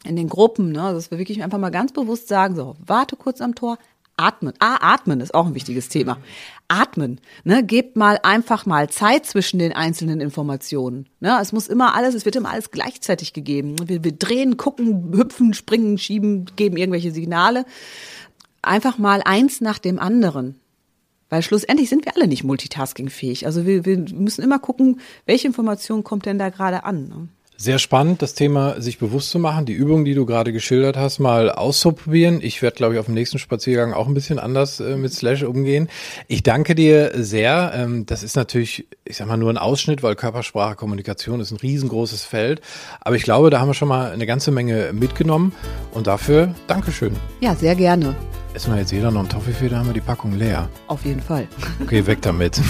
in 0.03 0.15
den 0.15 0.29
Gruppen, 0.29 0.71
ne, 0.71 0.93
dass 0.93 1.11
wir 1.11 1.17
wirklich 1.17 1.43
einfach 1.43 1.57
mal 1.57 1.71
ganz 1.71 1.91
bewusst 1.91 2.27
sagen, 2.27 2.55
so, 2.55 2.75
warte 2.85 3.15
kurz 3.15 3.41
am 3.41 3.55
Tor, 3.55 3.77
atmen. 4.19 4.53
Ah, 4.59 4.93
atmen 4.93 5.21
ist 5.21 5.33
auch 5.33 5.47
ein 5.47 5.55
wichtiges 5.55 5.89
Thema. 5.89 6.17
Atmen, 6.67 7.19
ne, 7.43 7.63
gebt 7.63 7.95
mal 7.95 8.19
einfach 8.21 8.65
mal 8.65 8.89
Zeit 8.89 9.25
zwischen 9.25 9.57
den 9.59 9.73
einzelnen 9.73 10.21
Informationen. 10.21 11.07
Ne, 11.19 11.37
es 11.41 11.51
muss 11.51 11.67
immer 11.67 11.95
alles, 11.95 12.13
es 12.13 12.25
wird 12.25 12.35
immer 12.35 12.51
alles 12.51 12.71
gleichzeitig 12.71 13.33
gegeben. 13.33 13.75
Wir, 13.87 14.03
wir 14.03 14.11
drehen, 14.11 14.57
gucken, 14.57 15.13
hüpfen, 15.13 15.53
springen, 15.53 15.97
schieben, 15.97 16.45
geben 16.55 16.77
irgendwelche 16.77 17.11
Signale. 17.11 17.65
Einfach 18.61 18.97
mal 18.97 19.21
eins 19.23 19.61
nach 19.61 19.79
dem 19.79 19.97
anderen. 19.99 20.59
Weil 21.29 21.43
schlussendlich 21.43 21.89
sind 21.89 22.05
wir 22.05 22.15
alle 22.15 22.27
nicht 22.27 22.43
multitaskingfähig. 22.43 23.45
Also 23.45 23.65
wir, 23.65 23.85
wir 23.85 23.97
müssen 23.97 24.43
immer 24.43 24.59
gucken, 24.59 24.99
welche 25.25 25.47
Information 25.47 26.03
kommt 26.03 26.25
denn 26.25 26.39
da 26.39 26.49
gerade 26.49 26.83
an. 26.83 27.07
Ne? 27.07 27.27
Sehr 27.61 27.77
spannend, 27.77 28.21
das 28.21 28.35
Thema 28.35 28.79
sich 28.79 28.99
bewusst 28.99 29.31
zu 29.31 29.37
machen, 29.37 29.65
die 29.65 29.73
Übung, 29.73 30.05
die 30.05 30.13
du 30.13 30.25
gerade 30.25 30.53
geschildert 30.53 30.95
hast, 30.95 31.19
mal 31.19 31.51
auszuprobieren. 31.51 32.39
Ich 32.41 32.61
werde, 32.61 32.77
glaube 32.77 32.93
ich, 32.93 33.01
auf 33.01 33.07
dem 33.07 33.15
nächsten 33.15 33.37
Spaziergang 33.37 33.91
auch 33.91 34.07
ein 34.07 34.13
bisschen 34.13 34.39
anders 34.39 34.79
äh, 34.79 34.95
mit 34.95 35.11
Slash 35.11 35.43
umgehen. 35.43 35.89
Ich 36.29 36.41
danke 36.41 36.73
dir 36.73 37.11
sehr. 37.15 37.73
Ähm, 37.75 38.05
das 38.05 38.23
ist 38.23 38.37
natürlich, 38.37 38.87
ich 39.03 39.17
sag 39.17 39.27
mal, 39.27 39.35
nur 39.35 39.49
ein 39.49 39.57
Ausschnitt, 39.57 40.03
weil 40.03 40.15
Körpersprache, 40.15 40.77
Kommunikation 40.77 41.41
ist 41.41 41.51
ein 41.51 41.57
riesengroßes 41.57 42.23
Feld. 42.23 42.61
Aber 43.01 43.17
ich 43.17 43.23
glaube, 43.23 43.49
da 43.49 43.59
haben 43.59 43.67
wir 43.67 43.73
schon 43.73 43.89
mal 43.89 44.13
eine 44.13 44.25
ganze 44.25 44.51
Menge 44.51 44.93
mitgenommen. 44.93 45.51
Und 45.91 46.07
dafür 46.07 46.55
Dankeschön. 46.67 47.13
Ja, 47.41 47.55
sehr 47.55 47.75
gerne. 47.75 48.15
Essen 48.53 48.71
wir 48.71 48.79
jetzt 48.79 48.93
jeder 48.93 49.11
noch 49.11 49.19
einen 49.19 49.27
Toffifee, 49.27 49.67
da 49.67 49.79
haben 49.79 49.87
wir 49.87 49.93
die 49.93 49.99
Packung 49.99 50.37
leer. 50.37 50.69
Auf 50.87 51.03
jeden 51.03 51.21
Fall. 51.21 51.45
Okay, 51.81 52.07
weg 52.07 52.21
damit. 52.21 52.61